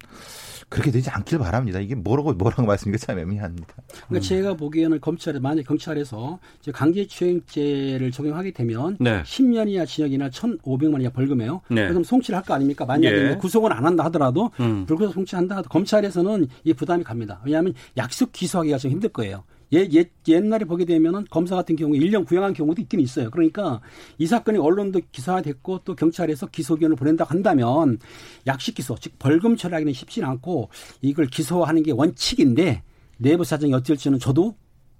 그렇게 0.68 0.90
되지 0.90 1.10
않길 1.10 1.38
바랍니다. 1.38 1.78
이게 1.78 1.94
뭐라고 1.94 2.32
뭐라고 2.32 2.62
말씀드리기가 2.66 3.06
참 3.06 3.18
애매합니다. 3.20 3.72
그러니까 4.08 4.26
제가 4.26 4.54
보기에는 4.54 5.00
검찰에 5.00 5.38
만약 5.38 5.62
경찰에서 5.62 6.40
이제 6.60 6.72
강제추행죄를 6.72 8.10
적용하게 8.10 8.50
되면 8.50 8.96
네. 8.98 9.22
10년 9.22 9.68
이하 9.68 9.84
징역이나 9.84 10.30
1,500만 10.76 11.00
이하 11.02 11.10
벌금이에요. 11.10 11.62
네. 11.70 11.88
그럼 11.88 12.04
송치를 12.04 12.36
할 12.36 12.44
거 12.44 12.54
아닙니까? 12.54 12.84
만약에 12.86 13.16
예. 13.16 13.28
뭐 13.28 13.38
구속은 13.38 13.72
안 13.72 13.84
한다 13.84 14.04
하더라도 14.06 14.50
음. 14.60 14.84
불구속 14.86 15.14
송치한다 15.14 15.56
하더라도 15.56 15.68
검찰에서는 15.70 16.46
이 16.64 16.72
부담이 16.74 17.04
갑니다. 17.04 17.40
왜냐하면 17.44 17.74
약속 17.96 18.32
기소하기가 18.32 18.78
좀 18.78 18.90
힘들 18.90 19.08
거예요. 19.10 19.44
예, 19.74 19.86
예, 19.94 20.06
옛날에 20.28 20.64
보게 20.64 20.86
되면은 20.86 21.26
검사 21.28 21.54
같은 21.54 21.76
경우에 21.76 21.98
1년 21.98 22.24
구형한 22.26 22.54
경우도 22.54 22.80
있긴 22.80 23.00
있어요. 23.00 23.28
그러니까 23.30 23.82
이 24.16 24.26
사건이 24.26 24.56
언론도 24.58 25.00
기사화됐고 25.12 25.80
또 25.84 25.94
경찰에서 25.94 26.46
기소견을 26.46 26.96
보낸다고 26.96 27.28
한다면 27.30 27.98
약식 28.46 28.74
기소, 28.76 28.96
즉 28.98 29.12
벌금 29.18 29.56
처리하기는 29.56 29.92
쉽지 29.92 30.22
않고 30.24 30.70
이걸 31.02 31.26
기소하는 31.26 31.82
게 31.82 31.92
원칙인데 31.92 32.82
내부 33.18 33.44
사정이 33.44 33.74
어떨지는 33.74 34.18
저도 34.18 34.54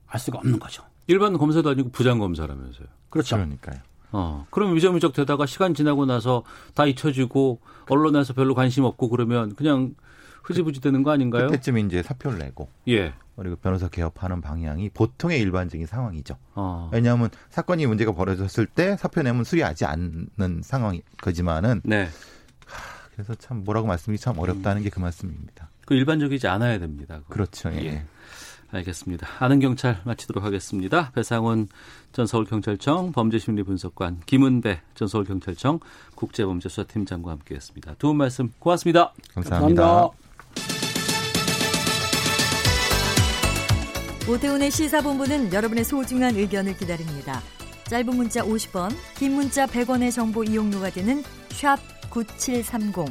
알 0.07 0.21
수가 0.21 0.39
없는 0.41 0.59
거죠. 0.59 0.83
일반 1.07 1.33
검사도 1.39 1.71
아니고 1.71 1.89
부장 1.89 2.19
검사라면서요. 2.19 2.89
그렇죠. 3.09 3.37
그러니까요. 3.37 3.79
어. 4.13 4.47
그럼 4.51 4.75
위저미적 4.75 5.13
되다가 5.13 5.47
시간 5.47 5.75
지나고 5.75 6.07
나서 6.07 6.43
다 6.75 6.87
잊혀지고 6.87 7.61
언론에서 7.89 8.33
별로 8.33 8.55
관심 8.55 8.85
없고 8.85 9.09
그러면 9.09 9.55
그냥 9.55 9.95
흐지부지 10.43 10.81
되는 10.81 11.03
거 11.03 11.11
아닌가요? 11.11 11.47
그때쯤 11.49 11.79
이제 11.79 12.03
사표를 12.03 12.39
내고 12.39 12.71
예. 12.89 13.13
그리고 13.37 13.57
변호사 13.57 13.89
개업하는 13.89 14.41
방향이 14.41 14.89
보통의 14.91 15.41
일반적인 15.41 15.87
상황이죠. 15.87 16.37
어. 16.55 16.91
왜냐하면 16.93 17.31
사건이 17.51 17.87
문제가 17.87 18.13
벌어졌을 18.13 18.67
때 18.67 18.97
사표 18.97 19.23
내면 19.23 19.45
수리하지 19.45 19.85
않는 19.85 20.63
상황이 20.63 21.03
거지만은 21.21 21.83
네. 21.85 22.09
그래서 23.13 23.35
참 23.35 23.63
뭐라고 23.65 23.87
말씀이 23.87 24.17
참 24.19 24.39
어렵다는 24.39 24.83
게 24.83 24.91
그 24.91 25.01
말씀입니다. 25.01 25.71
그 25.87 25.95
일반적이지 25.95 26.47
않아야 26.49 26.79
됩니다. 26.79 27.17
그거. 27.19 27.35
그렇죠. 27.35 27.71
예. 27.73 27.85
예. 27.85 28.05
알겠습니다. 28.71 29.27
아는 29.39 29.61
경찰 29.61 30.01
마치도록 30.05 30.45
하겠습니다. 30.45 31.11
배상훈 31.13 31.69
전 32.13 32.27
서울경찰청 32.27 33.13
범죄심리분석관, 33.13 34.21
김은배 34.27 34.81
전 34.95 35.09
서울경찰청 35.09 35.81
국제범죄수사팀장과 36.15 37.31
함께했습니다. 37.31 37.95
두 37.95 38.09
분 38.09 38.17
말씀 38.19 38.53
고맙습니다. 38.59 39.13
감사합니다. 39.35 39.83
감사합니다. 39.83 40.29
오태훈의 44.29 44.71
시사본부는 44.71 45.53
여러분의 45.55 45.85
소중한 45.85 46.37
의견을 46.37 46.77
기다립니다. 46.77 47.41
짧은 47.85 48.15
문자 48.15 48.43
50원, 48.43 48.95
긴 49.17 49.33
문자 49.33 49.67
100원의 49.67 50.13
정보 50.13 50.45
이용료가 50.45 50.91
되는 50.91 51.23
샵 51.49 51.79
9730, 52.11 53.07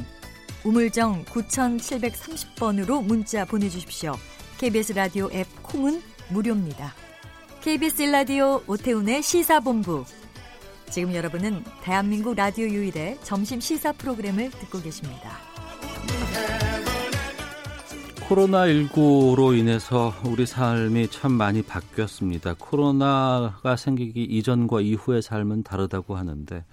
우물정 0.64 1.24
9730번으로 1.24 3.02
문자 3.04 3.44
보내주십시오. 3.44 4.14
KBS 4.58 4.92
라디오 4.92 5.28
앱 5.32 5.46
콩은 5.62 6.02
무료입니다. 6.30 6.92
KBS 7.60 8.02
라디오 8.02 8.60
오태훈의 8.66 9.22
시사본부. 9.22 10.04
지금 10.90 11.14
여러분은 11.14 11.62
대한민국 11.80 12.34
라디오 12.34 12.66
유일의 12.66 13.18
점심 13.22 13.60
시사 13.60 13.92
프로그램을 13.92 14.50
듣고 14.50 14.80
계십니다. 14.80 15.30
코로나19로 18.28 19.56
인해서 19.56 20.12
우리 20.24 20.44
삶이 20.44 21.06
참 21.08 21.32
많이 21.32 21.62
바뀌었습니다. 21.62 22.56
코로나가 22.58 23.76
생기기 23.76 24.24
이전과 24.24 24.80
이후의 24.80 25.22
삶은 25.22 25.62
다르다고 25.62 26.16
하는데 26.16 26.64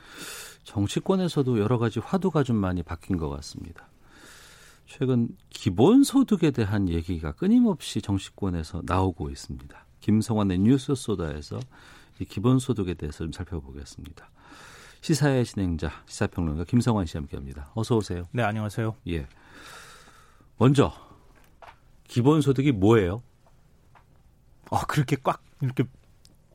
정치권에서도 0.64 1.60
여러 1.60 1.78
가지 1.78 2.00
화두가 2.00 2.42
좀 2.42 2.56
많이 2.56 2.82
바뀐 2.82 3.18
것 3.18 3.30
같습니다. 3.30 3.88
최근 4.86 5.30
기본소득에 5.50 6.52
대한 6.52 6.90
얘기가 6.90 7.34
끊임없이 7.34 8.02
정치권에서 8.02 8.84
나오고 8.86 9.30
있습니다. 9.30 9.86
김성환의 10.00 10.60
뉴스 10.60 10.94
소다에서 10.96 11.60
이 12.20 12.26
기본소득에 12.26 12.94
대해서 12.94 13.20
좀 13.20 13.32
살펴보겠습니다. 13.32 14.30
시사의 15.02 15.46
진행자 15.46 15.92
시사평론가 16.06 16.64
김성환 16.66 17.06
씨 17.06 17.18
함께합니다. 17.18 17.72
어서 17.76 17.98
오세요. 17.98 18.24
네, 18.32 18.44
안녕하세요. 18.44 18.96
예. 19.08 19.28
먼저 20.58 20.94
기본소득이 22.08 22.72
뭐예요? 22.72 23.22
어, 24.70 24.80
그렇게 24.88 25.18
꽉 25.24 25.44
이렇게 25.62 25.84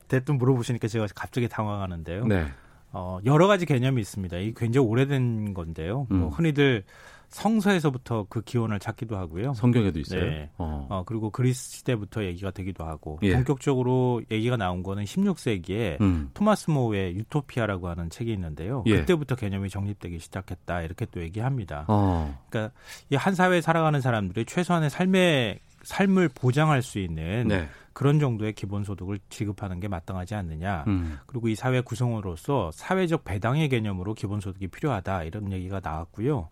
대뜸 0.07 0.37
물어보시니까 0.37 0.87
제가 0.87 1.07
갑자기 1.15 1.47
당황하는데요. 1.47 2.25
네. 2.25 2.47
어, 2.91 3.19
여러 3.25 3.47
가지 3.47 3.65
개념이 3.65 4.01
있습니다. 4.01 4.37
이 4.37 4.53
굉장히 4.53 4.87
오래된 4.87 5.53
건데요. 5.53 6.07
뭐 6.09 6.27
음. 6.27 6.29
흔히들 6.29 6.83
성서에서부터 7.31 8.25
그 8.29 8.41
기원을 8.41 8.79
찾기도 8.79 9.17
하고요. 9.17 9.53
성경에도 9.53 9.99
있어요. 9.99 10.21
네. 10.25 10.49
어. 10.57 10.85
어, 10.89 11.03
그리고 11.05 11.29
그리스 11.29 11.71
시대부터 11.77 12.25
얘기가 12.25 12.51
되기도 12.51 12.83
하고 12.83 13.19
예. 13.23 13.33
본격적으로 13.33 14.21
얘기가 14.29 14.57
나온 14.57 14.83
거는 14.83 15.05
16세기에 15.05 16.01
음. 16.01 16.29
토마스 16.33 16.69
모의 16.69 17.15
유토피아라고 17.15 17.87
하는 17.87 18.09
책이 18.09 18.31
있는데요. 18.33 18.83
예. 18.87 18.97
그때부터 18.99 19.35
개념이 19.35 19.69
정립되기 19.69 20.19
시작했다 20.19 20.81
이렇게 20.81 21.05
또 21.11 21.21
얘기합니다. 21.21 21.85
어. 21.87 22.37
그러니까 22.49 22.73
이 23.09 23.15
한 23.21 23.35
사회에 23.35 23.61
살아가는 23.61 24.01
사람들이 24.01 24.45
최소한의 24.45 24.89
삶의 24.89 25.59
삶을 25.83 26.29
보장할 26.33 26.81
수 26.81 26.97
있는 26.99 27.47
네. 27.47 27.67
그런 27.93 28.19
정도의 28.19 28.53
기본 28.53 28.83
소득을 28.83 29.19
지급하는 29.29 29.79
게 29.79 29.87
마땅하지 29.87 30.33
않느냐. 30.35 30.85
음. 30.87 31.19
그리고 31.27 31.47
이 31.49 31.55
사회 31.55 31.81
구성으로서 31.81 32.71
사회적 32.73 33.23
배당의 33.23 33.69
개념으로 33.69 34.13
기본 34.13 34.39
소득이 34.39 34.67
필요하다 34.67 35.23
이런 35.23 35.51
얘기가 35.51 35.81
나왔고요. 35.83 36.47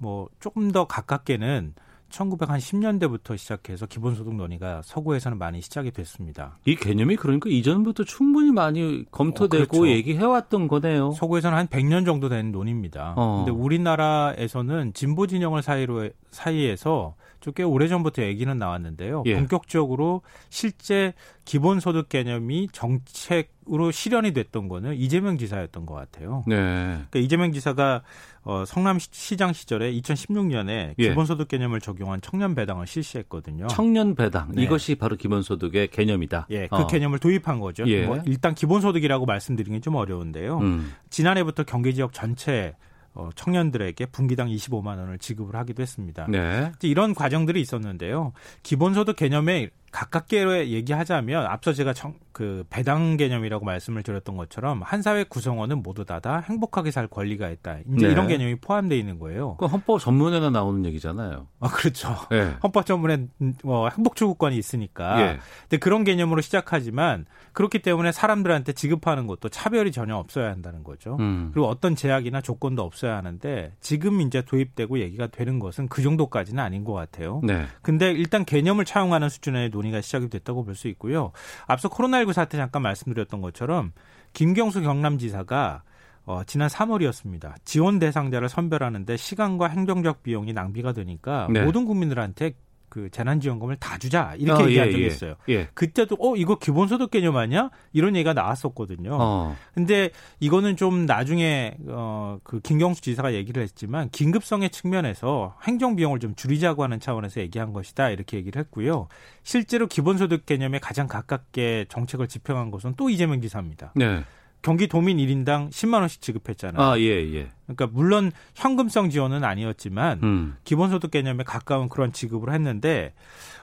뭐 0.00 0.28
조금 0.40 0.70
더 0.70 0.86
가깝게는 0.86 1.74
1910년대부터 2.10 3.38
시작해서 3.38 3.86
기본소득 3.86 4.34
논의가 4.34 4.82
서구에서는 4.84 5.38
많이 5.38 5.60
시작이 5.60 5.90
됐습니다. 5.92 6.58
이 6.64 6.74
개념이 6.74 7.16
그러니까 7.16 7.48
이전부터 7.48 8.04
충분히 8.04 8.50
많이 8.50 9.04
검토되고 9.10 9.62
어, 9.62 9.80
그렇죠. 9.80 9.88
얘기해왔던 9.88 10.68
거네요. 10.68 11.12
서구에서는 11.12 11.56
한 11.56 11.66
100년 11.68 12.04
정도 12.04 12.28
된 12.28 12.50
논의입니다. 12.52 13.14
어. 13.16 13.44
근데 13.44 13.52
우리나라에서는 13.56 14.92
진보 14.92 15.26
진영을 15.26 15.62
사이로 15.62 16.10
사이에서 16.30 17.14
꽤 17.54 17.62
오래전부터 17.62 18.22
얘기는 18.22 18.56
나왔는데요. 18.56 19.22
예. 19.26 19.34
본격적으로 19.34 20.22
실제 20.50 21.14
기본소득 21.44 22.08
개념이 22.08 22.68
정책으로 22.72 23.90
실현이 23.90 24.32
됐던 24.32 24.68
거는 24.68 24.94
이재명 24.94 25.38
지사였던 25.38 25.86
것 25.86 25.94
같아요. 25.94 26.44
네. 26.46 26.56
그러니까 26.56 27.18
이재명 27.18 27.52
지사가 27.52 28.02
어, 28.42 28.64
성남시장 28.66 29.52
시절에 29.52 29.92
2016년에 29.92 30.94
예. 30.98 31.08
기본소득 31.08 31.48
개념을 31.48 31.80
적용한 31.80 32.20
청년 32.20 32.54
배당을 32.54 32.86
실시했거든요. 32.86 33.66
청년 33.68 34.14
배당 34.14 34.52
네. 34.52 34.62
이것이 34.62 34.94
바로 34.94 35.16
기본소득의 35.16 35.88
개념이다. 35.88 36.46
예, 36.50 36.66
그 36.68 36.76
어. 36.76 36.86
개념을 36.86 37.18
도입한 37.18 37.58
거죠. 37.60 37.84
예. 37.86 38.06
뭐 38.06 38.20
일단 38.26 38.54
기본소득이라고 38.54 39.26
말씀드리긴 39.26 39.82
좀 39.82 39.96
어려운데요. 39.96 40.58
음. 40.58 40.92
지난해부터 41.10 41.64
경기 41.64 41.94
지역 41.94 42.12
전체 42.12 42.74
어, 43.14 43.30
청년들에게 43.34 44.06
분기당 44.06 44.48
25만 44.48 44.98
원을 44.98 45.18
지급을 45.18 45.56
하기도 45.56 45.82
했습니다. 45.82 46.26
네. 46.28 46.70
이제 46.76 46.88
이런 46.88 47.14
과정들이 47.14 47.60
있었는데요. 47.60 48.32
기본소득 48.62 49.16
개념에 49.16 49.70
가깝게 49.90 50.68
얘기하자면 50.70 51.46
앞서 51.46 51.72
제가 51.72 51.92
청, 51.92 52.14
그 52.32 52.64
배당 52.70 53.16
개념이라고 53.16 53.64
말씀을 53.64 54.02
드렸던 54.02 54.36
것처럼 54.36 54.82
한 54.82 55.02
사회 55.02 55.24
구성원은 55.24 55.82
모두 55.82 56.04
다, 56.04 56.20
다 56.20 56.38
행복하게 56.38 56.90
살 56.90 57.06
권리가 57.08 57.50
있다. 57.50 57.78
이제 57.96 58.06
네. 58.06 58.12
이런 58.12 58.28
개념이 58.28 58.56
포함되어 58.56 58.96
있는 58.96 59.18
거예요. 59.18 59.56
그 59.56 59.66
헌법 59.66 59.98
전문에나 60.00 60.50
나오는 60.50 60.84
얘기잖아요. 60.86 61.48
아, 61.58 61.68
그렇죠. 61.68 62.14
예. 62.32 62.54
헌법 62.62 62.86
전문에 62.86 63.26
뭐 63.64 63.88
행복 63.88 64.16
추구권이 64.16 64.56
있으니까. 64.56 65.20
예. 65.20 65.38
근데 65.62 65.78
그런 65.78 66.04
개념으로 66.04 66.40
시작하지만 66.40 67.26
그렇기 67.52 67.80
때문에 67.80 68.12
사람들한테 68.12 68.72
지급하는 68.72 69.26
것도 69.26 69.48
차별이 69.48 69.90
전혀 69.90 70.16
없어야 70.16 70.50
한다는 70.50 70.84
거죠. 70.84 71.16
음. 71.18 71.50
그리고 71.52 71.68
어떤 71.68 71.96
제약이나 71.96 72.40
조건도 72.40 72.82
없어야 72.82 73.16
하는데 73.16 73.72
지금 73.80 74.20
이제 74.20 74.42
도입되고 74.42 75.00
얘기가 75.00 75.26
되는 75.26 75.58
것은 75.58 75.88
그 75.88 76.00
정도까지는 76.00 76.62
아닌 76.62 76.84
것 76.84 76.92
같아요. 76.92 77.40
네. 77.42 77.66
근데 77.82 78.12
일단 78.12 78.44
개념을 78.44 78.84
차용하는 78.84 79.28
수준의 79.28 79.70
논의가 79.80 80.00
시작이 80.00 80.28
됐다고 80.28 80.64
볼 80.64 80.74
수 80.74 80.88
있고요. 80.88 81.32
앞서 81.66 81.88
코로나19 81.88 82.32
사태 82.32 82.56
잠깐 82.56 82.82
말씀드렸던 82.82 83.40
것처럼 83.40 83.92
김경수 84.32 84.82
경남지사가 84.82 85.82
어, 86.26 86.42
지난 86.46 86.68
3월이었습니다. 86.68 87.54
지원 87.64 87.98
대상자를 87.98 88.48
선별하는데 88.48 89.16
시간과 89.16 89.66
행정적 89.68 90.22
비용이 90.22 90.52
낭비가 90.52 90.92
되니까 90.92 91.48
네. 91.50 91.64
모든 91.64 91.86
국민들한테 91.86 92.52
그 92.90 93.08
재난지원금을 93.10 93.76
다 93.76 93.96
주자 93.96 94.34
이렇게 94.36 94.64
어, 94.64 94.66
얘기한 94.66 94.88
예, 94.88 94.92
적이 94.92 95.02
예. 95.04 95.06
있어요. 95.06 95.34
예. 95.48 95.68
그때도 95.72 96.16
어 96.18 96.36
이거 96.36 96.58
기본소득 96.58 97.10
개념 97.10 97.36
아니야? 97.36 97.70
이런 97.92 98.16
얘기가 98.16 98.34
나왔었거든요. 98.34 99.16
어. 99.18 99.56
근데 99.72 100.10
이거는 100.40 100.76
좀 100.76 101.06
나중에 101.06 101.76
어그 101.88 102.60
김경수 102.60 103.00
지사가 103.00 103.32
얘기를 103.32 103.62
했지만 103.62 104.10
긴급성의 104.10 104.70
측면에서 104.70 105.56
행정 105.66 105.96
비용을 105.96 106.18
좀 106.18 106.34
줄이자고 106.34 106.82
하는 106.82 107.00
차원에서 107.00 107.40
얘기한 107.40 107.72
것이다 107.72 108.10
이렇게 108.10 108.36
얘기를 108.36 108.60
했고요. 108.60 109.06
실제로 109.44 109.86
기본소득 109.86 110.44
개념에 110.44 110.80
가장 110.80 111.06
가깝게 111.06 111.86
정책을 111.88 112.28
집행한 112.28 112.70
것은 112.70 112.94
또 112.96 113.08
이재명 113.08 113.40
지사입니다. 113.40 113.92
네. 113.94 114.24
경기 114.62 114.86
도민 114.88 115.16
1인당 115.18 115.70
10만 115.70 116.00
원씩 116.00 116.20
지급했잖아요. 116.20 116.82
아, 116.82 116.98
예, 116.98 117.04
예. 117.34 117.48
그러니까 117.66 117.86
물론 117.86 118.30
현금성 118.54 119.10
지원은 119.10 119.42
아니었지만 119.44 120.20
음. 120.22 120.56
기본소득 120.64 121.10
개념에 121.10 121.44
가까운 121.44 121.88
그런 121.88 122.12
지급을 122.12 122.52
했는데 122.52 123.14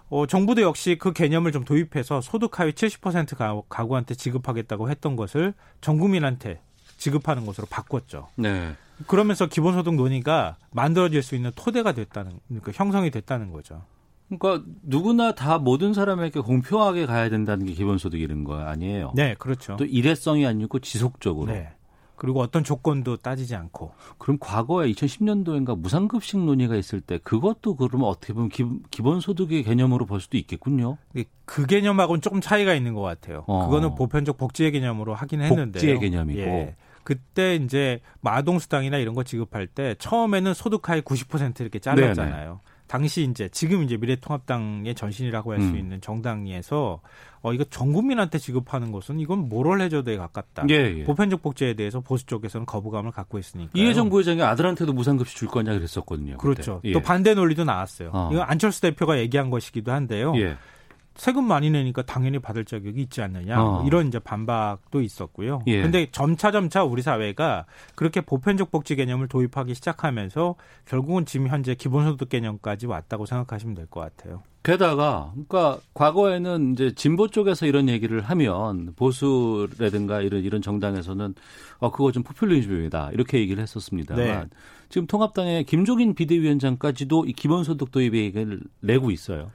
어, 0.10 0.26
정부도 0.26 0.62
역시 0.62 0.98
그 1.00 1.12
개념을 1.14 1.52
좀 1.52 1.66
도입해서 1.66 2.22
소득 2.22 2.60
하위 2.60 2.72
70% 2.72 3.36
가- 3.36 3.62
가구한테 3.70 4.16
지급하겠다고 4.16 4.89
했던 4.89 5.16
것을 5.16 5.54
전 5.82 6.00
국민한테 6.00 6.62
지급하는 6.98 7.45
것으로 7.45 7.68
바꿨죠. 7.70 8.30
네. 8.36 8.74
그러면서 9.06 9.45
기본소득 9.45 9.93
논의가 9.95 10.58
만들어질 10.72 11.22
수 11.22 11.36
있는 11.36 11.52
토대가 11.56 11.91
됐다는 11.91 12.39
그러니까 12.48 12.72
형성이 12.74 13.12
됐다는 13.12 13.52
거죠. 13.52 13.84
그러니까 14.30 14.65
누구나 14.84 15.34
다 15.34 15.57
모든 15.57 15.93
사람에게 15.93 16.41
공평하게 16.41 17.05
가야 17.05 17.30
된다는 17.30 17.65
게 17.65 17.73
기본소득 17.73 18.19
이런 18.19 18.43
거 18.43 18.57
아니에요. 18.57 19.13
네, 19.15 19.36
그렇죠. 19.39 19.78
또 19.78 19.86
일회성이 19.86 20.45
아니고 20.45 20.80
지속적으로. 20.80 21.51
네. 21.51 21.69
그리고 22.17 22.41
어떤 22.41 22.63
조건도 22.63 23.17
따지지 23.17 23.55
않고. 23.55 23.93
그럼 24.17 24.38
과거에 24.39 24.91
2010년도인가 24.91 25.78
무상급식 25.78 26.39
논의가 26.43 26.75
있을 26.75 26.99
때 26.99 27.19
그것도 27.19 27.75
그러면 27.75 28.07
어떻게 28.07 28.34
보면 28.34 28.49
기, 28.49 29.01
본소득의 29.01 29.63
개념으로 29.63 30.07
볼 30.07 30.19
수도 30.19 30.36
있겠군요. 30.36 30.97
그 31.45 31.65
개념하고는 31.67 32.21
조금 32.21 32.41
차이가 32.41 32.73
있는 32.73 32.95
것 32.95 33.01
같아요. 33.01 33.43
어. 33.47 33.65
그거는 33.67 33.93
보편적 33.95 34.38
복지의 34.38 34.71
개념으로 34.71 35.13
하긴 35.13 35.41
했는데요. 35.41 35.71
복지의 35.71 35.99
개념이고. 35.99 36.39
예. 36.41 36.75
그때 37.03 37.55
이제 37.55 38.01
마동수당이나 38.19 38.97
이런 38.97 39.13
거 39.13 39.23
지급할 39.23 39.67
때 39.67 39.95
처음에는 39.99 40.53
소득 40.55 40.89
하위 40.89 41.01
90% 41.01 41.61
이렇게 41.61 41.80
잘랐잖아요. 41.80 42.59
당시 42.88 43.24
이제 43.30 43.50
지금 43.50 43.84
이제 43.84 43.98
미래통합당의 43.98 44.96
전신이라고 44.96 45.54
할수 45.54 45.70
음. 45.70 45.78
있는 45.78 46.02
정당에서 46.02 47.02
어 47.42 47.54
이거 47.54 47.64
전 47.66 47.94
국민한테 47.94 48.40
지급하는 48.40 48.92
것은 48.92 49.20
이건 49.20 49.50
모럴 49.50 49.82
해저드에 49.82 50.18
가깝다. 50.18 50.66
예, 50.70 51.00
예. 51.00 51.04
보편적 51.04 51.42
복지에 51.42 51.74
대해서 51.74 52.00
보수 52.00 52.26
쪽에서는 52.26 52.66
거부감을 52.66 53.12
갖고 53.12 53.38
있으니까. 53.38 53.72
이해정 53.74 54.10
부회장이 54.10 54.42
아들한테도 54.42 54.94
무상급식 54.94 55.38
줄 55.38 55.48
거냐 55.48 55.74
그랬었거든요. 55.74 56.38
그렇죠. 56.38 56.82
예. 56.86 56.94
또 56.94 57.02
반대 57.02 57.34
논리도 57.34 57.64
나왔어요. 57.64 58.12
어. 58.14 58.30
이건 58.32 58.46
안철수 58.48 58.82
대표가 58.82 59.20
얘기한 59.20 59.50
것이기도 59.50 59.92
한데요. 59.92 60.34
예. 61.18 61.22
세금 61.22 61.45
많이 61.45 61.70
내니까 61.70 62.03
당연히 62.03 62.39
받을 62.39 62.63
자격이 62.65 63.01
있지 63.01 63.22
않느냐 63.22 63.61
어. 63.61 63.84
이런 63.86 64.07
이제 64.07 64.20
반박도 64.20 65.01
있었고요. 65.01 65.61
예. 65.68 65.82
근데 65.82 66.07
점차 66.11 66.51
점차 66.51 66.84
우리 66.84 67.01
사회가 67.01 67.65
그렇게 67.95 68.22
보편적 68.22 68.72
복지 68.72 68.95
개념을 68.95 69.28
도입하기 69.28 69.74
시작하면서 69.74 70.55
결국은 70.86 71.26
지금 71.26 71.47
현재 71.47 71.76
기본소득 71.76 72.30
개념까지 72.30 72.86
왔다고 72.88 73.26
생각하시면 73.26 73.76
될 73.76 73.88
것 73.88 74.01
같아요. 74.01 74.43
게다가 74.63 75.32
그러니까 75.32 75.80
과거에는 75.93 76.74
이제 76.74 76.91
진보 76.93 77.30
쪽에서 77.30 77.65
이런 77.65 77.88
얘기를 77.88 78.20
하면 78.20 78.93
보수라든가 78.97 80.22
이런 80.22 80.43
이런 80.43 80.61
정당에서는 80.61 81.36
어 81.80 81.91
그거 81.91 82.11
좀 82.11 82.24
포퓰리즘이다 82.24 83.11
이렇게 83.13 83.39
얘기를 83.39 83.63
했었습니다만 83.63 84.26
네. 84.26 84.43
지금 84.89 85.07
통합당의 85.07 85.63
김종인 85.63 86.13
비대위원장까지도 86.15 87.26
이 87.28 87.34
기본소득 87.34 87.91
도입 87.91 88.13
얘기를 88.15 88.59
내고 88.82 89.09
있어요. 89.11 89.51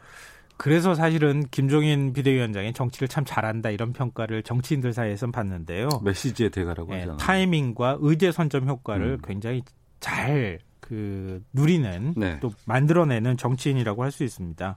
그래서 0.63 0.95
사실은 0.95 1.45
김종인 1.51 2.13
비대위원장이 2.13 2.73
정치를 2.73 3.09
참 3.09 3.25
잘한다 3.25 3.71
이런 3.71 3.93
평가를 3.93 4.45
정치인들 4.45 4.93
사이에선 4.93 5.33
받는데요. 5.33 5.89
메시지의 6.05 6.51
대가라고 6.51 6.93
예, 6.95 7.01
하잖아요. 7.01 7.17
타이밍과 7.17 7.99
의제 8.01 8.31
선점 8.31 8.69
효과를 8.69 9.19
음. 9.19 9.19
굉장히 9.25 9.63
잘 9.99 10.61
그 10.93 11.43
누리는 11.55 12.15
네. 12.17 12.39
또 12.41 12.53
만들어내는 12.67 13.39
정치인이라고 13.39 14.03
할 14.03 14.13
수 14.13 14.25
있습니다. 14.25 14.77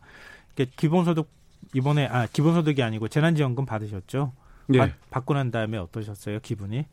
이게 0.53 0.71
기본소득 0.77 1.27
이번에 1.73 2.07
아 2.07 2.25
기본소득이 2.31 2.81
아니고 2.81 3.09
재난지원금 3.09 3.65
받으셨죠? 3.65 4.31
네. 4.67 4.77
받, 4.77 4.91
받고 5.09 5.33
난 5.33 5.51
다음에 5.51 5.77
어떠셨어요 5.77 6.39
기분이? 6.39 6.85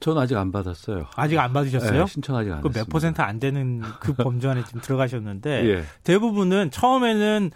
전 0.00 0.18
아직 0.18 0.36
안 0.36 0.52
받았어요. 0.52 1.06
아직 1.16 1.38
안 1.38 1.52
받으셨어요? 1.52 2.00
네, 2.00 2.06
신청 2.06 2.36
아직 2.36 2.52
안 2.52 2.60
그몇 2.60 2.76
했습니다. 2.76 2.92
퍼센트 2.92 3.20
안 3.20 3.38
되는 3.40 3.82
그 4.00 4.12
범주 4.14 4.48
안에 4.48 4.64
지금 4.64 4.80
들어가셨는데 4.80 5.68
예. 5.68 5.84
대부분은 6.04 6.70
처음에는 6.70 7.50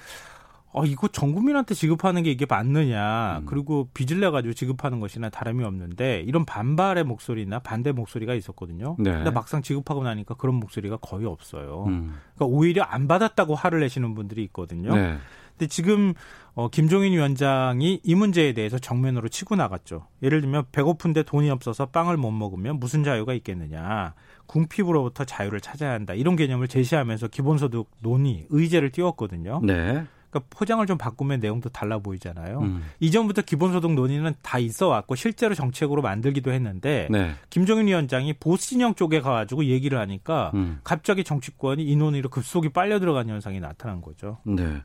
어 0.75 0.87
이거 0.87 1.07
전 1.09 1.35
국민한테 1.35 1.75
지급하는 1.75 2.23
게 2.23 2.31
이게 2.31 2.47
맞느냐 2.49 3.41
음. 3.41 3.47
그리고 3.47 3.89
빚을 3.93 4.21
내 4.21 4.31
가지고 4.31 4.55
지급하는 4.55 5.01
것이나 5.01 5.29
다름이 5.29 5.63
없는데 5.65 6.25
이런 6.27 6.47
반발의 6.47 7.05
목소리나 7.05 7.59
반대 7.59 7.93
목소리가 7.93 8.35
있었거든요. 8.35 8.97
네. 8.99 9.13
근데 9.13 9.31
막상 9.31 9.61
지급하고 9.61 10.03
나니까 10.03 10.35
그런 10.35 10.55
목소리가 10.55 10.97
거의 10.97 11.27
없어요. 11.27 11.85
음. 11.89 12.17
그러니까 12.35 12.57
오히려 12.57 12.85
안 12.85 13.07
받았다고 13.07 13.55
화를 13.55 13.81
내시는 13.81 14.15
분들이 14.15 14.43
있거든요. 14.45 14.95
네. 14.95 15.19
근데 15.57 15.67
지금 15.69 16.15
어, 16.55 16.69
김종인 16.69 17.13
위원장이 17.13 18.01
이 18.03 18.15
문제에 18.15 18.53
대해서 18.53 18.79
정면으로 18.79 19.29
치고 19.29 19.57
나갔죠. 19.57 20.07
예를 20.23 20.41
들면 20.41 20.65
배고픈데 20.73 21.23
돈이 21.23 21.49
없어서 21.51 21.87
빵을 21.87 22.17
못 22.17 22.31
먹으면 22.31 22.79
무슨 22.79 23.05
자유가 23.05 23.33
있겠느냐. 23.35 24.15
궁핍으로부터 24.47 25.25
자유를 25.25 25.61
찾아야 25.61 25.93
한다. 25.93 26.13
이런 26.13 26.37
개념을 26.37 26.69
제시하면서 26.69 27.29
기본소득 27.29 27.89
논의, 28.01 28.47
의제를 28.51 28.91
띄웠거든요. 28.91 29.61
네. 29.65 30.05
그러니까 30.33 30.49
포장을 30.49 30.85
좀 30.87 30.97
바꾸면 30.97 31.41
내용도 31.41 31.69
달라 31.69 31.99
보이잖아요. 31.99 32.61
음. 32.61 32.83
이전부터 33.01 33.43
기본소득 33.43 33.93
논의는 33.93 34.35
다 34.41 34.59
있어 34.59 34.89
왔고 34.89 35.15
실제로 35.15 35.55
정책으로 35.55 36.01
만들기도 36.01 36.51
했는데 36.53 37.07
네. 37.11 37.35
김종인 37.51 37.87
위원장이 37.87 38.35
보수 38.35 38.71
진영 38.71 38.95
쪽에 38.95 39.21
가가지고 39.21 39.67
얘기를 39.67 39.99
하니까 39.99 40.51
음. 40.55 40.81
갑자기 40.85 41.23
정치권이 41.23 41.85
이 41.85 41.97
논의로 41.97 42.31
급속히 42.31 42.71
빨려 42.71 42.99
들어간 42.99 43.29
현상이 43.29 43.61
나타난 43.61 44.01
거죠. 44.01 44.39
네. 44.45 44.83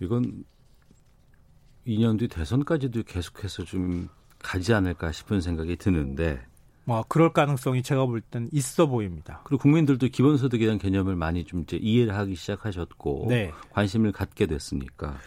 이건 0.00 0.44
2년 1.86 2.18
뒤 2.18 2.28
대선까지도 2.28 3.02
계속해서 3.04 3.64
좀 3.64 4.08
가지 4.42 4.72
않을까 4.74 5.12
싶은 5.12 5.40
생각이 5.40 5.76
드는데 5.76 6.40
뭐 6.84 7.02
그럴 7.08 7.32
가능성이 7.32 7.82
제가 7.82 8.04
볼 8.06 8.20
땐 8.20 8.48
있어 8.52 8.86
보입니다. 8.86 9.40
그리고 9.44 9.62
국민들도 9.62 10.08
기본소득에 10.08 10.64
대한 10.64 10.78
개념을 10.78 11.16
많이 11.16 11.44
좀 11.44 11.62
이제 11.62 11.78
이해를 11.78 12.14
하기 12.14 12.34
시작하셨고 12.34 13.26
네. 13.28 13.52
관심을 13.70 14.12
갖게 14.12 14.46
됐으니까 14.46 15.18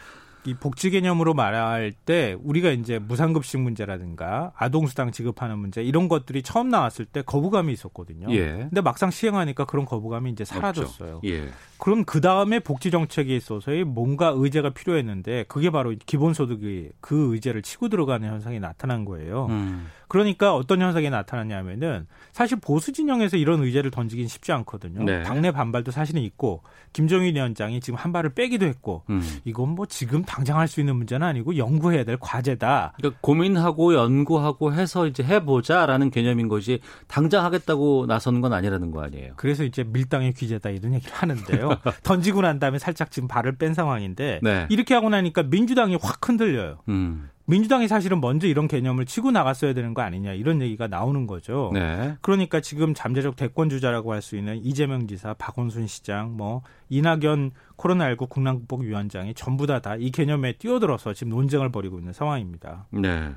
이 0.48 0.54
복지 0.54 0.90
개념으로 0.90 1.34
말할 1.34 1.92
때 1.92 2.38
우리가 2.42 2.70
이제 2.70 3.00
무상급식 3.00 3.60
문제라든가 3.60 4.54
아동수당 4.56 5.12
지급하는 5.12 5.60
문제 5.60 5.84
이런 5.84 6.08
것들이 6.08 6.42
처음 6.42 6.70
나왔을 6.70 7.04
때 7.04 7.22
거부감이 7.22 7.74
있었거든요. 7.74 8.28
예. 8.32 8.48
근데 8.70 8.80
막상 8.80 9.12
시행하니까 9.12 9.66
그런 9.66 9.84
거부감이 9.84 10.32
이제 10.32 10.46
사라졌어요. 10.46 11.20
예. 11.26 11.50
그럼 11.80 12.06
그 12.06 12.22
다음에 12.22 12.60
복지 12.60 12.92
정책에 12.92 13.36
있어서의 13.36 13.84
뭔가 13.84 14.34
의제가 14.34 14.70
필요했는데 14.70 15.46
그게 15.50 15.70
바로 15.70 15.94
기본소득이 16.06 16.92
그 17.02 17.34
의제를 17.34 17.62
치고 17.62 17.90
들어가는 17.90 18.28
현상이 18.28 18.62
나타난 18.62 19.04
거예요. 19.04 19.48
음. 19.50 19.88
그러니까 20.08 20.56
어떤 20.56 20.82
현상이 20.82 21.10
나타났냐면은 21.10 22.08
사실 22.32 22.58
보수 22.60 22.94
진영에서 22.94 23.38
이런 23.38 23.64
의제를 23.64 23.92
던지긴 23.92 24.28
쉽지 24.28 24.52
않거든요. 24.52 25.04
네. 25.04 25.24
당내 25.24 25.52
반발도 25.52 25.92
사실은 25.92 26.22
있고 26.22 26.62
김종인 26.94 27.36
위원장이 27.36 27.82
지금 27.82 27.98
한 27.98 28.12
발을 28.14 28.32
빼기도 28.32 28.66
했고 28.66 29.04
음. 29.10 29.22
이건 29.44 29.70
뭐 29.70 29.86
지금 29.86 30.24
당장 30.24 30.58
할 30.60 30.68
수 30.68 30.80
있는 30.82 30.98
문제는 30.98 31.26
아니고 31.26 31.58
연구해야 31.58 32.04
될 32.04 32.18
과제다. 32.20 32.94
그러니까 32.98 33.20
고민하고 33.22 33.94
연구하고 33.94 34.74
해서 34.74 35.08
이제 35.08 35.24
해보자라는 35.24 36.12
개념인 36.12 36.48
것이 36.50 36.82
당장 37.08 37.46
하겠다고 37.46 38.06
나서는 38.08 38.42
건 38.42 38.54
아니라는 38.54 38.92
거 38.92 39.02
아니에요. 39.02 39.34
그래서 39.38 39.64
이제 39.64 39.84
밀당의 39.84 40.34
귀재다 40.34 40.70
이런 40.72 40.94
얘기를 40.94 41.14
하는데요. 41.14 41.70
던지고 42.04 42.42
난 42.42 42.60
다음에 42.60 42.80
살짝 42.80 43.12
지금 43.12 43.28
발을 43.28 43.58
뺀 43.58 43.74
상황인데 43.74 44.42
네. 44.44 44.68
이렇게 44.70 44.94
하고 44.94 45.10
나니까 45.10 45.44
민주당이 45.44 45.98
확 46.02 46.28
흔들려요. 46.28 46.80
음. 46.90 47.30
민주당이 47.50 47.88
사실은 47.88 48.20
먼저 48.20 48.46
이런 48.46 48.68
개념을 48.68 49.06
치고 49.06 49.32
나갔어야 49.32 49.74
되는 49.74 49.94
거 49.94 50.02
아니냐 50.02 50.34
이런 50.34 50.62
얘기가 50.62 50.88
나오는 50.88 51.26
거죠. 51.28 51.72
네. 51.74 52.18
그러니까 52.22 52.60
지금 52.60 52.94
잠재적 52.94 53.38
대권 53.38 53.70
주자라고 53.70 54.12
할 54.12 54.22
수 54.22 54.36
있는 54.36 54.58
이재명 54.66 55.08
지사, 55.08 55.34
박원순 55.34 55.88
시장, 55.88 56.36
뭐 56.36 56.62
이낙연 56.90 57.52
코로나19 57.78 58.28
국난극복 58.30 58.82
위원장이 58.82 59.34
전부 59.34 59.66
다 59.66 59.80
다 59.80 59.96
이 59.96 60.12
개념에 60.12 60.54
뛰어들어서 60.58 61.14
지금 61.14 61.32
논쟁을 61.32 61.72
벌이고 61.72 61.98
있는 62.00 62.12
상황입니다. 62.12 62.88
네. 62.92 63.34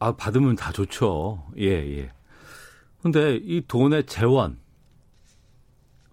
아, 0.00 0.16
받으면 0.16 0.56
다 0.56 0.72
좋죠. 0.72 1.46
예, 1.58 1.98
예. 1.98 2.10
근데 3.00 3.36
이 3.36 3.62
돈의 3.66 4.06
재원, 4.06 4.58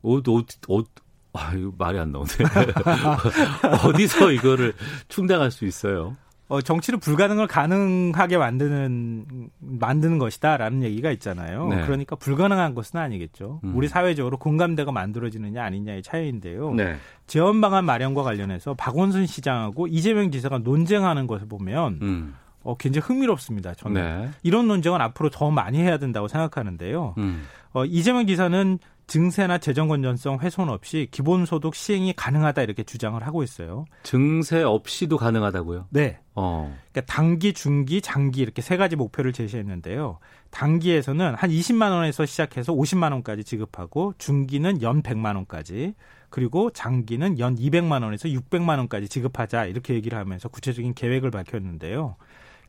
옷, 0.03 0.27
옷, 0.27 0.45
옷, 0.67 0.87
아, 1.33 1.53
이거 1.55 1.71
말이 1.77 1.97
안 1.97 2.11
나오네. 2.11 2.29
어디서 3.87 4.31
이거를 4.31 4.73
충당할 5.07 5.51
수 5.51 5.65
있어요? 5.65 6.17
어, 6.51 6.59
정치를 6.59 6.99
불가능을 6.99 7.47
가능하게 7.47 8.37
만드는 8.37 9.49
만드는 9.59 10.17
것이다라는 10.17 10.83
얘기가 10.83 11.09
있잖아요. 11.11 11.69
네. 11.69 11.81
그러니까 11.83 12.17
불가능한 12.17 12.75
것은 12.75 12.99
아니겠죠. 12.99 13.61
음. 13.63 13.71
우리 13.73 13.87
사회적으로 13.87 14.35
공감대가 14.37 14.91
만들어지느냐 14.91 15.63
아니냐의 15.63 16.03
차이인데요. 16.03 16.73
네. 16.73 16.97
재원 17.25 17.61
방안 17.61 17.85
마련과 17.85 18.23
관련해서 18.23 18.73
박원순 18.73 19.27
시장하고 19.27 19.87
이재명 19.87 20.29
지사가 20.29 20.57
논쟁하는 20.57 21.25
것을 21.25 21.47
보면 21.47 21.99
음. 22.01 22.35
어, 22.63 22.75
굉장히 22.75 23.05
흥미롭습니다. 23.07 23.73
저는 23.75 24.01
네. 24.01 24.29
이런 24.43 24.67
논쟁은 24.67 24.99
앞으로 24.99 25.29
더 25.29 25.51
많이 25.51 25.79
해야 25.79 25.97
된다고 25.99 26.27
생각하는데요. 26.27 27.15
음. 27.17 27.43
어, 27.71 27.85
이재명 27.85 28.27
지사는 28.27 28.77
증세나 29.07 29.57
재정 29.57 29.87
건전성 29.89 30.39
훼손 30.39 30.69
없이 30.69 31.07
기본소득 31.11 31.75
시행이 31.75 32.13
가능하다 32.13 32.61
이렇게 32.61 32.83
주장을 32.83 33.21
하고 33.25 33.43
있어요. 33.43 33.85
증세 34.03 34.63
없이도 34.63 35.17
가능하다고요? 35.17 35.87
네. 35.89 36.19
어. 36.33 36.73
그러니까 36.91 37.13
단기, 37.13 37.51
중기, 37.53 38.01
장기 38.01 38.41
이렇게 38.41 38.61
세 38.61 38.77
가지 38.77 38.95
목표를 38.95 39.33
제시했는데요. 39.33 40.19
단기에서는 40.51 41.35
한 41.35 41.49
20만 41.49 41.91
원에서 41.91 42.25
시작해서 42.25 42.73
50만 42.73 43.11
원까지 43.11 43.43
지급하고 43.43 44.13
중기는 44.17 44.81
연 44.81 45.01
100만 45.03 45.35
원까지 45.35 45.93
그리고 46.29 46.69
장기는 46.69 47.39
연 47.39 47.55
200만 47.57 48.03
원에서 48.03 48.29
600만 48.29 48.77
원까지 48.77 49.09
지급하자 49.09 49.65
이렇게 49.65 49.93
얘기를 49.93 50.17
하면서 50.17 50.47
구체적인 50.47 50.93
계획을 50.93 51.31
밝혔는데요. 51.31 52.15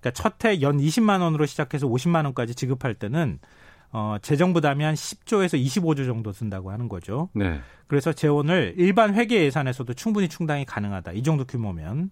그러니까 0.01 0.11
첫 0.11 0.45
해 0.45 0.61
연 0.63 0.79
20만 0.79 1.21
원으로 1.21 1.47
시작해서 1.47 1.87
50만 1.87 2.25
원까지 2.25 2.57
지급할 2.57 2.95
때는 2.95 3.39
어, 3.93 4.17
재정 4.23 4.55
부담이 4.55 4.83
한 4.83 4.95
10조에서 4.95 5.63
25조 5.63 6.07
정도 6.07 6.33
든다고 6.33 6.71
하는 6.71 6.89
거죠. 6.89 7.29
네. 7.35 7.61
그래서 7.87 8.13
재원을 8.13 8.75
일반 8.79 9.15
회계 9.15 9.45
예산에서도 9.45 9.93
충분히 9.95 10.29
충당이 10.29 10.65
가능하다. 10.65 11.13
이 11.13 11.23
정도 11.23 11.45
규모면. 11.45 12.11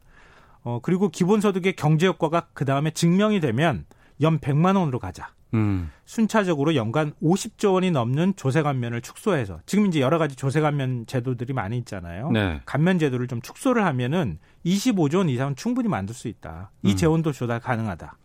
어, 0.63 0.81
그리고 0.83 1.09
기본소득의 1.09 1.75
경제 1.77 2.07
효과가 2.07 2.49
그 2.53 2.67
다음에 2.67 2.91
증명이 2.91 3.41
되면 3.41 3.87
연 4.21 4.39
100만 4.39 4.77
원으로 4.77 4.99
가자. 4.99 5.33
음. 5.55 5.91
순차적으로 6.05 6.75
연간 6.75 7.13
50조 7.23 7.73
원이 7.75 7.91
넘는 7.91 8.35
조세 8.37 8.63
감면을 8.63 9.01
축소해서 9.01 9.61
지금 9.67 9.87
이제 9.87 10.01
여러 10.01 10.19
가지 10.19 10.37
조세 10.37 10.61
감면 10.61 11.07
제도들이 11.07 11.55
많이 11.55 11.79
있잖아요. 11.79 12.31
네. 12.31 12.61
감면 12.67 12.99
제도를 12.99 13.27
좀 13.27 13.41
축소를 13.41 13.85
하면은 13.87 14.39
25조 14.67 15.17
원 15.17 15.29
이상은 15.31 15.57
충분히 15.57 15.89
만들 15.89 16.15
수 16.15 16.29
있다. 16.29 16.71
이 16.83 16.93
음. 16.93 16.97
재원도 16.97 17.33
조달 17.33 17.59
가능하다. 17.59 18.17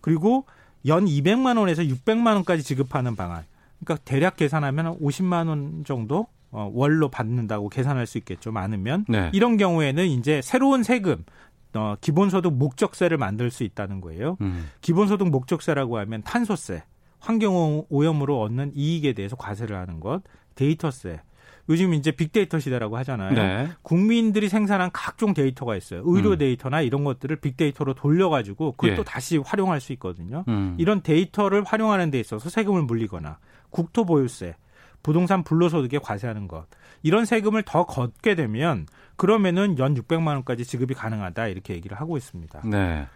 그리고 0.00 0.46
연 0.86 1.06
200만 1.06 1.58
원에서 1.58 1.82
600만 1.82 2.34
원까지 2.34 2.62
지급하는 2.62 3.16
방안. 3.16 3.44
그러니까 3.80 4.04
대략 4.04 4.36
계산하면 4.36 4.86
한 4.86 4.98
50만 4.98 5.48
원 5.48 5.84
정도 5.84 6.26
어, 6.50 6.70
월로 6.72 7.08
받는다고 7.08 7.68
계산할 7.68 8.06
수 8.06 8.18
있겠죠. 8.18 8.52
많으면 8.52 9.04
네. 9.08 9.30
이런 9.32 9.56
경우에는 9.56 10.06
이제 10.06 10.40
새로운 10.42 10.82
세금 10.82 11.24
어, 11.74 11.96
기본소득 12.00 12.54
목적세를 12.54 13.18
만들 13.18 13.50
수 13.50 13.64
있다는 13.64 14.00
거예요. 14.00 14.36
음. 14.40 14.68
기본소득 14.80 15.28
목적세라고 15.28 15.98
하면 15.98 16.22
탄소세, 16.22 16.82
환경 17.20 17.84
오염으로 17.88 18.40
얻는 18.40 18.72
이익에 18.74 19.12
대해서 19.12 19.36
과세를 19.36 19.76
하는 19.76 20.00
것, 20.00 20.22
데이터세. 20.54 21.20
요즘 21.68 21.94
이제 21.94 22.10
빅데이터 22.10 22.58
시대라고 22.58 22.96
하잖아요. 22.98 23.34
네. 23.34 23.68
국민들이 23.82 24.48
생산한 24.48 24.90
각종 24.92 25.34
데이터가 25.34 25.76
있어요. 25.76 26.02
의료 26.04 26.32
음. 26.32 26.38
데이터나 26.38 26.80
이런 26.80 27.04
것들을 27.04 27.36
빅데이터로 27.36 27.94
돌려가지고 27.94 28.72
그걸 28.72 28.90
예. 28.90 28.94
또 28.94 29.04
다시 29.04 29.36
활용할 29.36 29.80
수 29.80 29.92
있거든요. 29.94 30.44
음. 30.48 30.76
이런 30.78 31.02
데이터를 31.02 31.64
활용하는 31.64 32.10
데 32.10 32.18
있어서 32.20 32.48
세금을 32.48 32.82
물리거나 32.82 33.38
국토보유세, 33.70 34.56
부동산 35.02 35.44
불로소득에 35.44 35.98
과세하는 35.98 36.48
것 36.48 36.66
이런 37.02 37.24
세금을 37.24 37.62
더 37.62 37.84
걷게 37.84 38.34
되면 38.34 38.86
그러면은 39.16 39.78
연 39.78 39.94
600만 39.94 40.28
원까지 40.28 40.64
지급이 40.64 40.94
가능하다 40.94 41.48
이렇게 41.48 41.74
얘기를 41.74 41.98
하고 42.00 42.16
있습니다. 42.16 42.62
네. 42.64 43.06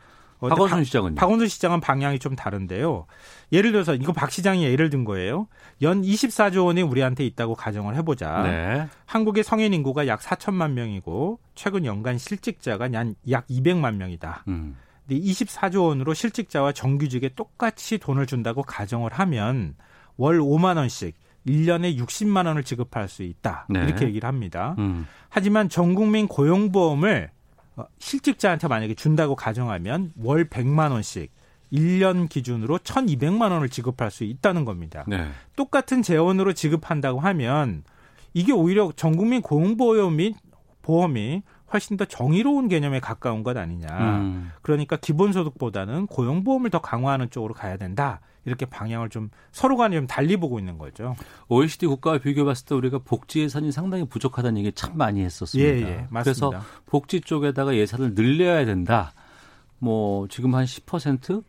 어, 0.43 0.49
박원순 0.49 0.79
박- 0.79 0.85
시장은요? 0.85 1.15
박원순 1.15 1.49
시장은 1.49 1.81
방향이 1.81 2.19
좀 2.19 2.35
다른데요. 2.37 3.07
예를 3.53 3.73
들어서 3.73 3.95
이거 3.95 4.13
박 4.13 4.31
시장이 4.31 4.65
예를 4.65 4.91
든 4.91 5.05
거예요. 5.05 5.47
연 5.83 6.03
24조 6.03 6.67
원이 6.67 6.83
우리한테 6.83 7.25
있다고 7.25 7.55
가정을 7.55 7.95
해보자. 7.97 8.43
네. 8.43 8.89
한국의 9.07 9.45
성인 9.45 9.73
인구가 9.73 10.07
약 10.07 10.21
4천만 10.21 10.73
명이고 10.73 11.39
최근 11.55 11.85
연간 11.85 12.19
실직자가 12.19 12.93
약- 12.93 13.07
약 13.31 13.47
200만 13.49 13.95
명이다. 13.97 14.45
음. 14.49 14.77
근데 15.07 15.21
24조 15.23 15.85
원으로 15.89 16.15
실직자와 16.15 16.73
정규직에 16.73 17.31
똑같이 17.37 17.99
돈을 17.99 18.27
준다고 18.27 18.63
가정을 18.63 19.13
하면 19.13 19.75
월 20.17 20.39
5만 20.41 20.77
원씩 20.77 21.15
1년에 21.47 21.99
60만 21.99 22.47
원을 22.47 22.63
지급할 22.63 23.09
수 23.09 23.23
있다. 23.25 23.67
네. 23.69 23.81
이렇게 23.85 24.07
얘기를 24.07 24.29
합니다. 24.29 24.77
음. 24.79 25.07
하지만 25.29 25.69
전 25.69 25.95
국민 25.95 26.29
고용보험을 26.29 27.31
어, 27.33 27.42
실직자한테 27.99 28.69
만약에 28.69 28.95
준다고 28.95 29.35
가정하면 29.35 30.13
월 30.23 30.49
100만 30.49 30.93
원씩 30.93 31.31
1년 31.73 32.29
기준으로 32.29 32.79
1,200만 32.79 33.51
원을 33.51 33.69
지급할 33.71 34.11
수 34.11 34.25
있다는 34.25 34.65
겁니다. 34.65 35.05
네. 35.07 35.29
똑같은 35.57 36.03
재원으로 36.03 36.53
지급한다고 36.53 37.21
하면 37.21 37.83
이게 38.35 38.53
오히려 38.53 38.93
전 38.95 39.17
국민 39.17 39.41
고용보험이 39.41 40.35
보험이 40.83 41.43
훨씬 41.73 41.97
더 41.97 42.05
정의로운 42.05 42.69
개념에 42.69 43.01
가까운 43.01 43.43
것 43.43 43.57
아니냐. 43.57 43.87
음. 43.89 44.51
그러니까 44.61 44.97
기본소득보다는 44.97 46.07
고용보험을 46.07 46.71
더 46.71 46.81
강화하는 46.81 47.31
쪽으로 47.31 47.55
가야 47.55 47.79
된다. 47.79 48.21
이렇게 48.45 48.67
방향을 48.67 49.09
좀 49.09 49.31
서로 49.53 49.77
간에 49.77 49.97
좀 49.97 50.07
달리 50.07 50.37
보고 50.37 50.59
있는 50.59 50.79
거죠. 50.79 51.15
OECD 51.49 51.87
국가와 51.87 52.19
비교해 52.19 52.45
봤을 52.45 52.67
때 52.67 52.75
우리가 52.75 52.99
복지 52.99 53.41
예산이 53.41 53.73
상당히 53.73 54.05
부족하다는 54.05 54.59
얘기 54.59 54.73
참 54.73 54.97
많이 54.97 55.23
했었습니다. 55.23 55.71
예, 55.71 55.81
예, 55.81 56.07
맞습니다. 56.11 56.23
그래서 56.23 56.53
복지 56.87 57.21
쪽에다가 57.21 57.77
예산을 57.77 58.15
늘려야 58.15 58.65
된다. 58.65 59.13
뭐 59.79 60.27
지금 60.29 60.55
한 60.55 60.65
10%? 60.65 61.45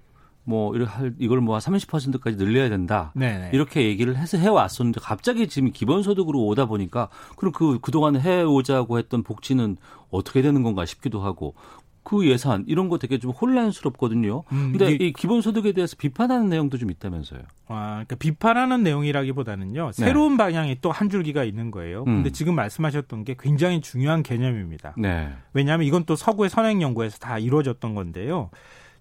뭐 0.46 0.74
이걸 1.20 1.40
뭐 1.40 1.58
30%까지 1.58 2.38
늘려야 2.38 2.68
된다. 2.70 3.12
네, 3.16 3.50
이렇게 3.54 3.84
얘기를 3.86 4.18
해서 4.18 4.38
해 4.38 4.50
왔었는데 4.50 5.00
갑자기 5.00 5.48
지금 5.48 5.72
기본소득으로 5.72 6.46
오다 6.48 6.66
보니까 6.66 7.10
그럼 7.38 7.54
그 7.54 7.80
그동안 7.80 8.20
해 8.20 8.44
오자고 8.44 8.98
했던 8.98 9.24
복지는 9.24 9.78
어떻게 10.10 10.42
되는 10.42 10.62
건가 10.64 10.86
싶기도 10.86 11.22
하고 11.22 11.56
그 12.04 12.28
예산 12.28 12.64
이런 12.68 12.90
거 12.90 12.98
되게 12.98 13.18
좀 13.18 13.32
혼란스럽거든요. 13.32 14.44
음, 14.52 14.74
근데 14.78 14.92
이 14.94 15.14
기본소득에 15.14 15.72
대해서 15.72 15.96
비판하는 15.98 16.50
내용도 16.50 16.78
좀 16.78 16.92
있다면서요. 16.92 17.42
아, 17.68 17.92
그러니까 17.92 18.16
비판하는 18.18 18.84
내용이라기보다는요. 18.84 19.86
네. 19.88 19.92
새로운 19.94 20.38
방향이 20.38 20.78
또 20.82 20.92
한 20.92 21.10
줄기가 21.10 21.44
있는 21.44 21.72
거예요. 21.72 22.02
음. 22.02 22.18
근데 22.18 22.30
지금 22.32 22.54
말씀하셨던 22.56 23.24
게 23.24 23.36
굉장히 23.40 23.82
중요한 23.82 24.22
개념입니다. 24.22 24.94
네. 24.98 25.34
왜냐하면 25.54 25.88
이건 25.88 26.04
또 26.06 26.16
서구의 26.16 26.50
선행 26.50 26.82
연구에서 26.82 27.18
다 27.18 27.40
이루어졌던 27.40 27.96
건데요. 27.96 28.50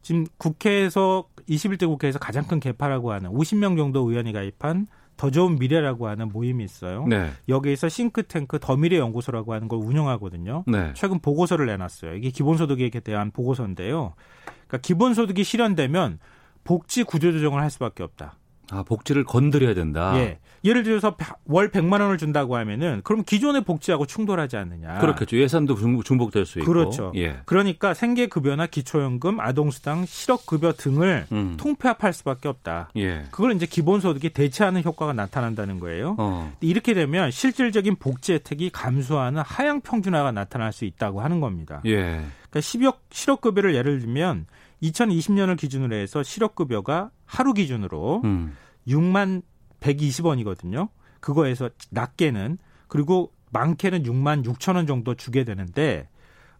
지금 0.00 0.26
국회에서 0.38 1.24
21대 1.48 1.86
국회에서 1.86 2.18
가장 2.18 2.46
큰 2.46 2.60
개파라고 2.60 3.12
하는 3.12 3.30
50명 3.30 3.76
정도 3.76 4.08
의원이 4.08 4.32
가입한 4.32 4.86
더 5.16 5.30
좋은 5.30 5.56
미래라고 5.56 6.08
하는 6.08 6.28
모임이 6.28 6.64
있어요. 6.64 7.06
네. 7.06 7.30
여기에서 7.48 7.88
싱크탱크 7.88 8.58
더 8.60 8.76
미래 8.76 8.98
연구소라고 8.98 9.54
하는 9.54 9.68
걸 9.68 9.78
운영하거든요. 9.78 10.64
네. 10.66 10.92
최근 10.94 11.20
보고서를 11.20 11.66
내놨어요. 11.66 12.14
이게 12.14 12.30
기본소득에 12.30 12.90
대한 13.00 13.30
보고서인데요. 13.30 14.14
그러니까 14.44 14.78
기본소득이 14.78 15.44
실현되면 15.44 16.18
복지 16.64 17.04
구조조정을 17.04 17.60
할 17.60 17.70
수밖에 17.70 18.02
없다. 18.02 18.36
아, 18.72 18.82
복지를 18.82 19.24
건드려야 19.24 19.74
된다. 19.74 20.12
예. 20.16 20.38
예를 20.64 20.84
들어서 20.84 21.16
월 21.44 21.70
100만 21.70 22.00
원을 22.00 22.18
준다고 22.18 22.56
하면은 22.56 23.00
그럼 23.02 23.24
기존의 23.24 23.62
복지하고 23.64 24.06
충돌하지 24.06 24.56
않느냐. 24.56 24.98
그렇겠죠. 25.00 25.36
예산도 25.36 25.74
중- 25.74 26.02
중복될 26.02 26.46
수 26.46 26.60
있고. 26.60 26.72
그렇죠. 26.72 27.12
예. 27.16 27.40
그러니까 27.46 27.94
생계 27.94 28.28
급여나 28.28 28.66
기초연금, 28.66 29.40
아동수당, 29.40 30.06
실업 30.06 30.46
급여 30.46 30.72
등을 30.72 31.26
음. 31.32 31.56
통폐합할 31.58 32.12
수밖에 32.12 32.48
없다. 32.48 32.90
예. 32.96 33.24
그걸 33.32 33.52
이제 33.56 33.66
기본소득이 33.66 34.30
대체하는 34.30 34.84
효과가 34.84 35.12
나타난다는 35.12 35.80
거예요. 35.80 36.14
어. 36.18 36.52
이렇게 36.60 36.94
되면 36.94 37.32
실질적인 37.32 37.96
복지 37.96 38.34
혜택이 38.34 38.70
감소하는 38.70 39.42
하향 39.44 39.80
평준화가 39.80 40.30
나타날 40.30 40.72
수 40.72 40.84
있다고 40.84 41.22
하는 41.22 41.40
겁니다. 41.40 41.80
예. 41.86 42.20
그러니까 42.50 42.60
10억 42.60 42.96
실업 43.10 43.40
급여를 43.40 43.74
예를 43.74 43.98
들면 43.98 44.46
2020년을 44.82 45.56
기준으로 45.56 45.94
해서 45.94 46.22
실업급여가 46.22 47.10
하루 47.24 47.52
기준으로 47.52 48.22
음. 48.24 48.56
6만 48.86 49.42
120원이거든요. 49.80 50.88
그거에서 51.20 51.70
낮게는 51.90 52.58
그리고 52.88 53.32
많게는 53.52 54.02
6만 54.02 54.44
6천 54.44 54.76
원 54.76 54.86
정도 54.86 55.14
주게 55.14 55.44
되는데 55.44 56.08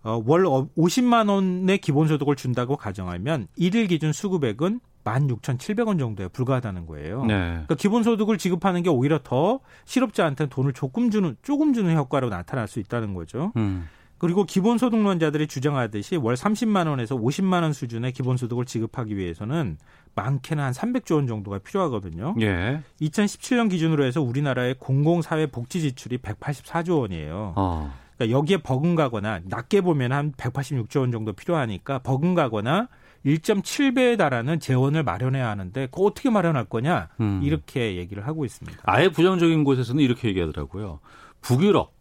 어, 0.03 0.23
월 0.25 0.43
50만 0.45 1.29
원의 1.29 1.79
기본소득을 1.79 2.37
준다고 2.37 2.77
가정하면 2.77 3.47
일일 3.57 3.87
기준 3.87 4.13
수급액은 4.13 4.81
16,700원 5.05 5.99
정도에 5.99 6.29
불과하다는 6.29 6.87
거예요. 6.87 7.25
네. 7.25 7.35
그러니까 7.35 7.75
기본소득을 7.75 8.39
지급하는 8.39 8.83
게 8.83 8.89
오히려 8.89 9.19
더 9.23 9.61
실업자한테는 9.85 10.49
돈을 10.49 10.73
조금 10.73 11.11
주는 11.11 11.37
조금 11.43 11.73
주는 11.73 11.97
효과로 11.97 12.29
나타날 12.29 12.69
수 12.69 12.79
있다는 12.79 13.15
거죠. 13.15 13.53
음. 13.57 13.89
그리고 14.23 14.45
기본소득론자들이 14.45 15.49
주장하듯이 15.49 16.15
월 16.15 16.37
30만 16.37 16.87
원에서 16.87 17.17
50만 17.17 17.63
원 17.63 17.73
수준의 17.73 18.13
기본소득을 18.13 18.67
지급하기 18.67 19.17
위해서는 19.17 19.79
많게는 20.15 20.63
한 20.63 20.73
300조 20.73 21.17
원 21.17 21.27
정도가 21.27 21.59
필요하거든요. 21.59 22.37
예. 22.41 22.83
2017년 23.01 23.69
기준으로 23.69 24.05
해서 24.05 24.23
우리나라의 24.23 24.77
공공사회 24.79 25.47
복지 25.47 25.81
지출이 25.81 26.19
184조 26.19 27.01
원이에요. 27.01 27.55
어. 27.57 27.93
그러니까 28.17 28.39
여기에 28.39 28.59
버금가거나 28.59 29.41
낮게 29.47 29.81
보면 29.81 30.13
한 30.13 30.31
186조 30.35 31.01
원 31.01 31.11
정도 31.11 31.33
필요하니까 31.33 31.99
버금가거나 31.99 32.91
1.7배에 33.27 34.17
달하는 34.17 34.61
재원을 34.61 35.03
마련해야 35.03 35.49
하는데 35.49 35.89
그 35.91 36.01
어떻게 36.01 36.31
마련할 36.31 36.67
거냐 36.67 37.09
음. 37.21 37.41
이렇게 37.43 37.97
얘기를 37.97 38.25
하고 38.25 38.45
있습니다. 38.45 38.83
아예 38.85 39.09
부정적인 39.09 39.65
곳에서는 39.65 40.01
이렇게 40.01 40.29
얘기하더라고요. 40.29 41.01
북유럽, 41.41 41.93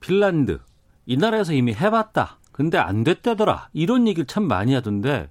핀란드 0.00 0.60
이 1.10 1.16
나라에서 1.16 1.52
이미 1.52 1.74
해봤다. 1.74 2.38
근데 2.52 2.78
안 2.78 3.02
됐다더라. 3.02 3.70
이런 3.72 4.06
얘기를 4.06 4.26
참 4.26 4.44
많이 4.44 4.74
하던데 4.74 5.28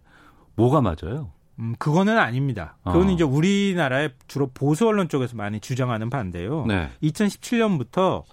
뭐가 0.55 0.81
맞아요? 0.81 1.31
음, 1.57 1.73
그거는 1.79 2.17
아닙니다. 2.17 2.75
그거는 2.83 3.07
어. 3.07 3.11
이제 3.11 3.23
우리나라의 3.23 4.11
주로 4.27 4.47
보수 4.53 4.85
언론 4.85 5.07
쪽에서 5.07 5.37
많이 5.37 5.61
주장하는 5.61 6.09
바인데요. 6.09 6.65
네. 6.65 6.89
2017년부터 7.01 8.23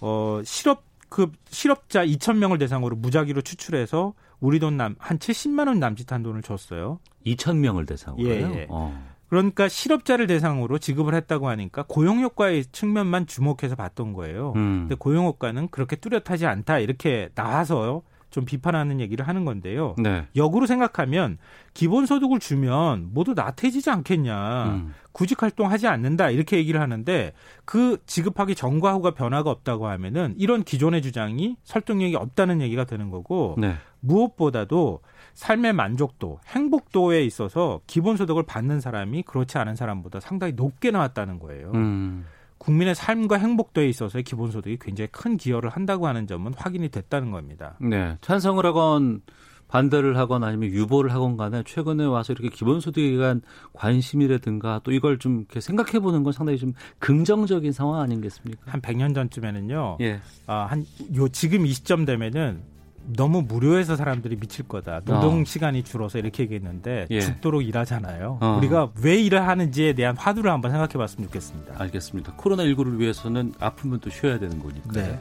어 0.00 0.40
실업 0.44 0.84
그 1.08 1.32
실업자 1.50 2.06
2,000명을 2.06 2.60
대상으로 2.60 2.94
무작위로 2.94 3.42
추출해서 3.42 4.14
우리 4.38 4.60
돈한 4.60 4.94
70만 4.94 5.66
원 5.66 5.80
남짓한 5.80 6.22
돈을 6.22 6.42
줬어요. 6.42 7.00
2천 7.26 7.56
명을 7.56 7.84
대상으로요. 7.84 8.28
예, 8.32 8.60
예. 8.60 8.66
어. 8.68 9.11
그러니까 9.32 9.66
실업자를 9.66 10.26
대상으로 10.26 10.76
지급을 10.76 11.14
했다고 11.14 11.48
하니까 11.48 11.86
고용 11.88 12.20
효과의 12.20 12.66
측면만 12.66 13.26
주목해서 13.26 13.76
봤던 13.76 14.12
거예요. 14.12 14.52
음. 14.56 14.80
근데 14.80 14.94
고용 14.94 15.24
효과는 15.24 15.68
그렇게 15.70 15.96
뚜렷하지 15.96 16.44
않다 16.44 16.80
이렇게 16.80 17.30
나와서 17.34 18.02
좀 18.32 18.44
비판하는 18.44 18.98
얘기를 18.98 19.28
하는 19.28 19.44
건데요. 19.44 19.94
네. 19.98 20.26
역으로 20.34 20.66
생각하면 20.66 21.38
기본소득을 21.74 22.40
주면 22.40 23.10
모두 23.12 23.34
나태해지지 23.34 23.90
않겠냐. 23.90 24.64
음. 24.64 24.94
구직 25.12 25.42
활동하지 25.42 25.86
않는다 25.86 26.30
이렇게 26.30 26.56
얘기를 26.56 26.80
하는데 26.80 27.34
그 27.66 27.98
지급하기 28.06 28.54
전과 28.54 28.94
후가 28.94 29.10
변화가 29.12 29.50
없다고 29.50 29.86
하면은 29.86 30.34
이런 30.38 30.64
기존의 30.64 31.02
주장이 31.02 31.56
설득력이 31.64 32.16
없다는 32.16 32.62
얘기가 32.62 32.84
되는 32.84 33.10
거고 33.10 33.54
네. 33.58 33.74
무엇보다도 34.00 35.00
삶의 35.34 35.74
만족도, 35.74 36.40
행복도에 36.48 37.24
있어서 37.24 37.80
기본소득을 37.86 38.44
받는 38.44 38.80
사람이 38.80 39.22
그렇지 39.22 39.58
않은 39.58 39.76
사람보다 39.76 40.20
상당히 40.20 40.54
높게 40.54 40.90
나왔다는 40.90 41.38
거예요. 41.38 41.70
음. 41.74 42.24
국민의 42.62 42.94
삶과 42.94 43.38
행복도에 43.38 43.88
있어서의 43.88 44.22
기본소득이 44.22 44.78
굉장히 44.80 45.08
큰 45.10 45.36
기여를 45.36 45.68
한다고 45.70 46.06
하는 46.06 46.28
점은 46.28 46.52
확인이 46.56 46.88
됐다는 46.90 47.32
겁니다. 47.32 47.74
네. 47.80 48.16
찬성을 48.20 48.64
하건 48.64 49.20
반대를 49.66 50.16
하건 50.16 50.44
아니면 50.44 50.68
유보를 50.70 51.12
하건 51.12 51.36
간에 51.36 51.64
최근에 51.66 52.04
와서 52.04 52.32
이렇게 52.34 52.50
기본소득에 52.50 53.16
대한 53.16 53.40
관심이라든가 53.72 54.80
또 54.84 54.92
이걸 54.92 55.18
좀 55.18 55.38
이렇게 55.40 55.60
생각해 55.60 55.98
보는 55.98 56.22
건 56.22 56.32
상당히 56.32 56.58
좀 56.58 56.72
긍정적인 57.00 57.72
상황 57.72 58.00
아니겠습니까? 58.00 58.70
한 58.70 58.80
100년 58.80 59.12
전쯤에는요. 59.14 59.98
예. 60.02 60.20
아, 60.46 60.66
한 60.70 60.84
요 61.16 61.26
지금 61.28 61.66
이 61.66 61.70
시점 61.72 62.04
되면은 62.04 62.71
너무 63.06 63.42
무료해서 63.42 63.96
사람들이 63.96 64.36
미칠 64.36 64.66
거다. 64.66 65.00
노동 65.04 65.42
어. 65.42 65.44
시간이 65.44 65.82
줄어서 65.82 66.18
이렇게 66.18 66.44
얘기했는데 66.44 67.06
예. 67.10 67.20
죽도록 67.20 67.64
일하잖아요. 67.64 68.38
어. 68.40 68.56
우리가 68.58 68.90
왜 69.02 69.20
일을 69.20 69.46
하는지에 69.46 69.94
대한 69.94 70.16
화두를 70.16 70.50
한번 70.50 70.70
생각해 70.70 70.94
봤으면 70.94 71.28
좋겠습니다. 71.28 71.74
알겠습니다. 71.78 72.34
코로나19를 72.36 72.98
위해서는 72.98 73.52
아프면 73.60 74.00
또 74.00 74.10
쉬어야 74.10 74.38
되는 74.38 74.60
거니까요. 74.60 74.92
네. 74.92 75.20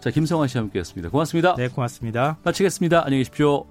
자, 0.00 0.10
김성환 0.10 0.48
씨와 0.48 0.62
함께 0.62 0.78
했습니다. 0.78 1.10
고맙습니다. 1.10 1.54
네, 1.56 1.68
고맙습니다. 1.68 2.38
마치겠습니다. 2.44 3.04
안녕히 3.04 3.20
계십시오. 3.20 3.66